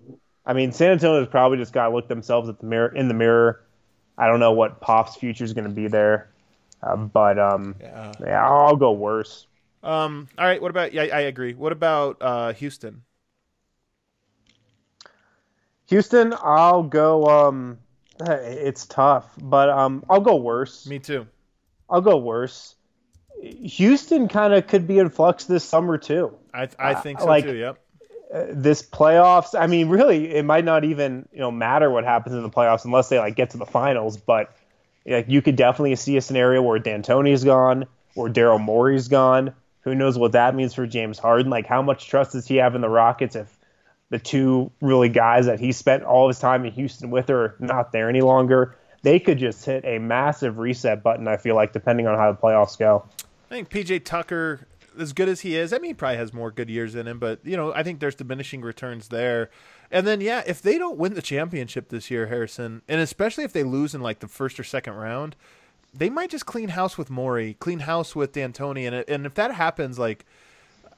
I 0.45 0.53
mean, 0.53 0.73
San 0.73 0.93
Antonio's 0.93 1.29
probably 1.29 1.59
just 1.59 1.73
got 1.73 1.89
to 1.89 1.95
look 1.95 2.09
themselves 2.09 2.49
at 2.49 2.59
the 2.59 2.67
mirror 2.67 2.89
in 2.95 3.09
the 3.09 3.15
mirror. 3.15 3.61
I 4.19 4.27
don't 4.27 4.41
know 4.41 4.53
what 4.53 4.81
Pop's 4.81 5.17
future 5.17 5.45
is 5.45 5.53
going 5.53 5.65
to 5.69 5.75
be 5.75 5.89
there, 5.89 6.31
uh, 6.83 6.97
but 6.97 7.39
um, 7.39 7.77
Yeah. 7.81 8.17
yeah, 8.21 8.45
I'll 8.47 8.77
go 8.77 8.93
worse. 8.93 9.47
Um. 9.83 10.29
All 10.39 10.45
right. 10.45 10.61
What 10.61 10.71
about? 10.71 10.93
Yeah, 10.93 11.03
I 11.05 11.21
agree. 11.21 11.55
What 11.55 11.73
about 11.73 12.19
uh, 12.21 12.53
Houston? 12.55 13.03
Houston, 15.87 16.35
I'll 16.43 16.83
go. 16.83 17.25
Um, 17.27 17.79
it's 18.21 18.87
tough, 18.87 19.27
but 19.41 19.69
um, 19.71 20.05
I'll 20.09 20.21
go 20.21 20.37
worse. 20.37 20.87
Me 20.87 20.99
too. 20.99 21.27
I'll 21.89 22.01
go 22.03 22.17
worse. 22.19 22.77
Houston 23.43 24.29
kind 24.29 24.53
of 24.53 24.67
could 24.67 24.87
be 24.87 24.99
in 24.99 25.09
flux 25.09 25.45
this 25.47 25.65
summer 25.65 25.97
too. 25.99 26.37
I 26.53 26.69
I 26.79 26.93
Uh, 26.95 27.01
think 27.01 27.21
so 27.21 27.27
like- 27.27 27.45
too. 27.45 27.57
Yep. 27.57 27.79
this 28.53 28.81
playoffs 28.81 29.59
i 29.61 29.67
mean 29.67 29.89
really 29.89 30.33
it 30.33 30.45
might 30.45 30.65
not 30.65 30.85
even 30.85 31.29
you 31.33 31.41
know 31.41 31.51
matter 31.51 31.91
what 31.91 32.05
happens 32.05 32.33
in 32.33 32.43
the 32.45 32.49
playoffs 32.49 32.85
unless 32.85 33.09
they 33.09 33.19
like 33.19 33.35
get 33.35 33.51
to 33.51 33.57
the 33.59 33.67
finals 33.67 34.17
but 34.17 34.55
like 35.05 35.29
you 35.29 35.43
could 35.43 35.57
definitely 35.57 35.97
see 35.97 36.17
a 36.17 36.21
scenario 36.21 36.63
where 36.63 36.79
D'Antoni's 36.79 37.43
gone 37.43 37.87
or 38.15 38.29
Daryl 38.29 38.61
Morey's 38.61 39.09
gone 39.09 39.53
who 39.83 39.95
knows 39.95 40.19
what 40.19 40.33
that 40.33 40.55
means 40.55 40.75
for 40.75 40.87
James 40.87 41.19
Harden? 41.19 41.51
Like 41.51 41.67
how 41.67 41.83
much 41.83 42.09
trust 42.09 42.33
does 42.33 42.47
he 42.47 42.57
have 42.57 42.75
in 42.75 42.81
the 42.81 42.89
Rockets 42.89 43.37
if 43.37 43.59
the 44.11 44.19
two 44.19 44.71
really 44.81 45.09
guys 45.09 45.47
that 45.47 45.61
he 45.61 45.73
spent 45.73 46.03
all 46.03 46.29
his 46.29 46.39
time 46.39 46.65
in 46.65 46.73
Houston 46.73 47.11
with 47.11 47.31
are 47.31 47.57
not 47.59 47.93
there 47.93 48.09
any 48.09 48.21
longer? 48.21 48.77
They 49.03 49.19
could 49.19 49.39
just 49.39 49.65
hit 49.65 49.85
a 49.85 49.99
massive 49.99 50.59
reset 50.59 51.03
button 51.03 51.27
I 51.27 51.37
feel 51.37 51.55
like 51.55 51.73
depending 51.73 52.07
on 52.07 52.19
how 52.19 52.33
the 52.33 52.39
playoffs 52.39 52.79
go. 52.79 53.05
I 53.51 53.55
think 53.55 53.71
PJ 53.71 54.05
Tucker, 54.05 54.67
as 54.99 55.13
good 55.13 55.29
as 55.29 55.41
he 55.41 55.57
is, 55.57 55.73
I 55.73 55.79
mean, 55.79 55.91
he 55.91 55.95
probably 55.95 56.19
has 56.19 56.33
more 56.33 56.51
good 56.51 56.69
years 56.69 56.95
in 56.95 57.09
him, 57.09 57.19
but 57.19 57.41
you 57.45 57.57
know, 57.57 57.73
I 57.73 57.83
think 57.83 58.01
there's 58.01 58.15
diminishing 58.15 58.61
returns 58.61 59.09
there. 59.09 59.51
And 59.91 60.07
then, 60.07 60.21
yeah, 60.21 60.45
if 60.47 60.63
they 60.63 60.79
don't 60.79 60.99
win 60.99 61.15
the 61.15 61.23
championship 61.23 61.89
this 61.89 62.11
year, 62.11 62.27
Harrison, 62.27 62.83
and 62.87 63.01
especially 63.01 63.43
if 63.43 63.53
they 63.53 63.65
lose 63.65 63.95
in 63.95 64.03
like 64.03 64.21
the 64.21 64.29
first 64.29 64.61
or 64.61 64.65
second 64.65 64.95
round, 64.95 65.35
they 65.93 66.11
might 66.11 66.31
just 66.31 66.47
clean 66.47 66.71
house 66.71 66.97
with 66.97 67.11
Morey, 67.11 67.57
clean 67.61 67.81
house 67.81 68.15
with 68.15 68.33
D'Antoni, 68.33 68.87
and 68.87 69.05
and 69.09 69.27
if 69.27 69.35
that 69.35 69.55
happens, 69.55 69.99
like. 69.99 70.25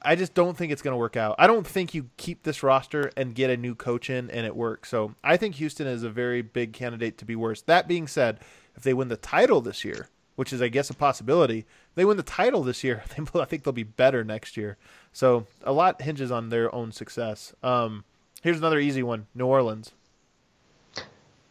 I 0.04 0.16
just 0.16 0.34
don't 0.34 0.56
think 0.56 0.72
it's 0.72 0.82
going 0.82 0.94
to 0.94 0.98
work 0.98 1.16
out. 1.16 1.36
I 1.38 1.46
don't 1.46 1.64
think 1.64 1.94
you 1.94 2.10
keep 2.16 2.42
this 2.42 2.64
roster 2.64 3.12
and 3.16 3.36
get 3.36 3.50
a 3.50 3.56
new 3.56 3.76
coach 3.76 4.10
in 4.10 4.30
and 4.32 4.44
it 4.44 4.56
works. 4.56 4.88
So 4.88 5.14
I 5.22 5.36
think 5.36 5.54
Houston 5.54 5.86
is 5.86 6.02
a 6.02 6.10
very 6.10 6.42
big 6.42 6.72
candidate 6.72 7.18
to 7.18 7.24
be 7.24 7.36
worse. 7.36 7.62
That 7.62 7.86
being 7.86 8.08
said, 8.08 8.40
if 8.76 8.82
they 8.82 8.94
win 8.94 9.06
the 9.06 9.16
title 9.16 9.60
this 9.60 9.84
year, 9.84 10.08
which 10.34 10.52
is 10.52 10.60
I 10.60 10.66
guess 10.66 10.90
a 10.90 10.94
possibility, 10.94 11.66
they 11.94 12.04
win 12.04 12.16
the 12.16 12.24
title 12.24 12.62
this 12.64 12.82
year, 12.82 13.04
I 13.34 13.44
think 13.44 13.62
they'll 13.62 13.72
be 13.72 13.84
better 13.84 14.24
next 14.24 14.56
year. 14.56 14.76
So 15.12 15.46
a 15.62 15.72
lot 15.72 16.02
hinges 16.02 16.32
on 16.32 16.48
their 16.48 16.74
own 16.74 16.90
success. 16.90 17.54
Um, 17.62 18.04
here's 18.42 18.58
another 18.58 18.80
easy 18.80 19.04
one: 19.04 19.26
New 19.34 19.46
Orleans. 19.46 19.92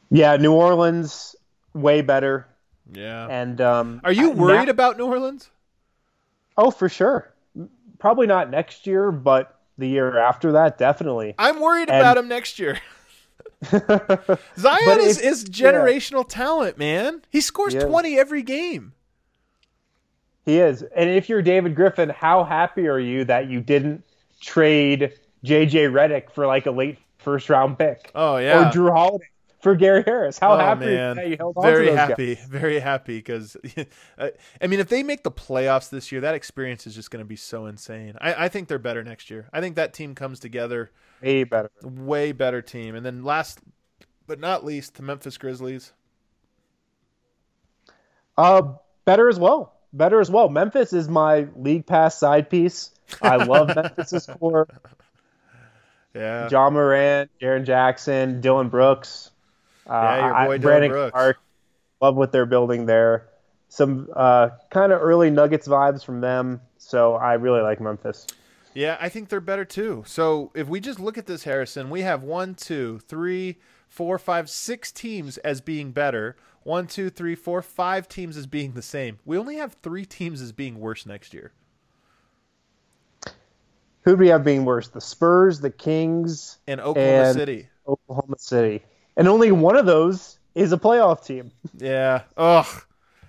yeah 0.10 0.36
New 0.36 0.52
Orleans 0.54 1.38
way 1.74 2.02
better 2.02 2.48
Yeah. 2.92 3.28
and 3.30 3.60
um, 3.62 4.02
Are 4.04 4.12
you 4.12 4.34
now- 4.34 4.42
worried 4.42 4.70
about 4.70 4.98
New 4.98 5.06
Orleans? 5.06 5.50
Oh, 6.58 6.72
for 6.72 6.90
sure. 6.90 7.34
Probably 8.00 8.28
not 8.28 8.50
next 8.50 8.88
year, 8.88 9.12
but 9.12 9.58
the 9.78 9.88
year 9.88 10.18
after 10.18 10.54
that, 10.54 10.78
definitely. 10.78 11.36
I'm 11.38 11.60
worried 11.60 11.90
And- 11.90 12.00
about 12.00 12.18
him 12.18 12.28
next 12.28 12.60
year. 12.60 12.80
Zion 14.58 15.00
is, 15.02 15.20
is 15.20 15.46
generational 15.46 16.26
talent, 16.28 16.78
man. 16.80 17.22
He 17.30 17.42
scores 17.42 17.74
Yeah. 17.76 17.82
20 17.86 18.18
every 18.20 18.42
game. 18.42 18.94
He 20.46 20.58
is. 20.58 20.82
And 20.82 21.10
if 21.10 21.30
you're 21.30 21.44
David 21.44 21.76
Griffin, 21.76 22.10
how 22.10 22.44
happy 22.44 22.88
are 22.88 22.98
you 23.00 23.24
that 23.26 23.48
you 23.48 23.62
didn't 23.62 24.04
trade 24.42 25.14
JJ 25.46 25.92
Redick 25.92 26.32
for 26.32 26.48
like 26.48 26.66
a 26.66 26.72
late 26.72 26.98
first 27.20 27.50
round 27.50 27.78
pick? 27.78 28.12
Oh 28.16 28.38
yeah. 28.38 28.70
Or 28.70 28.72
Jrue 28.72 28.92
Holiday 28.92 29.26
for 29.62 29.76
Gary 29.76 30.04
Harris? 30.06 30.38
How 30.40 30.54
oh, 30.54 30.58
happy 30.58 30.86
are 30.86 30.90
you 30.90 30.96
man. 30.98 31.16
that 31.18 31.28
you 31.28 31.38
held 31.38 31.58
on 31.58 31.64
very 31.64 31.92
happy, 31.92 32.36
guys? 32.36 32.46
very 32.46 32.80
happy 32.80 33.18
because, 33.18 33.58
I 34.18 34.68
mean, 34.68 34.80
if 34.80 34.90
they 34.90 35.04
make 35.04 35.24
the 35.24 35.32
playoffs 35.32 35.90
this 35.90 36.12
year, 36.12 36.22
that 36.22 36.36
experience 36.36 36.88
is 36.88 36.96
just 36.96 37.12
going 37.12 37.24
to 37.24 37.28
be 37.28 37.36
so 37.36 37.66
insane. 37.66 38.16
I, 38.20 38.46
I 38.46 38.48
think 38.50 38.68
they're 38.68 38.80
better 38.80 39.04
next 39.04 39.30
year. 39.30 39.50
I 39.54 39.62
think 39.62 39.76
that 39.76 39.94
team 39.94 40.16
comes 40.16 40.40
together, 40.40 40.92
Way 41.22 41.44
better. 41.44 41.72
way 41.84 42.32
better 42.32 42.62
team. 42.62 42.96
And 42.96 43.06
then 43.06 43.24
last 43.24 43.60
but 44.28 44.40
not 44.40 44.64
least, 44.64 44.96
the 44.96 45.04
Memphis 45.04 45.38
Grizzlies. 45.38 45.94
Uh, 48.38 48.74
better 49.06 49.28
as 49.28 49.38
well. 49.38 49.74
Better 49.94 50.20
as 50.20 50.32
well. 50.32 50.48
Memphis 50.50 50.94
is 50.94 51.10
my 51.10 51.48
league 51.56 51.86
pass 51.86 52.18
side 52.18 52.50
piece. 52.50 52.92
I 53.22 53.36
love 53.36 53.68
Memphis's 53.76 54.26
core. 54.40 54.68
Yeah, 56.14 56.50
Ja 56.50 56.70
Morant, 56.70 57.30
Jaren 57.42 57.66
Jackson, 57.66 58.42
Dillon 58.42 58.70
Brooks. 58.70 59.32
Uh, 59.90 59.94
Yeah, 59.94 60.26
your 60.26 60.34
I- 60.36 60.46
boy 60.46 60.58
Dillon 60.58 60.62
Brandon 60.62 60.92
Brooks. 60.92 61.12
Clarke. 61.14 61.38
Love 62.02 62.16
what 62.16 62.32
they're 62.32 62.46
building 62.46 62.86
there. 62.86 63.28
Some 63.70 64.10
uh, 64.16 64.50
kind 64.70 64.92
of 64.92 65.02
early 65.02 65.30
Nuggets 65.30 65.68
vibes 65.68 66.04
from 66.04 66.20
them. 66.22 66.62
So 66.78 67.16
I 67.16 67.34
really 67.34 67.62
like 67.62 67.80
Memphis. 67.80 68.28
Yeah, 68.74 68.98
I 69.00 69.10
think 69.10 69.30
they're 69.30 69.40
better 69.42 69.66
too. 69.66 70.04
So 70.08 70.52
if 70.56 70.68
we 70.68 70.80
just 70.80 71.00
look 71.00 71.18
at 71.18 71.26
this, 71.28 71.44
Harrison, 71.44 71.90
we 71.90 72.02
have 72.02 72.24
one, 72.24 72.56
two, 72.56 73.00
three, 73.08 73.58
four, 73.88 74.18
five, 74.18 74.50
six 74.50 74.92
teams 74.92 75.38
as 75.40 75.62
being 75.62 75.92
better. 75.92 76.36
One, 76.64 76.88
two, 76.88 77.10
three, 77.10 77.36
four, 77.36 77.62
five 77.62 78.08
teams 78.08 78.38
as 78.38 78.48
being 78.48 78.74
the 78.74 78.82
same. 78.82 79.20
We 79.26 79.38
only 79.38 79.56
have 79.58 79.76
three 79.84 80.06
teams 80.06 80.42
as 80.42 80.52
being 80.52 80.80
worse 80.80 81.06
next 81.06 81.34
year. 81.34 81.52
Who 84.04 84.12
do 84.12 84.18
we 84.18 84.30
have 84.30 84.44
being 84.44 84.66
worse? 84.66 84.88
The 84.90 85.02
Spurs, 85.02 85.60
the 85.60 85.70
Kings, 85.70 86.58
And 86.68 86.82
Oklahoma 86.82 87.24
And- 87.30 87.38
City. 87.38 87.70
Oklahoma 87.88 88.36
City. 88.40 88.84
And 89.22 89.28
only 89.28 89.52
one 89.52 89.78
of 89.78 89.86
those 89.86 90.40
is 90.56 90.74
a 90.74 90.80
playoff 90.80 91.24
team. 91.24 91.52
Yeah. 91.78 92.24
Ugh. 92.38 92.66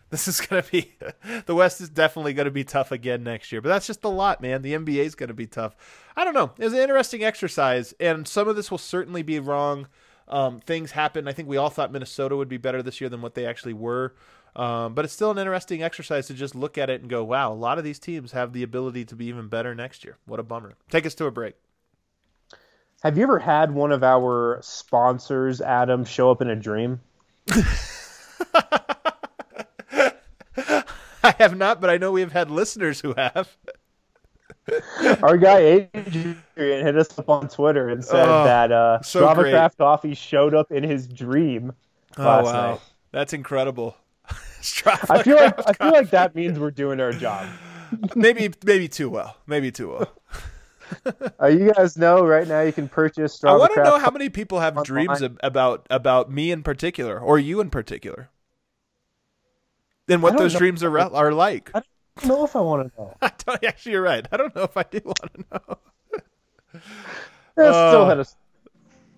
This 0.08 0.26
is 0.26 0.40
gonna 0.40 0.62
be 0.62 0.90
the 1.44 1.54
West 1.54 1.82
is 1.82 1.90
definitely 1.90 2.32
gonna 2.32 2.50
be 2.50 2.64
tough 2.64 2.92
again 2.92 3.22
next 3.22 3.52
year. 3.52 3.60
But 3.60 3.68
that's 3.68 3.86
just 3.86 4.02
a 4.04 4.08
lot, 4.08 4.40
man. 4.40 4.62
The 4.62 4.72
NBA 4.72 5.04
is 5.04 5.14
gonna 5.14 5.34
be 5.34 5.46
tough. 5.46 5.76
I 6.16 6.24
don't 6.24 6.32
know. 6.32 6.52
It 6.56 6.64
was 6.64 6.72
an 6.72 6.78
interesting 6.78 7.22
exercise, 7.22 7.92
and 8.00 8.26
some 8.26 8.48
of 8.48 8.56
this 8.56 8.70
will 8.70 8.78
certainly 8.78 9.22
be 9.22 9.38
wrong. 9.38 9.86
Um, 10.28 10.60
things 10.60 10.92
happen. 10.92 11.28
I 11.28 11.34
think 11.34 11.46
we 11.46 11.58
all 11.58 11.68
thought 11.68 11.92
Minnesota 11.92 12.38
would 12.38 12.48
be 12.48 12.56
better 12.56 12.82
this 12.82 13.02
year 13.02 13.10
than 13.10 13.20
what 13.20 13.34
they 13.34 13.44
actually 13.44 13.74
were. 13.74 14.14
Um, 14.56 14.94
but 14.94 15.04
it's 15.04 15.12
still 15.12 15.30
an 15.30 15.36
interesting 15.36 15.82
exercise 15.82 16.26
to 16.28 16.34
just 16.34 16.54
look 16.54 16.78
at 16.78 16.88
it 16.88 17.02
and 17.02 17.10
go, 17.10 17.22
wow, 17.22 17.52
a 17.52 17.54
lot 17.54 17.76
of 17.76 17.84
these 17.84 17.98
teams 17.98 18.32
have 18.32 18.54
the 18.54 18.62
ability 18.62 19.04
to 19.04 19.14
be 19.14 19.26
even 19.26 19.48
better 19.48 19.74
next 19.74 20.04
year. 20.04 20.16
What 20.24 20.40
a 20.40 20.42
bummer. 20.42 20.72
Take 20.90 21.04
us 21.04 21.14
to 21.16 21.26
a 21.26 21.30
break. 21.30 21.54
Have 23.02 23.16
you 23.18 23.24
ever 23.24 23.38
had 23.40 23.72
one 23.72 23.90
of 23.90 24.02
our 24.04 24.60
sponsors, 24.62 25.60
Adam, 25.60 26.04
show 26.04 26.30
up 26.30 26.40
in 26.40 26.48
a 26.48 26.56
dream? 26.56 27.00
I 31.24 31.34
have 31.38 31.56
not, 31.56 31.80
but 31.80 31.88
I 31.90 31.98
know 31.98 32.12
we 32.12 32.20
have 32.20 32.32
had 32.32 32.50
listeners 32.50 33.00
who 33.00 33.14
have. 33.14 33.48
Our 35.22 35.36
guy 35.36 35.88
Adrian 35.94 36.36
hit 36.56 36.96
us 36.96 37.18
up 37.18 37.28
on 37.28 37.48
Twitter 37.48 37.88
and 37.88 38.04
said 38.04 38.28
Oh, 38.28 38.44
that 38.44 38.70
uh, 38.70 39.02
so 39.02 39.32
great. 39.34 39.50
Craft 39.52 39.78
Coffee 39.78 40.14
showed 40.14 40.54
up 40.54 40.70
in 40.70 40.84
his 40.84 41.08
dream 41.08 41.72
Oh 42.16 42.22
last 42.22 42.44
wow, 42.44 42.70
night. 42.72 42.80
that's 43.10 43.32
incredible. 43.32 43.96
I 44.28 45.22
feel 45.24 45.36
like 45.36 45.58
I 45.68 45.72
feel 45.72 45.90
like 45.90 46.10
that 46.10 46.36
means 46.36 46.60
we're 46.60 46.70
doing 46.70 47.00
our 47.00 47.12
job. 47.12 47.48
maybe 48.14 48.52
maybe 48.64 48.86
too 48.86 49.10
well. 49.10 49.36
Maybe 49.48 49.72
too 49.72 49.90
well. 49.90 50.12
Uh, 51.40 51.46
you 51.46 51.72
guys 51.72 51.96
know 51.96 52.24
right 52.24 52.46
now 52.46 52.60
you 52.62 52.72
can 52.72 52.88
purchase. 52.88 53.38
Strava 53.38 53.50
I 53.50 53.56
want 53.58 53.74
to 53.74 53.82
know 53.84 53.98
how 53.98 54.10
many 54.10 54.28
people 54.28 54.60
have 54.60 54.76
online. 54.76 54.84
dreams 54.84 55.22
ab- 55.22 55.40
about 55.42 55.86
about 55.90 56.30
me 56.30 56.50
in 56.50 56.62
particular, 56.62 57.18
or 57.18 57.38
you 57.38 57.60
in 57.60 57.70
particular, 57.70 58.30
and 60.08 60.22
what 60.22 60.36
those 60.38 60.52
know. 60.52 60.58
dreams 60.58 60.82
are 60.82 60.90
re- 60.90 61.02
are 61.02 61.32
like. 61.32 61.70
I 61.74 61.82
don't 62.20 62.28
know 62.28 62.44
if 62.44 62.54
I 62.56 62.60
want 62.60 62.92
to 62.92 63.00
know. 63.00 63.16
I 63.22 63.30
don't, 63.46 63.64
actually, 63.64 63.92
you're 63.92 64.02
right. 64.02 64.26
I 64.30 64.36
don't 64.36 64.54
know 64.54 64.64
if 64.64 64.76
I 64.76 64.82
do 64.84 65.00
want 65.04 65.34
to 65.34 65.44
know. 65.50 65.78
Yeah, 67.58 67.70
still 67.90 68.02
Uh, 68.02 68.08
had 68.08 68.18
a 68.18 68.24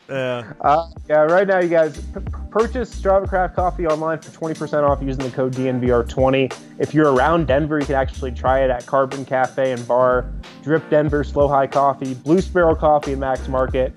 Yeah. 0.09 0.52
Uh, 0.61 0.86
yeah, 1.09 1.20
right 1.20 1.46
now, 1.46 1.61
you 1.61 1.68
guys 1.68 1.98
p- 1.98 2.20
purchase 2.50 2.94
Strava 2.94 3.28
Craft 3.28 3.57
coffee 3.57 3.86
online 3.86 4.20
for 4.20 4.30
20% 4.30 4.88
off 4.88 5.02
using 5.02 5.24
the 5.24 5.30
code 5.30 5.55
DNVR20. 5.55 6.55
If 6.78 6.92
you're 6.92 7.12
around 7.12 7.46
Denver, 7.46 7.78
you 7.78 7.86
can 7.86 7.94
actually 7.94 8.32
try 8.32 8.61
it 8.64 8.70
at 8.70 8.84
Carbon 8.86 9.24
Cafe 9.24 9.72
and 9.72 9.88
Bar, 9.88 10.26
Drip 10.62 10.88
Denver, 10.90 11.24
Slow 11.24 11.48
High 11.48 11.66
Coffee, 11.66 12.14
Blue 12.14 12.40
Sparrow 12.40 12.74
Coffee, 12.74 13.12
and 13.12 13.20
Max 13.20 13.48
Market. 13.48 13.94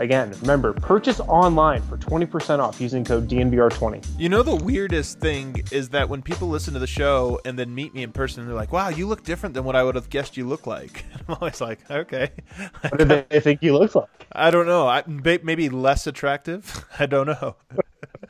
Again, 0.00 0.34
remember, 0.40 0.72
purchase 0.72 1.20
online 1.20 1.82
for 1.82 1.98
20% 1.98 2.58
off 2.58 2.80
using 2.80 3.04
code 3.04 3.28
DNVR20. 3.28 4.06
You 4.18 4.30
know 4.30 4.42
the 4.42 4.56
weirdest 4.56 5.20
thing 5.20 5.62
is 5.70 5.90
that 5.90 6.08
when 6.08 6.22
people 6.22 6.48
listen 6.48 6.72
to 6.72 6.80
the 6.80 6.86
show 6.86 7.38
and 7.44 7.58
then 7.58 7.74
meet 7.74 7.94
me 7.94 8.02
in 8.02 8.10
person, 8.10 8.46
they're 8.46 8.54
like, 8.54 8.72
"Wow, 8.72 8.88
you 8.88 9.06
look 9.06 9.24
different 9.24 9.54
than 9.54 9.64
what 9.64 9.76
I 9.76 9.82
would 9.82 9.96
have 9.96 10.08
guessed 10.08 10.38
you 10.38 10.48
look 10.48 10.66
like." 10.66 11.04
I'm 11.28 11.36
always 11.38 11.60
like, 11.60 11.88
"Okay." 11.90 12.30
What 12.80 12.98
do 12.98 13.04
they 13.04 13.40
think 13.40 13.62
you 13.62 13.76
look 13.76 13.94
like? 13.94 14.26
I 14.32 14.50
don't 14.50 14.66
know. 14.66 14.88
I, 14.88 15.04
maybe 15.06 15.68
less 15.68 16.06
attractive. 16.06 16.86
I 16.98 17.04
don't 17.04 17.26
know. 17.26 17.56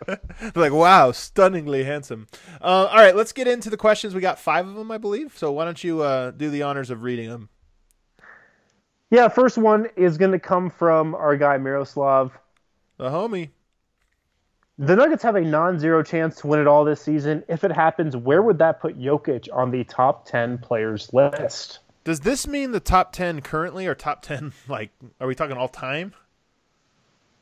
They're 0.06 0.52
like, 0.54 0.72
wow, 0.72 1.12
stunningly 1.12 1.84
handsome. 1.84 2.26
Uh, 2.60 2.88
all 2.90 2.96
right, 2.96 3.14
let's 3.14 3.32
get 3.32 3.46
into 3.46 3.70
the 3.70 3.76
questions. 3.76 4.14
We 4.14 4.20
got 4.20 4.38
five 4.38 4.66
of 4.66 4.74
them, 4.74 4.90
I 4.90 4.98
believe. 4.98 5.36
So 5.38 5.52
why 5.52 5.64
don't 5.64 5.82
you 5.84 6.02
uh, 6.02 6.32
do 6.32 6.50
the 6.50 6.62
honors 6.62 6.90
of 6.90 7.02
reading 7.02 7.28
them? 7.28 7.48
Yeah, 9.10 9.28
first 9.28 9.58
one 9.58 9.88
is 9.96 10.18
going 10.18 10.32
to 10.32 10.38
come 10.38 10.70
from 10.70 11.14
our 11.14 11.36
guy 11.36 11.58
Miroslav. 11.58 12.32
The 12.96 13.10
homie. 13.10 13.50
The 14.78 14.96
Nuggets 14.96 15.22
have 15.22 15.36
a 15.36 15.40
non-zero 15.42 16.02
chance 16.02 16.36
to 16.36 16.46
win 16.46 16.60
it 16.60 16.66
all 16.66 16.84
this 16.84 17.02
season. 17.02 17.42
If 17.48 17.64
it 17.64 17.72
happens, 17.72 18.16
where 18.16 18.40
would 18.40 18.58
that 18.58 18.80
put 18.80 18.98
Jokic 18.98 19.48
on 19.52 19.70
the 19.70 19.84
top 19.84 20.26
10 20.26 20.58
players 20.58 21.12
list? 21.12 21.80
Does 22.04 22.20
this 22.20 22.46
mean 22.46 22.72
the 22.72 22.80
top 22.80 23.12
ten 23.12 23.40
currently, 23.40 23.86
or 23.86 23.94
top 23.94 24.22
ten? 24.22 24.52
Like, 24.68 24.90
are 25.20 25.26
we 25.26 25.34
talking 25.34 25.56
all 25.56 25.68
time? 25.68 26.14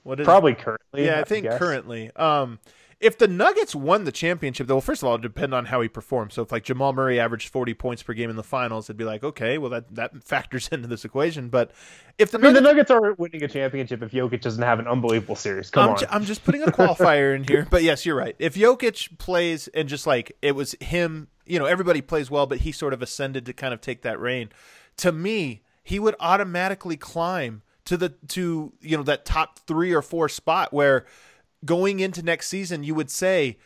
What 0.03 0.21
is 0.21 0.25
Probably 0.25 0.55
currently. 0.55 1.05
Yeah, 1.05 1.15
I 1.15 1.19
would 1.19 1.29
think 1.29 1.45
guess. 1.45 1.59
currently. 1.59 2.11
Um, 2.17 2.59
if 3.01 3.17
the 3.17 3.29
Nuggets 3.29 3.77
won 3.77 4.05
the 4.05 4.13
championship, 4.13 4.67
though, 4.67 4.75
well, 4.75 4.81
first 4.81 5.03
of 5.03 5.09
all, 5.09 5.15
it 5.15 5.23
depend 5.23 5.55
on 5.55 5.67
how 5.67 5.81
he 5.81 5.89
performs. 5.89 6.35
So 6.35 6.43
if 6.43 6.51
like 6.51 6.65
Jamal 6.65 6.93
Murray 6.93 7.21
averaged 7.21 7.49
forty 7.49 7.73
points 7.73 8.03
per 8.03 8.13
game 8.13 8.29
in 8.29 8.35
the 8.35 8.43
finals, 8.43 8.87
it'd 8.87 8.97
be 8.97 9.05
like, 9.05 9.23
okay, 9.23 9.57
well 9.57 9.71
that 9.71 9.95
that 9.95 10.25
factors 10.25 10.69
into 10.69 10.89
this 10.89 11.05
equation. 11.05 11.49
But 11.49 11.71
if 12.19 12.33
the 12.33 12.39
I 12.39 12.43
mean, 12.43 12.55
the 12.55 12.61
Nuggets, 12.61 12.91
Nuggets 12.91 12.91
aren't 12.91 13.19
winning 13.19 13.45
a 13.45 13.49
championship 13.49 14.03
if 14.03 14.11
Jokic 14.11 14.41
doesn't 14.41 14.63
have 14.63 14.81
an 14.81 14.89
unbelievable 14.89 15.37
series. 15.37 15.71
Come 15.71 15.91
I'm, 15.91 15.97
on. 15.97 16.05
I'm 16.11 16.25
just 16.25 16.45
putting 16.45 16.63
a 16.63 16.67
qualifier 16.67 17.37
in 17.37 17.45
here. 17.45 17.67
But 17.71 17.83
yes, 17.83 18.07
you're 18.07 18.17
right. 18.17 18.35
If 18.39 18.55
Jokic 18.55 19.19
plays 19.19 19.69
and 19.69 19.89
just 19.89 20.07
like 20.07 20.37
it 20.43 20.53
was 20.53 20.75
him, 20.81 21.29
you 21.45 21.59
know, 21.59 21.67
everybody 21.67 22.01
plays 22.01 22.31
well, 22.31 22.47
but 22.47 22.59
he 22.59 22.73
sort 22.73 22.93
of 22.93 23.03
ascended 23.03 23.47
to 23.47 23.53
kind 23.53 23.75
of 23.75 23.81
take 23.81 24.03
that 24.03 24.19
reign. 24.19 24.49
To 24.99 25.13
me, 25.13 25.63
he 25.85 25.99
would 25.99 26.17
automatically 26.19 26.97
climb 26.97 27.63
to 27.85 27.97
the 27.97 28.11
to 28.29 28.73
you 28.81 28.97
know 28.97 29.03
that 29.05 29.25
top 29.25 29.61
three 29.61 29.95
or 29.95 30.03
four 30.03 30.29
spot 30.29 30.73
where 30.73 31.07
going 31.65 32.01
into 32.01 32.23
next 32.23 32.49
season 32.49 32.85
you 32.85 32.95
would 32.95 33.11
say, 33.11 33.59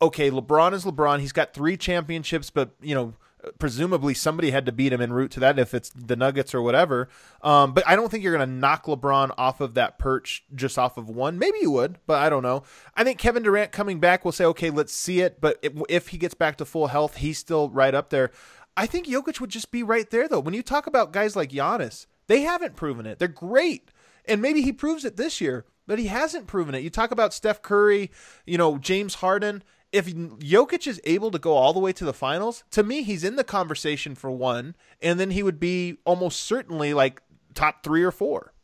okay, 0.00 0.30
LeBron 0.30 0.72
is 0.72 0.84
LeBron. 0.84 1.20
He's 1.20 1.32
got 1.32 1.54
three 1.54 1.76
championships, 1.76 2.50
but 2.50 2.70
you 2.80 2.94
know. 2.94 3.14
Presumably, 3.58 4.14
somebody 4.14 4.52
had 4.52 4.66
to 4.66 4.70
beat 4.70 4.92
him 4.92 5.00
en 5.00 5.12
route 5.12 5.32
to 5.32 5.40
that. 5.40 5.58
If 5.58 5.74
it's 5.74 5.90
the 5.90 6.14
Nuggets 6.14 6.54
or 6.54 6.62
whatever, 6.62 7.08
um, 7.42 7.74
but 7.74 7.82
I 7.88 7.96
don't 7.96 8.08
think 8.08 8.22
you're 8.22 8.36
going 8.36 8.48
to 8.48 8.54
knock 8.54 8.84
LeBron 8.86 9.32
off 9.36 9.60
of 9.60 9.74
that 9.74 9.98
perch 9.98 10.44
just 10.54 10.78
off 10.78 10.96
of 10.96 11.08
one. 11.08 11.40
Maybe 11.40 11.58
you 11.60 11.72
would, 11.72 11.98
but 12.06 12.22
I 12.22 12.30
don't 12.30 12.44
know. 12.44 12.62
I 12.94 13.02
think 13.02 13.18
Kevin 13.18 13.42
Durant 13.42 13.72
coming 13.72 13.98
back 13.98 14.24
will 14.24 14.30
say, 14.30 14.44
okay, 14.44 14.70
let's 14.70 14.92
see 14.92 15.22
it. 15.22 15.40
But 15.40 15.58
if, 15.60 15.72
if 15.88 16.08
he 16.10 16.18
gets 16.18 16.34
back 16.34 16.56
to 16.58 16.64
full 16.64 16.86
health, 16.86 17.16
he's 17.16 17.36
still 17.36 17.68
right 17.68 17.96
up 17.96 18.10
there. 18.10 18.30
I 18.76 18.86
think 18.86 19.08
Jokic 19.08 19.40
would 19.40 19.50
just 19.50 19.72
be 19.72 19.82
right 19.82 20.08
there, 20.08 20.28
though. 20.28 20.38
When 20.38 20.54
you 20.54 20.62
talk 20.62 20.86
about 20.86 21.12
guys 21.12 21.34
like 21.34 21.50
Giannis, 21.50 22.06
they 22.28 22.42
haven't 22.42 22.76
proven 22.76 23.06
it. 23.06 23.18
They're 23.18 23.26
great, 23.26 23.90
and 24.24 24.40
maybe 24.40 24.62
he 24.62 24.72
proves 24.72 25.04
it 25.04 25.16
this 25.16 25.40
year, 25.40 25.64
but 25.92 25.98
he 25.98 26.06
hasn't 26.06 26.46
proven 26.46 26.74
it. 26.74 26.82
You 26.82 26.88
talk 26.88 27.10
about 27.10 27.34
Steph 27.34 27.60
Curry, 27.60 28.10
you 28.46 28.56
know 28.56 28.78
James 28.78 29.16
Harden. 29.16 29.62
If 29.92 30.06
Jokic 30.06 30.86
is 30.86 30.98
able 31.04 31.30
to 31.30 31.38
go 31.38 31.52
all 31.52 31.74
the 31.74 31.80
way 31.80 31.92
to 31.92 32.06
the 32.06 32.14
finals, 32.14 32.64
to 32.70 32.82
me, 32.82 33.02
he's 33.02 33.24
in 33.24 33.36
the 33.36 33.44
conversation 33.44 34.14
for 34.14 34.30
one, 34.30 34.74
and 35.02 35.20
then 35.20 35.32
he 35.32 35.42
would 35.42 35.60
be 35.60 35.98
almost 36.06 36.40
certainly 36.40 36.94
like 36.94 37.20
top 37.52 37.82
three 37.84 38.02
or 38.02 38.10
four. 38.10 38.54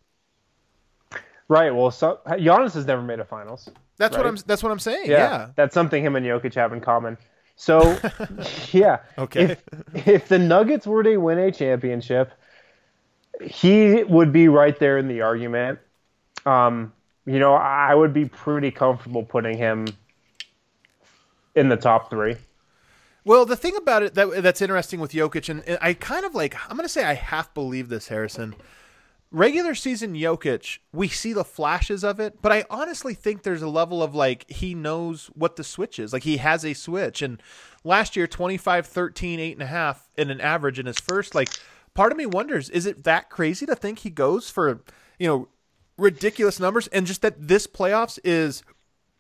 right. 1.49 1.69
Well, 1.75 1.91
so, 1.91 2.21
Giannis 2.27 2.73
has 2.73 2.87
never 2.87 3.03
made 3.03 3.21
a 3.21 3.27
finals. 3.27 3.69
That's 3.99 4.17
what 4.17 4.25
I'm. 4.25 4.37
That's 4.47 4.63
what 4.63 4.73
I'm 4.73 4.79
saying. 4.79 5.11
Yeah. 5.11 5.51
That's 5.55 5.75
something 5.75 6.03
him 6.03 6.17
and 6.17 6.25
Jokic 6.25 6.55
have 6.55 6.73
in 6.73 6.81
common. 6.81 7.19
So, 7.57 7.99
yeah. 8.73 9.01
Okay. 9.19 9.43
If, 9.43 9.65
if 10.07 10.29
the 10.29 10.39
Nuggets 10.39 10.87
were 10.87 11.03
to 11.03 11.19
win 11.19 11.39
a 11.39 11.53
championship, 11.53 12.33
he 13.43 14.03
would 14.05 14.33
be 14.33 14.49
right 14.49 14.79
there 14.79 14.97
in 14.97 15.09
the 15.09 15.21
argument. 15.21 15.79
Um, 16.47 16.95
you 17.29 17.39
know, 17.39 17.53
I 17.53 17.95
would 17.95 18.15
be 18.15 18.25
pretty 18.25 18.71
comfortable 18.71 19.23
putting 19.23 19.59
him 19.59 19.87
in 21.55 21.69
the 21.69 21.77
top 21.77 22.09
three. 22.09 22.37
Well, 23.25 23.45
the 23.45 23.57
thing 23.57 23.77
about 23.77 24.03
it 24.03 24.15
that 24.15 24.43
that's 24.43 24.63
interesting 24.63 24.99
with 24.99 25.13
Jokic, 25.13 25.51
and, 25.51 25.79
I 25.83 25.93
kind 25.93 26.25
of 26.25 26.35
like, 26.35 26.57
I'm 26.71 26.77
going 26.77 26.87
to 26.87 26.89
say 26.89 27.05
I 27.05 27.13
half 27.13 27.53
believe 27.53 27.91
this, 27.91 28.09
Harrison. 28.09 28.55
Regular 29.31 29.75
season 29.75 30.15
Jokic, 30.15 30.79
we 30.95 31.09
see 31.09 31.35
the 31.35 31.45
flashes 31.45 32.03
of 32.03 32.19
it, 32.19 32.41
but 32.41 32.51
I 32.51 32.65
honestly 32.71 33.13
think 33.13 33.43
there's 33.43 33.61
a 33.61 33.69
level 33.69 34.03
of 34.03 34.15
like 34.15 34.51
he 34.51 34.75
knows 34.75 35.27
what 35.35 35.57
the 35.57 35.65
switch 35.65 35.99
is. 35.99 36.15
Like 36.15 36.23
he 36.23 36.39
has 36.39 36.65
a 36.65 36.73
switch. 36.73 37.21
And 37.21 37.43
last 37.85 38.17
year, 38.17 38.27
25, 38.27 38.87
13, 38.87 39.39
8.5 39.59 39.99
in 40.17 40.31
an 40.31 40.41
average 40.41 40.79
in 40.79 40.87
his 40.87 40.99
first, 40.99 41.35
like 41.35 41.51
part 41.93 42.11
of 42.11 42.17
me 42.17 42.25
wonders, 42.25 42.71
is 42.71 42.87
it 42.87 43.05
that 43.05 43.29
crazy 43.29 43.67
to 43.67 43.75
think 43.75 43.99
he 43.99 44.09
goes 44.09 44.49
for, 44.49 44.83
you 45.19 45.29
know, 45.29 45.49
ridiculous 45.99 46.59
numbers 46.59 46.87
and 46.87 47.07
just 47.07 47.21
that 47.23 47.49
this 47.49 47.67
playoffs 47.67 48.19
is 48.25 48.63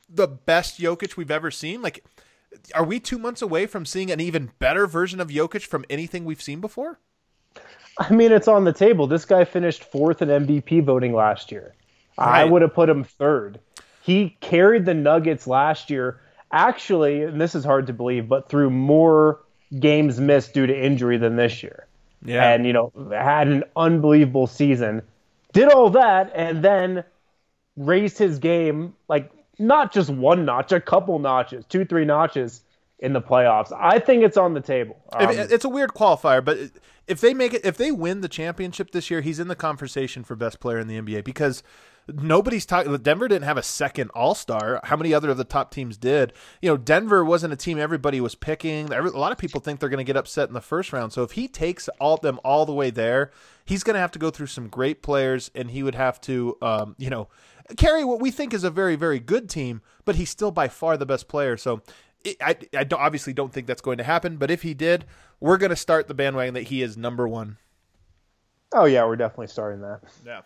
the 0.09 0.26
best 0.26 0.81
Jokic 0.81 1.16
we've 1.16 1.31
ever 1.31 1.51
seen? 1.51 1.83
Like, 1.83 2.05
are 2.74 2.85
we 2.85 2.99
two 2.99 3.18
months 3.18 3.43
away 3.43 3.66
from 3.66 3.85
seeing 3.85 4.11
an 4.11 4.20
even 4.20 4.53
better 4.59 4.87
version 4.87 5.20
of 5.20 5.29
Jokic 5.29 5.66
from 5.66 5.85
anything 5.91 6.24
we've 6.24 6.41
seen 6.41 6.61
before? 6.61 6.99
I 7.99 8.12
mean, 8.12 8.33
it's 8.33 8.49
on 8.49 8.64
the 8.64 8.72
table. 8.72 9.07
This 9.07 9.24
guy 9.24 9.45
finished 9.45 9.85
fourth 9.85 10.22
in 10.22 10.29
MVP 10.29 10.85
voting 10.85 11.12
last 11.12 11.51
year. 11.51 11.74
I 12.16 12.45
would 12.45 12.62
have 12.62 12.74
put 12.74 12.89
him 12.89 13.05
third. 13.05 13.61
He 14.03 14.37
carried 14.41 14.87
the 14.87 14.95
Nuggets 14.95 15.47
last 15.47 15.91
year, 15.91 16.20
actually, 16.51 17.22
and 17.22 17.41
this 17.41 17.55
is 17.55 17.64
hard 17.64 17.87
to 17.89 17.93
believe, 17.93 18.29
but 18.29 18.49
through 18.49 18.70
more 18.70 19.41
games 19.79 20.18
missed 20.18 20.55
due 20.55 20.66
to 20.66 20.76
injury 20.76 21.18
than 21.18 21.37
this 21.37 21.62
year. 21.62 21.87
Yeah. 22.24 22.51
And, 22.51 22.66
you 22.66 22.72
know, 22.72 22.93
had 23.11 23.49
an 23.49 23.64
unbelievable 23.76 24.47
season. 24.47 25.03
Did 25.53 25.72
all 25.72 25.90
that 25.90 26.32
and 26.34 26.62
then 26.62 27.05
raised 27.76 28.18
his 28.18 28.38
game 28.38 28.94
like 29.09 29.30
not 29.59 29.92
just 29.92 30.11
one 30.11 30.44
notch, 30.44 30.72
a 30.72 30.80
couple 30.80 31.18
notches, 31.18 31.64
two, 31.66 31.84
three 31.84 32.05
notches 32.05 32.62
in 33.01 33.12
the 33.12 33.20
playoffs. 33.20 33.72
I 33.78 33.99
think 33.99 34.24
it's 34.24 34.36
on 34.36 34.55
the 34.55 34.61
table. 34.61 34.96
Um, 35.12 35.30
it's 35.30 35.64
a 35.64 35.68
weird 35.68 35.90
qualifier, 35.90 36.44
but 36.44 36.59
if 37.07 37.20
they 37.20 37.32
make 37.32 37.55
it, 37.55 37.64
if 37.64 37.76
they 37.76 37.90
win 37.90 38.20
the 38.20 38.28
championship 38.28 38.90
this 38.90 39.11
year, 39.11 39.20
he's 39.20 39.38
in 39.38 39.49
the 39.49 39.57
conversation 39.57 40.24
for 40.24 40.36
best 40.36 40.61
player 40.61 40.78
in 40.78 40.88
the 40.88 41.01
NBA 41.01 41.24
because 41.24 41.62
nobody's 42.09 42.66
talking. 42.66 42.94
Denver 42.99 43.28
didn't 43.28 43.44
have 43.44 43.57
a 43.57 43.62
second 43.62 44.11
All 44.14 44.34
Star. 44.34 44.80
How 44.84 44.96
many 44.96 45.14
other 45.14 45.30
of 45.30 45.36
the 45.36 45.44
top 45.44 45.70
teams 45.70 45.96
did? 45.96 46.32
You 46.61 46.70
know, 46.70 46.76
Denver 46.76 47.24
wasn't 47.24 47.53
a 47.53 47.57
team 47.57 47.78
everybody 47.78 48.20
was 48.20 48.34
picking. 48.34 48.92
A 48.92 49.03
lot 49.03 49.32
of 49.32 49.38
people 49.38 49.61
think 49.61 49.80
they're 49.80 49.88
going 49.88 49.99
to 49.99 50.05
get 50.05 50.16
upset 50.16 50.49
in 50.49 50.55
the 50.55 50.61
first 50.61 50.92
round. 50.92 51.12
So 51.12 51.22
if 51.22 51.32
he 51.32 51.49
takes 51.49 51.88
all 52.01 52.16
them 52.16 52.40
all 52.44 52.66
the 52.66 52.74
way 52.74 52.90
there, 52.90 53.30
he's 53.69 53.85
going 53.85 53.95
to 53.95 54.01
have 54.01 54.11
to 54.12 54.19
go 54.19 54.31
through 54.31 54.49
some 54.49 54.66
great 54.69 55.03
players, 55.03 55.53
and 55.55 55.71
he 55.71 55.85
would 55.85 55.95
have 55.95 56.21
to, 56.23 56.57
um, 56.61 56.97
you 56.99 57.11
know, 57.11 57.29
carry 57.77 58.03
what 58.03 58.21
we 58.21 58.33
think 58.33 58.53
is 58.53 58.64
a 58.64 58.71
very 58.71 58.97
very 58.97 59.21
good 59.21 59.49
team. 59.49 59.83
But 60.05 60.16
he's 60.16 60.31
still 60.31 60.51
by 60.51 60.66
far 60.69 60.97
the 60.97 61.07
best 61.07 61.29
player. 61.29 61.57
So. 61.57 61.83
I, 62.41 62.57
I 62.75 62.85
obviously 62.93 63.33
don't 63.33 63.53
think 63.53 63.69
that's 63.69 63.81
going 63.81 63.99
to 63.99 64.05
happen, 64.05 64.39
but 64.39 64.51
if 64.51 64.62
he 64.62 64.75
did, 64.75 65.05
we're 65.39 65.57
going 65.57 65.71
to 65.71 65.77
start 65.77 66.09
the 66.09 66.14
bandwagon 66.14 66.55
that 66.55 66.64
he 66.64 66.83
is 66.83 66.97
number 66.97 67.29
one. 67.29 67.59
oh, 68.73 68.87
yeah, 68.87 69.05
we're 69.05 69.16
definitely 69.16 69.47
starting 69.47 69.81
that. 69.83 70.01
Yeah. 70.27 70.41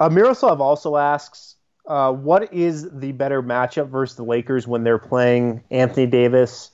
Uh, 0.00 0.08
Miroslav 0.08 0.60
also 0.60 0.96
asks, 0.96 1.56
uh, 1.86 2.12
what 2.12 2.52
is 2.52 2.90
the 2.90 3.12
better 3.12 3.40
matchup 3.40 3.88
versus 3.88 4.16
the 4.16 4.24
Lakers 4.24 4.66
when 4.66 4.82
they're 4.82 4.98
playing 4.98 5.62
Anthony 5.70 6.06
Davis 6.06 6.72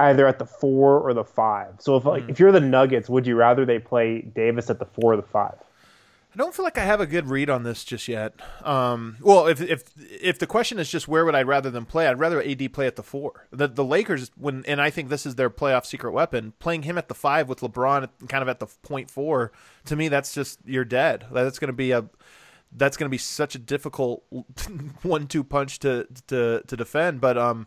either 0.00 0.26
at 0.26 0.38
the 0.38 0.46
four 0.46 1.00
or 1.00 1.14
the 1.14 1.24
five? 1.24 1.74
So 1.78 1.96
if 1.96 2.04
like, 2.04 2.28
if 2.28 2.40
you're 2.40 2.52
the 2.52 2.60
Nuggets, 2.60 3.08
would 3.08 3.26
you 3.26 3.36
rather 3.36 3.64
they 3.64 3.78
play 3.78 4.22
Davis 4.22 4.70
at 4.70 4.78
the 4.78 4.86
four 4.86 5.12
or 5.12 5.16
the 5.16 5.22
five? 5.22 5.56
I 6.32 6.36
don't 6.36 6.54
feel 6.54 6.64
like 6.64 6.78
I 6.78 6.84
have 6.84 7.00
a 7.00 7.06
good 7.06 7.28
read 7.28 7.50
on 7.50 7.64
this 7.64 7.82
just 7.82 8.06
yet. 8.06 8.34
Um, 8.62 9.16
well, 9.20 9.48
if 9.48 9.60
if 9.60 9.82
if 9.98 10.38
the 10.38 10.46
question 10.46 10.78
is 10.78 10.88
just 10.88 11.08
where 11.08 11.24
would 11.24 11.34
I 11.34 11.42
rather 11.42 11.70
them 11.70 11.86
play, 11.86 12.06
I'd 12.06 12.20
rather 12.20 12.40
AD 12.40 12.72
play 12.72 12.86
at 12.86 12.94
the 12.94 13.02
four. 13.02 13.48
The 13.50 13.66
the 13.66 13.84
Lakers 13.84 14.30
when 14.36 14.64
and 14.66 14.80
I 14.80 14.90
think 14.90 15.08
this 15.08 15.26
is 15.26 15.34
their 15.34 15.50
playoff 15.50 15.84
secret 15.86 16.12
weapon. 16.12 16.52
Playing 16.60 16.84
him 16.84 16.96
at 16.98 17.08
the 17.08 17.14
five 17.14 17.48
with 17.48 17.60
LeBron 17.60 18.08
kind 18.28 18.42
of 18.42 18.48
at 18.48 18.60
the 18.60 18.68
point 18.82 19.10
four, 19.10 19.50
to 19.86 19.96
me 19.96 20.08
that's 20.08 20.32
just 20.32 20.60
you're 20.64 20.84
dead. 20.84 21.26
That's 21.32 21.58
going 21.58 21.68
to 21.68 21.72
be 21.72 21.90
a 21.90 22.04
that's 22.72 22.96
going 22.96 23.06
to 23.06 23.10
be 23.10 23.18
such 23.18 23.56
a 23.56 23.58
difficult 23.58 24.24
one-two 25.02 25.42
punch 25.42 25.80
to 25.80 26.06
to 26.28 26.62
to 26.64 26.76
defend. 26.76 27.20
But 27.20 27.38
um, 27.38 27.66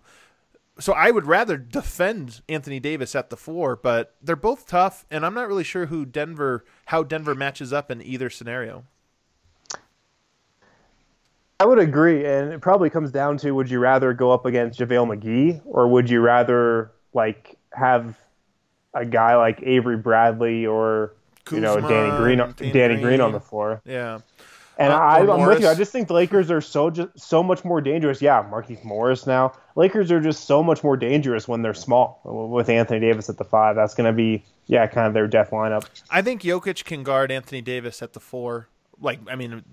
so 0.80 0.94
I 0.94 1.12
would 1.12 1.28
rather 1.28 1.58
defend 1.58 2.42
Anthony 2.50 2.80
Davis 2.80 3.16
at 3.16 3.30
the 3.30 3.38
four, 3.38 3.76
but 3.76 4.16
they're 4.22 4.36
both 4.36 4.66
tough, 4.68 5.06
and 5.12 5.26
I'm 5.26 5.34
not 5.34 5.48
really 5.48 5.64
sure 5.64 5.88
who 5.88 6.06
Denver, 6.06 6.66
how 6.86 7.04
Denver 7.04 7.36
matches 7.36 7.72
up 7.72 7.92
in 7.92 8.02
either 8.02 8.30
scenario. 8.30 8.86
I 11.60 11.66
would 11.66 11.80
agree, 11.80 12.26
and 12.26 12.52
it 12.52 12.62
probably 12.62 12.90
comes 12.90 13.12
down 13.12 13.38
to: 13.38 13.52
Would 13.52 13.70
you 13.70 13.80
rather 13.80 14.14
go 14.14 14.32
up 14.32 14.46
against 14.46 14.80
JaVale 14.80 15.18
McGee, 15.18 15.62
or 15.66 15.88
would 15.88 16.10
you 16.10 16.20
rather 16.20 16.92
like 17.14 17.58
have 17.72 18.18
a 18.94 19.06
guy 19.06 19.36
like 19.36 19.62
Avery 19.64 19.98
Bradley 19.98 20.66
or 20.66 21.14
Kuzma, 21.46 21.58
you 21.58 21.62
know 21.62 21.88
Danny 21.88 22.18
Green, 22.18 22.38
Danny, 22.38 22.72
Danny 22.72 22.94
Green. 22.96 23.02
Green 23.02 23.22
on 23.22 23.32
the 23.32 23.40
floor? 23.40 23.82
Yeah. 23.86 24.20
And 24.78 24.92
uh, 24.92 24.98
I, 24.98 25.20
am 25.20 25.46
with 25.48 25.62
you. 25.62 25.68
I 25.68 25.76
just 25.76 25.92
think 25.92 26.08
the 26.08 26.16
Lakers 26.16 26.50
are 26.50 26.62
so 26.62 26.90
just 26.90 27.20
so 27.20 27.44
much 27.44 27.64
more 27.64 27.80
dangerous. 27.80 28.22
Yeah, 28.22 28.44
Markieff 28.44 28.84
Morris 28.84 29.28
now. 29.28 29.54
Lakers 29.76 30.12
are 30.12 30.20
just 30.20 30.46
so 30.46 30.64
much 30.64 30.84
more 30.84 30.98
dangerous 30.98 31.48
when 31.48 31.62
they're 31.62 31.74
small 31.74 32.22
with 32.24 32.70
Anthony 32.70 33.00
Davis 33.00 33.30
at 33.30 33.38
the 33.38 33.44
five. 33.44 33.76
That's 33.76 33.94
going 33.94 34.12
to 34.12 34.16
be 34.16 34.44
yeah, 34.68 34.88
kind 34.88 35.08
of 35.08 35.14
their 35.14 35.28
death 35.28 35.52
lineup. 35.52 35.86
I 36.10 36.22
think 36.22 36.42
Jokic 36.42 36.86
can 36.86 37.04
guard 37.04 37.32
Anthony 37.32 37.62
Davis 37.62 38.02
at 38.02 38.14
the 38.14 38.20
four. 38.20 38.68
Like 39.00 39.20
I 39.30 39.36
mean, 39.36 39.64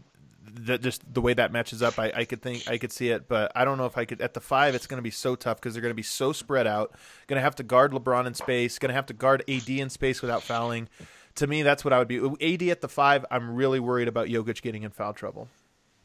the, 0.53 0.79
just 0.79 1.13
the 1.13 1.21
way 1.21 1.35
that 1.35 1.53
matches 1.53 1.83
up, 1.83 1.99
I, 1.99 2.13
I 2.15 2.25
could 2.25 2.43
think 2.43 2.69
I 2.69 2.77
could 2.77 2.93
see 2.93 3.09
it, 3.09 3.29
but 3.29 3.53
I 3.55 3.65
don't 3.65 3.79
know 3.79 3.87
if 3.87 3.97
I 3.97 4.05
could 4.05 4.21
at 4.21 4.35
the 4.35 4.41
five. 4.41 4.75
It's 4.75 4.87
going 4.87 4.99
to 4.99 5.03
be 5.03 5.11
so 5.11 5.35
tough 5.35 5.59
because 5.59 5.75
they're 5.75 5.83
going 5.83 5.93
to 5.93 5.97
be 5.97 6.03
so 6.03 6.33
spread 6.33 6.67
out. 6.67 6.93
Going 7.27 7.39
to 7.39 7.43
have 7.43 7.57
to 7.57 7.63
guard 7.63 7.93
LeBron 7.93 8.27
in 8.27 8.35
space. 8.35 8.79
Going 8.79 8.91
to 8.91 8.95
have 8.95 9.07
to 9.07 9.15
guard 9.15 9.45
AD 9.49 9.69
in 9.69 9.89
space 9.91 10.21
without 10.21 10.43
fouling 10.43 10.89
to 11.37 11.47
me, 11.47 11.62
that's 11.62 11.85
what 11.85 11.93
I 11.93 11.99
would 11.99 12.09
be. 12.09 12.18
AD 12.18 12.62
at 12.64 12.81
the 12.81 12.89
five, 12.89 13.24
I'm 13.31 13.55
really 13.55 13.81
worried 13.81 14.09
about 14.09 14.28
Jokic 14.28 14.62
getting 14.62 14.83
in 14.83 14.91
foul 14.91 15.12
trouble. 15.12 15.49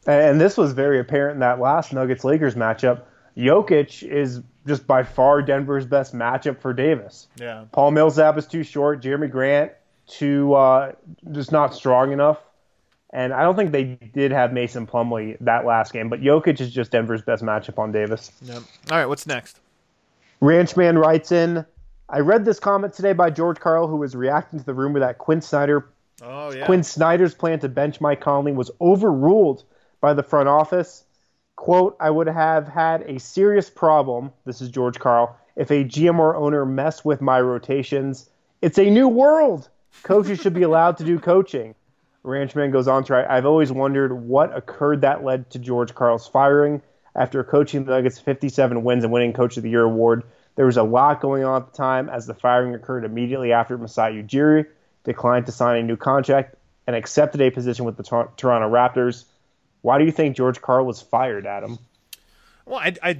And 0.06 0.40
this 0.40 0.56
was 0.56 0.72
very 0.72 1.00
apparent 1.00 1.34
in 1.34 1.40
that 1.40 1.58
last 1.58 1.92
Nuggets 1.92 2.24
Lakers 2.24 2.54
matchup. 2.54 3.02
Jokic 3.36 4.02
is 4.02 4.40
just 4.66 4.86
by 4.86 5.02
far 5.02 5.42
Denver's 5.42 5.84
best 5.84 6.14
matchup 6.14 6.60
for 6.60 6.72
Davis. 6.72 7.26
Yeah. 7.36 7.64
Paul 7.72 7.90
Millsap 7.90 8.38
is 8.38 8.46
too 8.46 8.62
short. 8.62 9.02
Jerami 9.02 9.30
Grant 9.30 9.72
too 10.06 10.54
uh, 10.54 10.92
just 11.32 11.52
not 11.52 11.74
strong 11.74 12.12
enough. 12.12 12.38
And 13.10 13.32
I 13.32 13.42
don't 13.42 13.56
think 13.56 13.72
they 13.72 13.84
did 13.84 14.32
have 14.32 14.52
Mason 14.52 14.86
Plumlee 14.86 15.36
that 15.40 15.64
last 15.64 15.92
game, 15.92 16.08
but 16.08 16.20
Jokic 16.20 16.60
is 16.60 16.70
just 16.70 16.90
Denver's 16.90 17.22
best 17.22 17.42
matchup 17.42 17.78
on 17.78 17.92
Davis. 17.92 18.32
Yep. 18.42 18.62
All 18.90 18.98
right, 18.98 19.06
what's 19.06 19.26
next? 19.26 19.60
Ranchman 20.42 21.00
writes 21.00 21.32
in 21.32 21.64
I 22.08 22.20
read 22.20 22.44
this 22.44 22.60
comment 22.60 22.92
today 22.92 23.12
by 23.12 23.30
George 23.30 23.58
Karl, 23.58 23.88
who 23.88 23.96
was 23.96 24.14
reacting 24.14 24.60
to 24.60 24.64
the 24.64 24.74
rumor 24.74 25.00
that 25.00 25.18
Quin 25.18 25.40
Snyder, 25.40 25.86
oh, 26.22 26.52
yeah. 26.52 26.64
Quin 26.64 26.82
Snyder's 26.82 27.34
plan 27.34 27.58
to 27.60 27.68
bench 27.68 28.00
Mike 28.00 28.20
Conley 28.20 28.52
was 28.52 28.70
overruled 28.80 29.64
by 30.00 30.14
the 30.14 30.22
front 30.22 30.48
office. 30.48 31.04
"Quote: 31.56 31.96
I 31.98 32.10
would 32.10 32.28
have 32.28 32.68
had 32.68 33.02
a 33.02 33.18
serious 33.18 33.68
problem. 33.68 34.32
This 34.44 34.60
is 34.60 34.68
George 34.68 35.00
Karl. 35.00 35.36
If 35.56 35.70
a 35.70 35.84
GM 35.84 36.18
or 36.20 36.36
owner 36.36 36.64
messed 36.64 37.04
with 37.04 37.20
my 37.20 37.40
rotations, 37.40 38.28
it's 38.62 38.78
a 38.78 38.90
new 38.90 39.08
world. 39.08 39.68
Coaches 40.02 40.38
should 40.38 40.54
be 40.54 40.62
allowed 40.62 40.98
to 40.98 41.04
do 41.04 41.18
coaching." 41.18 41.74
Ranchman 42.24 42.72
goes 42.72 42.88
on 42.88 43.04
to 43.04 43.12
write, 43.12 43.30
I've 43.30 43.46
always 43.46 43.70
wondered 43.70 44.12
what 44.12 44.56
occurred 44.56 45.00
that 45.02 45.24
led 45.24 45.48
to 45.50 45.60
George 45.60 45.94
Karl's 45.94 46.26
firing 46.26 46.82
after 47.14 47.42
coaching 47.44 47.84
the 47.84 47.92
Nuggets 47.92 48.18
57 48.18 48.82
wins 48.82 49.04
and 49.04 49.12
winning 49.12 49.32
Coach 49.32 49.56
of 49.56 49.62
the 49.62 49.70
Year 49.70 49.84
award 49.84 50.24
there 50.56 50.66
was 50.66 50.76
a 50.76 50.82
lot 50.82 51.20
going 51.20 51.44
on 51.44 51.62
at 51.62 51.70
the 51.70 51.76
time 51.76 52.08
as 52.08 52.26
the 52.26 52.34
firing 52.34 52.74
occurred 52.74 53.04
immediately 53.04 53.52
after 53.52 53.78
Masai 53.78 54.22
Ujiri 54.22 54.66
declined 55.04 55.46
to 55.46 55.52
sign 55.52 55.78
a 55.78 55.82
new 55.82 55.96
contract 55.96 56.56
and 56.86 56.96
accepted 56.96 57.40
a 57.40 57.50
position 57.50 57.84
with 57.84 57.96
the 57.96 58.02
Tor- 58.02 58.32
Toronto 58.36 58.68
Raptors. 58.68 59.24
Why 59.82 59.98
do 59.98 60.04
you 60.04 60.12
think 60.12 60.36
George 60.36 60.60
Karl 60.60 60.84
was 60.84 61.00
fired, 61.00 61.46
Adam? 61.46 61.78
Well, 62.64 62.80
I, 62.80 62.94
I, 63.02 63.18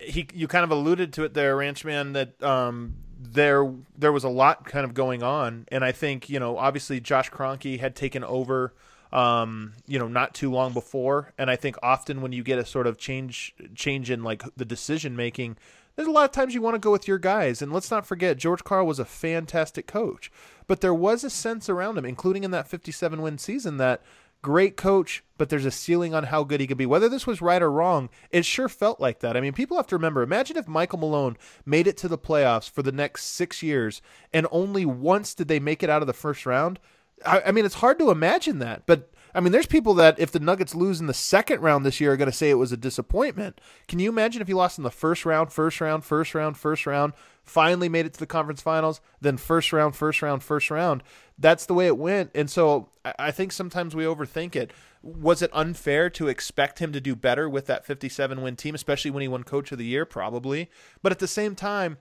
he, 0.00 0.26
you 0.34 0.48
kind 0.48 0.64
of 0.64 0.72
alluded 0.72 1.12
to 1.14 1.24
it 1.24 1.34
there, 1.34 1.56
Ranchman, 1.56 2.14
that 2.14 2.42
um, 2.42 2.96
there 3.20 3.72
there 3.96 4.12
was 4.12 4.24
a 4.24 4.28
lot 4.28 4.64
kind 4.64 4.84
of 4.84 4.94
going 4.94 5.22
on, 5.22 5.66
and 5.68 5.84
I 5.84 5.92
think 5.92 6.28
you 6.28 6.40
know 6.40 6.58
obviously 6.58 6.98
Josh 7.00 7.30
Kroenke 7.30 7.78
had 7.78 7.94
taken 7.94 8.24
over, 8.24 8.74
um, 9.12 9.74
you 9.86 10.00
know, 10.00 10.08
not 10.08 10.34
too 10.34 10.50
long 10.50 10.72
before, 10.72 11.32
and 11.38 11.48
I 11.48 11.54
think 11.54 11.76
often 11.82 12.20
when 12.20 12.32
you 12.32 12.42
get 12.42 12.58
a 12.58 12.64
sort 12.64 12.88
of 12.88 12.98
change 12.98 13.54
change 13.76 14.10
in 14.10 14.24
like 14.24 14.42
the 14.56 14.64
decision 14.64 15.14
making, 15.14 15.56
there's 15.98 16.06
a 16.06 16.12
lot 16.12 16.26
of 16.26 16.30
times 16.30 16.54
you 16.54 16.62
want 16.62 16.76
to 16.76 16.78
go 16.78 16.92
with 16.92 17.08
your 17.08 17.18
guys. 17.18 17.60
And 17.60 17.72
let's 17.72 17.90
not 17.90 18.06
forget, 18.06 18.36
George 18.36 18.62
Karl 18.62 18.86
was 18.86 19.00
a 19.00 19.04
fantastic 19.04 19.88
coach. 19.88 20.30
But 20.68 20.80
there 20.80 20.94
was 20.94 21.24
a 21.24 21.28
sense 21.30 21.68
around 21.68 21.98
him, 21.98 22.04
including 22.04 22.44
in 22.44 22.52
that 22.52 22.68
57 22.68 23.20
win 23.20 23.36
season, 23.36 23.78
that 23.78 24.00
great 24.40 24.76
coach, 24.76 25.24
but 25.38 25.48
there's 25.48 25.64
a 25.64 25.72
ceiling 25.72 26.14
on 26.14 26.22
how 26.22 26.44
good 26.44 26.60
he 26.60 26.68
could 26.68 26.78
be. 26.78 26.86
Whether 26.86 27.08
this 27.08 27.26
was 27.26 27.42
right 27.42 27.60
or 27.60 27.72
wrong, 27.72 28.10
it 28.30 28.44
sure 28.44 28.68
felt 28.68 29.00
like 29.00 29.18
that. 29.18 29.36
I 29.36 29.40
mean, 29.40 29.52
people 29.52 29.76
have 29.76 29.88
to 29.88 29.96
remember 29.96 30.22
imagine 30.22 30.56
if 30.56 30.68
Michael 30.68 31.00
Malone 31.00 31.36
made 31.66 31.88
it 31.88 31.96
to 31.96 32.06
the 32.06 32.16
playoffs 32.16 32.70
for 32.70 32.84
the 32.84 32.92
next 32.92 33.24
six 33.24 33.60
years 33.60 34.00
and 34.32 34.46
only 34.52 34.84
once 34.84 35.34
did 35.34 35.48
they 35.48 35.58
make 35.58 35.82
it 35.82 35.90
out 35.90 36.00
of 36.02 36.06
the 36.06 36.12
first 36.12 36.46
round. 36.46 36.78
I, 37.26 37.42
I 37.46 37.50
mean, 37.50 37.64
it's 37.64 37.74
hard 37.74 37.98
to 37.98 38.12
imagine 38.12 38.60
that, 38.60 38.84
but 38.86 39.10
I 39.34 39.40
mean, 39.40 39.52
there's 39.52 39.66
people 39.66 39.94
that 39.94 40.18
if 40.18 40.30
the 40.30 40.40
Nuggets 40.40 40.74
lose 40.74 41.00
in 41.00 41.06
the 41.06 41.14
second 41.14 41.60
round 41.60 41.84
this 41.84 42.00
year 42.00 42.12
are 42.12 42.16
going 42.16 42.30
to 42.30 42.36
say 42.36 42.50
it 42.50 42.54
was 42.54 42.72
a 42.72 42.76
disappointment. 42.76 43.60
Can 43.86 43.98
you 43.98 44.08
imagine 44.08 44.42
if 44.42 44.48
you 44.48 44.56
lost 44.56 44.78
in 44.78 44.84
the 44.84 44.90
first 44.90 45.24
round, 45.24 45.52
first 45.52 45.80
round, 45.80 46.04
first 46.04 46.34
round, 46.34 46.56
first 46.56 46.86
round, 46.86 47.12
finally 47.42 47.88
made 47.88 48.06
it 48.06 48.12
to 48.14 48.18
the 48.18 48.26
conference 48.26 48.62
finals, 48.62 49.00
then 49.20 49.36
first 49.36 49.72
round, 49.72 49.94
first 49.96 50.22
round, 50.22 50.42
first 50.42 50.70
round? 50.70 51.02
That's 51.38 51.66
the 51.66 51.74
way 51.74 51.86
it 51.86 51.98
went. 51.98 52.30
And 52.34 52.50
so 52.50 52.88
I 53.18 53.30
think 53.30 53.52
sometimes 53.52 53.94
we 53.94 54.04
overthink 54.04 54.56
it. 54.56 54.72
Was 55.02 55.42
it 55.42 55.50
unfair 55.52 56.10
to 56.10 56.28
expect 56.28 56.80
him 56.80 56.92
to 56.92 57.00
do 57.00 57.14
better 57.14 57.48
with 57.48 57.66
that 57.66 57.86
57 57.86 58.42
win 58.42 58.56
team, 58.56 58.74
especially 58.74 59.10
when 59.10 59.22
he 59.22 59.28
won 59.28 59.44
coach 59.44 59.70
of 59.70 59.78
the 59.78 59.84
year? 59.84 60.04
Probably. 60.04 60.70
But 61.02 61.12
at 61.12 61.20
the 61.20 61.28
same 61.28 61.54
time, 61.54 61.98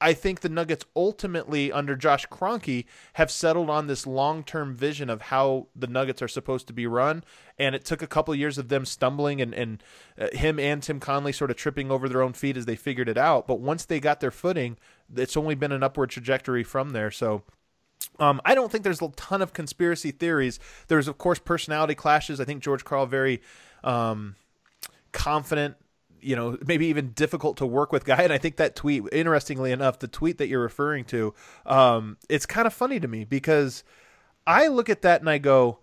I 0.00 0.12
think 0.12 0.40
the 0.40 0.48
Nuggets 0.48 0.84
ultimately, 0.94 1.72
under 1.72 1.96
Josh 1.96 2.26
Kroenke, 2.28 2.84
have 3.14 3.30
settled 3.30 3.68
on 3.68 3.88
this 3.88 4.06
long-term 4.06 4.74
vision 4.74 5.10
of 5.10 5.22
how 5.22 5.66
the 5.74 5.88
Nuggets 5.88 6.22
are 6.22 6.28
supposed 6.28 6.68
to 6.68 6.72
be 6.72 6.86
run. 6.86 7.24
And 7.58 7.74
it 7.74 7.84
took 7.84 8.00
a 8.00 8.06
couple 8.06 8.32
of 8.32 8.38
years 8.38 8.58
of 8.58 8.68
them 8.68 8.84
stumbling 8.84 9.40
and, 9.40 9.52
and 9.52 9.82
uh, 10.18 10.28
him 10.32 10.60
and 10.60 10.82
Tim 10.82 11.00
Connelly 11.00 11.32
sort 11.32 11.50
of 11.50 11.56
tripping 11.56 11.90
over 11.90 12.08
their 12.08 12.22
own 12.22 12.32
feet 12.32 12.56
as 12.56 12.66
they 12.66 12.76
figured 12.76 13.08
it 13.08 13.18
out. 13.18 13.48
But 13.48 13.58
once 13.58 13.84
they 13.84 13.98
got 13.98 14.20
their 14.20 14.30
footing, 14.30 14.76
it's 15.16 15.36
only 15.36 15.56
been 15.56 15.72
an 15.72 15.82
upward 15.82 16.10
trajectory 16.10 16.62
from 16.62 16.90
there. 16.90 17.10
So 17.10 17.42
um, 18.20 18.40
I 18.44 18.54
don't 18.54 18.70
think 18.70 18.84
there's 18.84 19.02
a 19.02 19.08
ton 19.16 19.42
of 19.42 19.52
conspiracy 19.52 20.12
theories. 20.12 20.60
There's, 20.86 21.08
of 21.08 21.18
course, 21.18 21.40
personality 21.40 21.96
clashes. 21.96 22.40
I 22.40 22.44
think 22.44 22.62
George 22.62 22.84
Karl 22.84 23.06
very 23.06 23.42
um, 23.82 24.36
confident 25.12 25.76
you 26.20 26.36
know, 26.36 26.58
maybe 26.66 26.86
even 26.86 27.10
difficult 27.10 27.56
to 27.58 27.66
work 27.66 27.92
with 27.92 28.04
guy. 28.04 28.22
And 28.28 28.32
I 28.32 28.38
think 28.38 28.56
that 28.56 28.76
tweet, 28.76 29.04
interestingly 29.12 29.72
enough, 29.72 29.98
the 29.98 30.08
tweet 30.08 30.38
that 30.38 30.48
you're 30.48 30.60
referring 30.60 31.04
to, 31.06 31.34
um, 31.64 32.16
it's 32.28 32.46
kind 32.46 32.66
of 32.66 32.74
funny 32.74 33.00
to 33.00 33.08
me 33.08 33.24
because 33.24 33.84
I 34.46 34.66
look 34.68 34.88
at 34.88 35.02
that 35.02 35.20
and 35.20 35.30
I 35.30 35.38
go, 35.38 35.78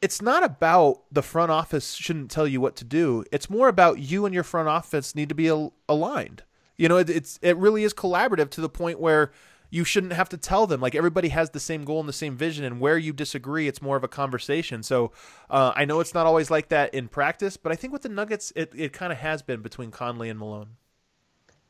it's 0.00 0.22
not 0.22 0.42
about 0.42 1.02
the 1.12 1.22
front 1.22 1.50
office 1.50 1.94
shouldn't 1.94 2.30
tell 2.30 2.46
you 2.46 2.60
what 2.60 2.76
to 2.76 2.84
do. 2.84 3.24
It's 3.30 3.50
more 3.50 3.68
about 3.68 3.98
you 3.98 4.24
and 4.24 4.34
your 4.34 4.44
front 4.44 4.68
office 4.68 5.14
need 5.14 5.28
to 5.28 5.34
be 5.34 5.48
al- 5.48 5.74
aligned. 5.88 6.42
You 6.78 6.88
know, 6.88 6.96
it, 6.96 7.10
it's 7.10 7.38
it 7.42 7.56
really 7.58 7.84
is 7.84 7.92
collaborative 7.92 8.48
to 8.50 8.62
the 8.62 8.68
point 8.70 8.98
where 8.98 9.32
you 9.70 9.84
shouldn't 9.84 10.12
have 10.12 10.28
to 10.30 10.36
tell 10.36 10.66
them. 10.66 10.80
Like 10.80 10.94
everybody 10.94 11.28
has 11.28 11.50
the 11.50 11.60
same 11.60 11.84
goal 11.84 12.00
and 12.00 12.08
the 12.08 12.12
same 12.12 12.36
vision, 12.36 12.64
and 12.64 12.80
where 12.80 12.98
you 12.98 13.12
disagree, 13.12 13.68
it's 13.68 13.80
more 13.80 13.96
of 13.96 14.04
a 14.04 14.08
conversation. 14.08 14.82
So 14.82 15.12
uh, 15.48 15.72
I 15.74 15.84
know 15.84 16.00
it's 16.00 16.14
not 16.14 16.26
always 16.26 16.50
like 16.50 16.68
that 16.68 16.92
in 16.92 17.08
practice, 17.08 17.56
but 17.56 17.72
I 17.72 17.76
think 17.76 17.92
with 17.92 18.02
the 18.02 18.08
Nuggets, 18.08 18.52
it, 18.56 18.72
it 18.74 18.92
kind 18.92 19.12
of 19.12 19.18
has 19.18 19.42
been 19.42 19.62
between 19.62 19.90
Connelly 19.90 20.28
and 20.28 20.38
Malone. 20.38 20.76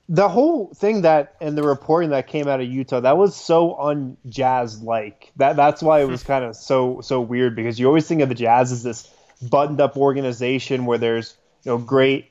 The 0.08 0.28
whole 0.28 0.74
thing 0.74 1.02
that 1.02 1.36
and 1.40 1.56
the 1.56 1.62
reporting 1.62 2.10
that 2.10 2.26
came 2.26 2.48
out 2.48 2.60
of 2.60 2.66
Utah 2.66 3.00
that 3.00 3.16
was 3.16 3.36
so 3.36 3.76
unjazz 3.80 4.82
like 4.82 5.30
that. 5.36 5.54
That's 5.54 5.82
why 5.82 6.00
it 6.00 6.08
was 6.08 6.22
kind 6.24 6.44
of 6.44 6.56
so 6.56 7.00
so 7.02 7.20
weird 7.20 7.54
because 7.54 7.78
you 7.78 7.86
always 7.86 8.08
think 8.08 8.20
of 8.22 8.28
the 8.28 8.34
Jazz 8.34 8.72
as 8.72 8.82
this 8.82 9.08
buttoned 9.40 9.80
up 9.80 9.96
organization 9.96 10.84
where 10.84 10.98
there's 10.98 11.36
you 11.62 11.70
know 11.70 11.78
great 11.78 12.30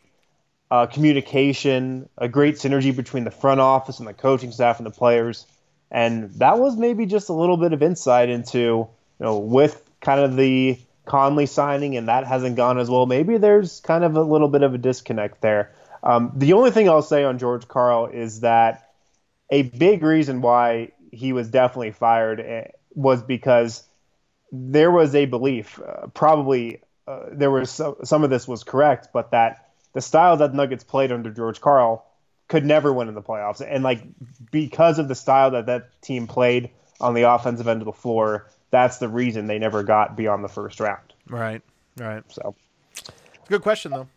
uh, 0.72 0.86
communication, 0.86 2.10
a 2.18 2.28
great 2.28 2.56
synergy 2.56 2.96
between 2.96 3.24
the 3.24 3.32
front 3.32 3.60
office 3.60 4.00
and 4.00 4.08
the 4.08 4.14
coaching 4.14 4.52
staff 4.52 4.78
and 4.78 4.86
the 4.86 4.92
players. 4.92 5.46
And 5.92 6.30
that 6.36 6.60
was 6.60 6.78
maybe 6.78 7.06
just 7.06 7.30
a 7.30 7.34
little 7.34 7.58
bit 7.58 7.74
of 7.74 7.82
insight 7.82 8.30
into, 8.30 8.60
you 8.60 8.90
know, 9.20 9.38
with 9.38 9.84
kind 10.02 10.20
of 10.20 10.36
the 10.36 10.80
Conley 11.06 11.48
signing 11.48 11.98
and 11.98 12.08
that 12.08 12.28
hasn't 12.28 12.56
gone 12.56 12.78
as 12.78 12.90
well. 12.90 13.06
Maybe 13.06 13.38
there's 13.38 13.80
kind 13.82 14.04
of 14.04 14.16
a 14.16 14.22
little 14.22 14.48
bit 14.48 14.62
of 14.62 14.74
a 14.74 14.78
disconnect 14.78 15.42
there. 15.42 15.72
Um, 16.04 16.32
the 16.36 16.54
only 16.54 16.72
thing 16.72 16.88
I'll 16.88 17.02
say 17.02 17.24
on 17.24 17.40
George 17.40 17.68
Karl 17.68 18.06
is 18.06 18.42
that 18.42 18.92
a 19.50 19.64
big 19.64 20.04
reason 20.04 20.42
why 20.42 20.92
he 21.12 21.34
was 21.34 21.50
definitely 21.50 21.92
fired 21.92 22.40
eh, 22.40 22.68
was 22.94 23.24
because 23.24 23.84
there 24.52 24.92
was 24.92 25.16
a 25.16 25.26
belief, 25.26 25.80
uh, 25.80 26.08
probably 26.08 26.82
uh, 27.08 27.22
there 27.32 27.52
was 27.52 27.72
some, 27.72 27.96
some 28.04 28.24
of 28.24 28.30
this 28.30 28.48
was 28.48 28.64
correct, 28.64 29.10
but 29.12 29.32
that 29.32 29.72
the 29.94 30.02
style 30.02 30.38
that 30.38 30.54
Nuggets 30.54 30.84
played 30.84 31.12
under 31.12 31.32
George 31.32 31.60
Karl 31.60 32.06
could 32.50 32.66
never 32.66 32.92
win 32.92 33.08
in 33.08 33.14
the 33.16 33.22
playoffs, 33.22 33.66
and 33.66 33.84
like 33.84 34.04
because 34.52 35.00
of 35.00 35.08
the 35.08 35.16
style 35.16 35.52
that 35.52 35.68
that 35.68 36.02
team 36.02 36.28
played 36.28 36.72
on 37.00 37.14
the 37.14 37.22
offensive 37.22 37.68
end 37.68 37.82
of 37.82 37.86
the 37.86 37.94
floor, 37.94 38.48
that's 38.72 38.98
the 38.98 39.08
reason 39.08 39.48
they 39.48 39.60
never 39.60 39.84
got 39.84 40.18
beyond 40.18 40.44
the 40.44 40.50
first 40.50 40.82
round. 40.82 41.14
Right. 41.30 41.62
Right. 41.98 42.24
So, 42.28 42.56
good 43.48 43.62
question 43.62 43.92
though. 43.92 44.08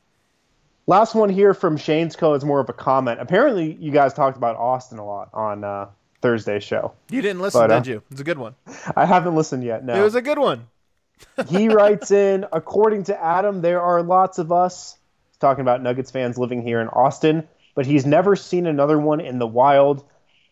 Last 0.88 1.14
one 1.14 1.28
here 1.28 1.54
from 1.54 1.76
Shane's 1.76 2.16
Co 2.16 2.34
is 2.34 2.44
more 2.44 2.58
of 2.58 2.68
a 2.68 2.72
comment. 2.72 3.20
Apparently, 3.20 3.72
you 3.74 3.92
guys 3.92 4.12
talked 4.14 4.36
about 4.36 4.56
Austin 4.56 4.98
a 4.98 5.06
lot 5.06 5.30
on 5.32 5.62
uh, 5.62 5.86
Thursday's 6.22 6.64
show. 6.64 6.92
You 7.08 7.22
didn't 7.22 7.40
listen, 7.40 7.60
But, 7.60 7.70
uh, 7.70 7.78
did 7.80 7.86
you? 7.86 8.02
It's 8.10 8.20
a 8.20 8.24
good 8.24 8.38
one. 8.38 8.56
I 8.96 9.06
haven't 9.06 9.36
listened 9.36 9.62
yet. 9.62 9.84
No, 9.84 9.94
It 9.94 10.02
was 10.02 10.16
a 10.16 10.22
good 10.22 10.38
one. 10.38 10.66
he 11.48 11.68
writes 11.68 12.10
in, 12.10 12.46
according 12.52 13.04
to 13.04 13.22
Adam, 13.22 13.60
there 13.60 13.80
are 13.80 14.02
lots 14.02 14.38
of 14.38 14.50
us. 14.50 14.98
Talking 15.38 15.62
about 15.62 15.82
Nuggets 15.82 16.10
fans 16.10 16.36
living 16.36 16.62
here 16.62 16.80
in 16.80 16.88
Austin, 16.88 17.48
but 17.74 17.86
he's 17.86 18.06
never 18.06 18.36
seen 18.36 18.66
another 18.66 18.98
one 18.98 19.20
in 19.20 19.38
the 19.38 19.46
wild. 19.46 20.04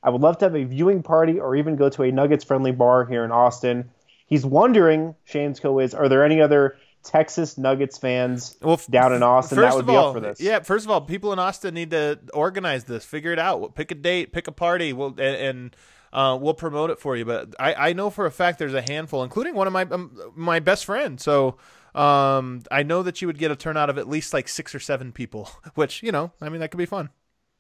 I 0.03 0.11
would 0.11 0.21
love 0.21 0.39
to 0.39 0.47
have 0.47 0.57
a 0.57 0.65
viewing 0.65 1.03
party 1.03 1.39
or 1.39 1.57
even 1.57 1.77
go 1.77 1.89
to 1.91 2.03
a 2.03 2.13
Nuggets 2.13 2.45
friendly 2.45 2.73
bar 2.73 3.05
here 3.05 3.25
in 3.25 3.33
Austin. 3.33 3.91
He's 4.27 4.47
wondering, 4.47 5.15
Shane's 5.25 5.61
Co 5.61 5.79
is, 5.81 5.93
are 5.93 6.09
there 6.09 6.25
any 6.25 6.41
other 6.41 6.77
Texas 7.03 7.59
Nuggets 7.59 7.99
fans 7.99 8.57
Well, 8.63 8.75
f- 8.75 8.87
down 8.87 9.13
in 9.13 9.23
Austin 9.23 9.59
that 9.59 9.75
would 9.75 9.87
be 9.87 9.97
all, 9.97 10.09
up 10.09 10.15
for 10.15 10.21
this? 10.21 10.41
Yeah, 10.41 10.61
first 10.61 10.85
of 10.85 10.91
all, 10.91 11.01
people 11.01 11.33
in 11.33 11.39
Austin 11.39 11.75
need 11.75 11.91
to 11.91 12.19
organize 12.33 12.85
this, 12.85 13.05
figure 13.05 13.33
it 13.33 13.39
out. 13.39 13.61
We'll 13.61 13.71
pick 13.71 13.91
a 13.91 13.95
date, 13.95 14.33
pick 14.33 14.47
a 14.49 14.53
party, 14.53 14.93
we'll, 14.93 15.09
and, 15.09 15.21
and 15.21 15.77
uh, 16.13 16.39
we'll 16.41 16.55
promote 16.55 16.91
it 16.91 16.99
for 16.99 17.17
you. 17.17 17.25
But 17.25 17.55
I, 17.59 17.91
I 17.91 17.93
know 17.93 18.11
for 18.11 18.27
a 18.27 18.31
fact 18.31 18.59
there's 18.59 18.75
a 18.75 18.83
handful, 18.83 19.23
including 19.23 19.55
one 19.55 19.67
of 19.67 19.73
my 19.73 19.83
um, 19.83 20.33
my 20.35 20.61
best 20.61 20.85
friends. 20.85 21.23
So 21.23 21.57
um, 21.95 22.63
I 22.71 22.83
know 22.83 23.03
that 23.03 23.21
you 23.21 23.27
would 23.27 23.39
get 23.39 23.51
a 23.51 23.57
turnout 23.57 23.91
of 23.91 23.99
at 23.99 24.09
least 24.09 24.33
like 24.33 24.49
six 24.49 24.75
or 24.75 24.81
seven 24.81 25.13
people, 25.13 25.51
which 25.75 26.03
you 26.03 26.13
know, 26.13 26.33
I 26.41 26.49
mean, 26.49 26.61
that 26.61 26.71
could 26.71 26.79
be 26.79 26.87
fun. 26.87 27.11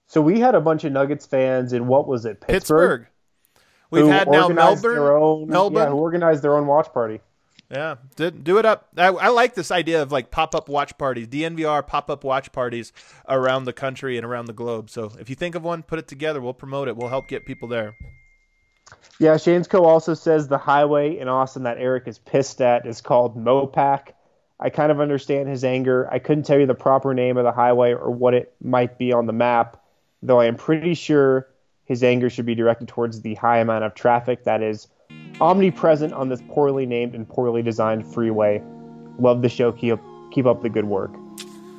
So 0.07 0.21
we 0.21 0.41
had 0.41 0.55
a 0.55 0.61
bunch 0.61 0.85
of 0.85 0.93
Nuggets 0.93 1.27
fans 1.27 1.73
in 1.73 1.87
what 1.87 2.09
was 2.09 2.25
it, 2.25 2.41
Pittsburgh? 2.41 3.03
Pittsburgh. 3.03 3.07
We've 3.91 4.07
had 4.07 4.29
now 4.29 4.49
Melbourne. 4.49 4.99
Own, 4.99 5.49
Melbourne. 5.49 5.83
Yeah, 5.83 5.91
who 5.91 5.97
organized 5.97 6.43
their 6.43 6.57
own 6.57 6.67
watch 6.67 6.93
party. 6.93 7.21
Yeah, 7.71 7.97
do, 8.17 8.33
do 8.33 8.59
it 8.59 8.67
up. 8.67 8.89
I, 8.97 9.07
I 9.07 9.29
like 9.29 9.55
this 9.55 9.71
idea 9.71 10.03
of 10.03 10.11
like 10.11 10.33
pop 10.33 10.57
up 10.57 10.69
watch 10.69 10.99
parties, 10.99 11.29
DNVR 11.29 11.87
pop 11.87 12.11
up 12.11 12.25
watch 12.25 12.51
parties 12.51 12.93
around 13.29 13.65
the 13.65 13.73
country 13.73 14.17
and 14.17 14.27
around 14.27 14.47
the 14.47 14.53
globe. 14.53 14.91
So 14.91 15.13
if 15.21 15.31
you 15.31 15.37
think 15.37 15.55
of 15.55 15.63
one, 15.63 15.85
put 15.85 16.01
it 16.01 16.09
together. 16.09 16.41
We'll 16.41 16.55
promote 16.55 16.89
it. 16.89 16.97
We'll 16.97 17.09
help 17.09 17.29
get 17.29 17.47
people 17.47 17.69
there. 17.69 17.97
Yeah, 19.21 19.37
Shane's 19.37 19.69
Co 19.69 19.85
also 19.85 20.15
says 20.15 20.49
the 20.49 20.59
highway 20.59 21.19
in 21.19 21.29
Austin 21.29 21.63
that 21.63 21.79
Eric 21.79 22.09
is 22.09 22.19
pissed 22.19 22.61
at 22.61 22.87
is 22.87 23.01
called 23.01 23.37
Mopac. 23.37 24.09
I 24.61 24.69
kind 24.69 24.93
of 24.93 25.01
understand 25.01 25.49
his 25.49 25.65
anger. 25.65 26.09
I 26.13 26.19
couldn't 26.19 26.45
tell 26.45 26.59
you 26.59 26.67
the 26.67 26.75
proper 26.75 27.15
name 27.15 27.39
of 27.39 27.45
the 27.45 27.53
highway 27.53 27.93
or 27.93 28.11
what 28.11 28.35
it 28.35 28.55
might 28.63 28.99
be 28.99 29.13
on 29.13 29.27
the 29.27 29.33
map, 29.33 29.83
though 30.23 30.39
I 30.39 30.45
am 30.45 30.57
pretty 30.57 30.93
sure 30.95 31.49
his 31.87 32.05
anger 32.05 32.29
should 32.29 32.47
be 32.47 32.55
directed 32.55 32.87
towards 32.87 33.23
the 33.23 33.35
high 33.35 33.59
amount 33.59 33.85
of 33.85 33.95
traffic 33.95 34.45
that 34.45 34.63
is 34.63 34.87
omnipresent 35.41 36.13
on 36.13 36.29
this 36.29 36.43
poorly 36.49 36.85
named 36.85 37.15
and 37.15 37.27
poorly 37.27 37.63
designed 37.63 38.07
freeway. 38.13 38.63
Love 39.19 39.41
the 39.41 39.49
show. 39.49 39.73
Keep 39.73 39.99
keep 40.31 40.47
up 40.47 40.63
the 40.63 40.69
good 40.69 40.85
work. 40.85 41.11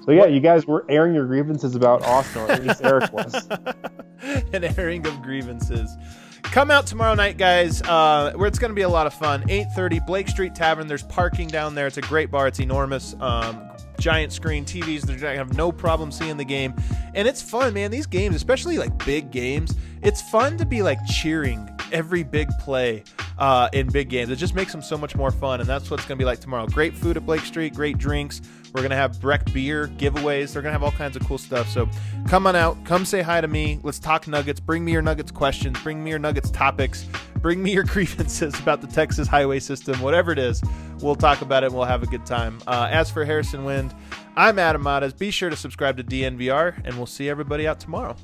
So 0.03 0.11
yeah, 0.11 0.25
you 0.25 0.39
guys 0.39 0.65
were 0.65 0.83
airing 0.89 1.13
your 1.13 1.27
grievances 1.27 1.75
about 1.75 2.03
Austin, 2.03 2.41
or 2.41 2.51
at 2.51 2.63
least 2.63 2.83
Eric 2.83 3.13
was. 3.13 3.47
An 4.53 4.63
airing 4.77 5.05
of 5.05 5.21
grievances. 5.21 5.95
Come 6.43 6.69
out 6.69 6.85
tomorrow 6.85 7.13
night, 7.13 7.37
guys. 7.37 7.81
Uh, 7.81 8.33
where 8.35 8.47
it's 8.47 8.59
going 8.59 8.71
to 8.71 8.75
be 8.75 8.81
a 8.81 8.89
lot 8.89 9.07
of 9.07 9.13
fun. 9.13 9.43
8:30, 9.43 10.05
Blake 10.05 10.27
Street 10.27 10.53
Tavern. 10.53 10.87
There's 10.87 11.03
parking 11.03 11.47
down 11.47 11.75
there. 11.75 11.87
It's 11.87 11.97
a 11.97 12.01
great 12.01 12.29
bar. 12.29 12.47
It's 12.47 12.59
enormous. 12.59 13.15
Um, 13.19 13.69
giant 13.99 14.33
screen 14.33 14.65
TVs. 14.65 15.01
They're 15.01 15.17
going 15.17 15.33
to 15.33 15.37
have 15.37 15.55
no 15.55 15.71
problem 15.71 16.11
seeing 16.11 16.37
the 16.37 16.43
game, 16.45 16.73
and 17.13 17.27
it's 17.27 17.41
fun, 17.41 17.73
man. 17.73 17.91
These 17.91 18.07
games, 18.07 18.35
especially 18.35 18.77
like 18.77 19.05
big 19.05 19.31
games, 19.31 19.75
it's 20.01 20.21
fun 20.21 20.57
to 20.57 20.65
be 20.65 20.81
like 20.81 20.97
cheering 21.05 21.69
every 21.91 22.23
big 22.23 22.49
play 22.59 23.03
uh, 23.37 23.69
in 23.73 23.87
big 23.87 24.09
games. 24.09 24.29
It 24.29 24.35
just 24.37 24.55
makes 24.55 24.71
them 24.71 24.81
so 24.81 24.97
much 24.97 25.15
more 25.15 25.31
fun, 25.31 25.61
and 25.61 25.69
that's 25.69 25.89
what 25.89 25.99
it's 25.99 26.07
going 26.07 26.17
to 26.17 26.21
be 26.21 26.25
like 26.25 26.39
tomorrow. 26.39 26.67
Great 26.67 26.93
food 26.93 27.15
at 27.17 27.25
Blake 27.25 27.41
Street. 27.41 27.73
Great 27.73 27.97
drinks. 27.97 28.41
We're 28.73 28.81
going 28.81 28.91
to 28.91 28.95
have 28.95 29.19
Breck 29.19 29.51
beer 29.53 29.87
giveaways. 29.97 30.53
They're 30.53 30.61
going 30.61 30.73
to 30.73 30.79
have 30.79 30.83
all 30.83 30.91
kinds 30.91 31.15
of 31.15 31.25
cool 31.25 31.37
stuff. 31.37 31.69
So 31.69 31.89
come 32.27 32.47
on 32.47 32.55
out. 32.55 32.83
Come 32.85 33.05
say 33.05 33.21
hi 33.21 33.41
to 33.41 33.47
me. 33.47 33.79
Let's 33.83 33.99
talk 33.99 34.27
Nuggets. 34.27 34.59
Bring 34.59 34.85
me 34.85 34.91
your 34.91 35.01
Nuggets 35.01 35.31
questions. 35.31 35.77
Bring 35.81 36.03
me 36.03 36.09
your 36.09 36.19
Nuggets 36.19 36.49
topics. 36.51 37.05
Bring 37.37 37.61
me 37.61 37.73
your 37.73 37.83
grievances 37.85 38.57
about 38.59 38.81
the 38.81 38.87
Texas 38.87 39.27
highway 39.27 39.59
system. 39.59 39.99
Whatever 40.01 40.31
it 40.31 40.39
is, 40.39 40.61
we'll 41.01 41.15
talk 41.15 41.41
about 41.41 41.63
it 41.63 41.67
and 41.67 41.75
we'll 41.75 41.85
have 41.85 42.03
a 42.03 42.07
good 42.07 42.25
time. 42.25 42.59
Uh, 42.67 42.87
as 42.91 43.11
for 43.11 43.25
Harrison 43.25 43.65
Wind, 43.65 43.93
I'm 44.37 44.59
Adam 44.59 44.83
Mares. 44.83 45.13
Be 45.13 45.31
sure 45.31 45.49
to 45.49 45.55
subscribe 45.57 45.97
to 45.97 46.03
DNVR, 46.03 46.81
and 46.85 46.95
we'll 46.95 47.05
see 47.05 47.29
everybody 47.29 47.67
out 47.67 47.79
tomorrow. 47.79 48.15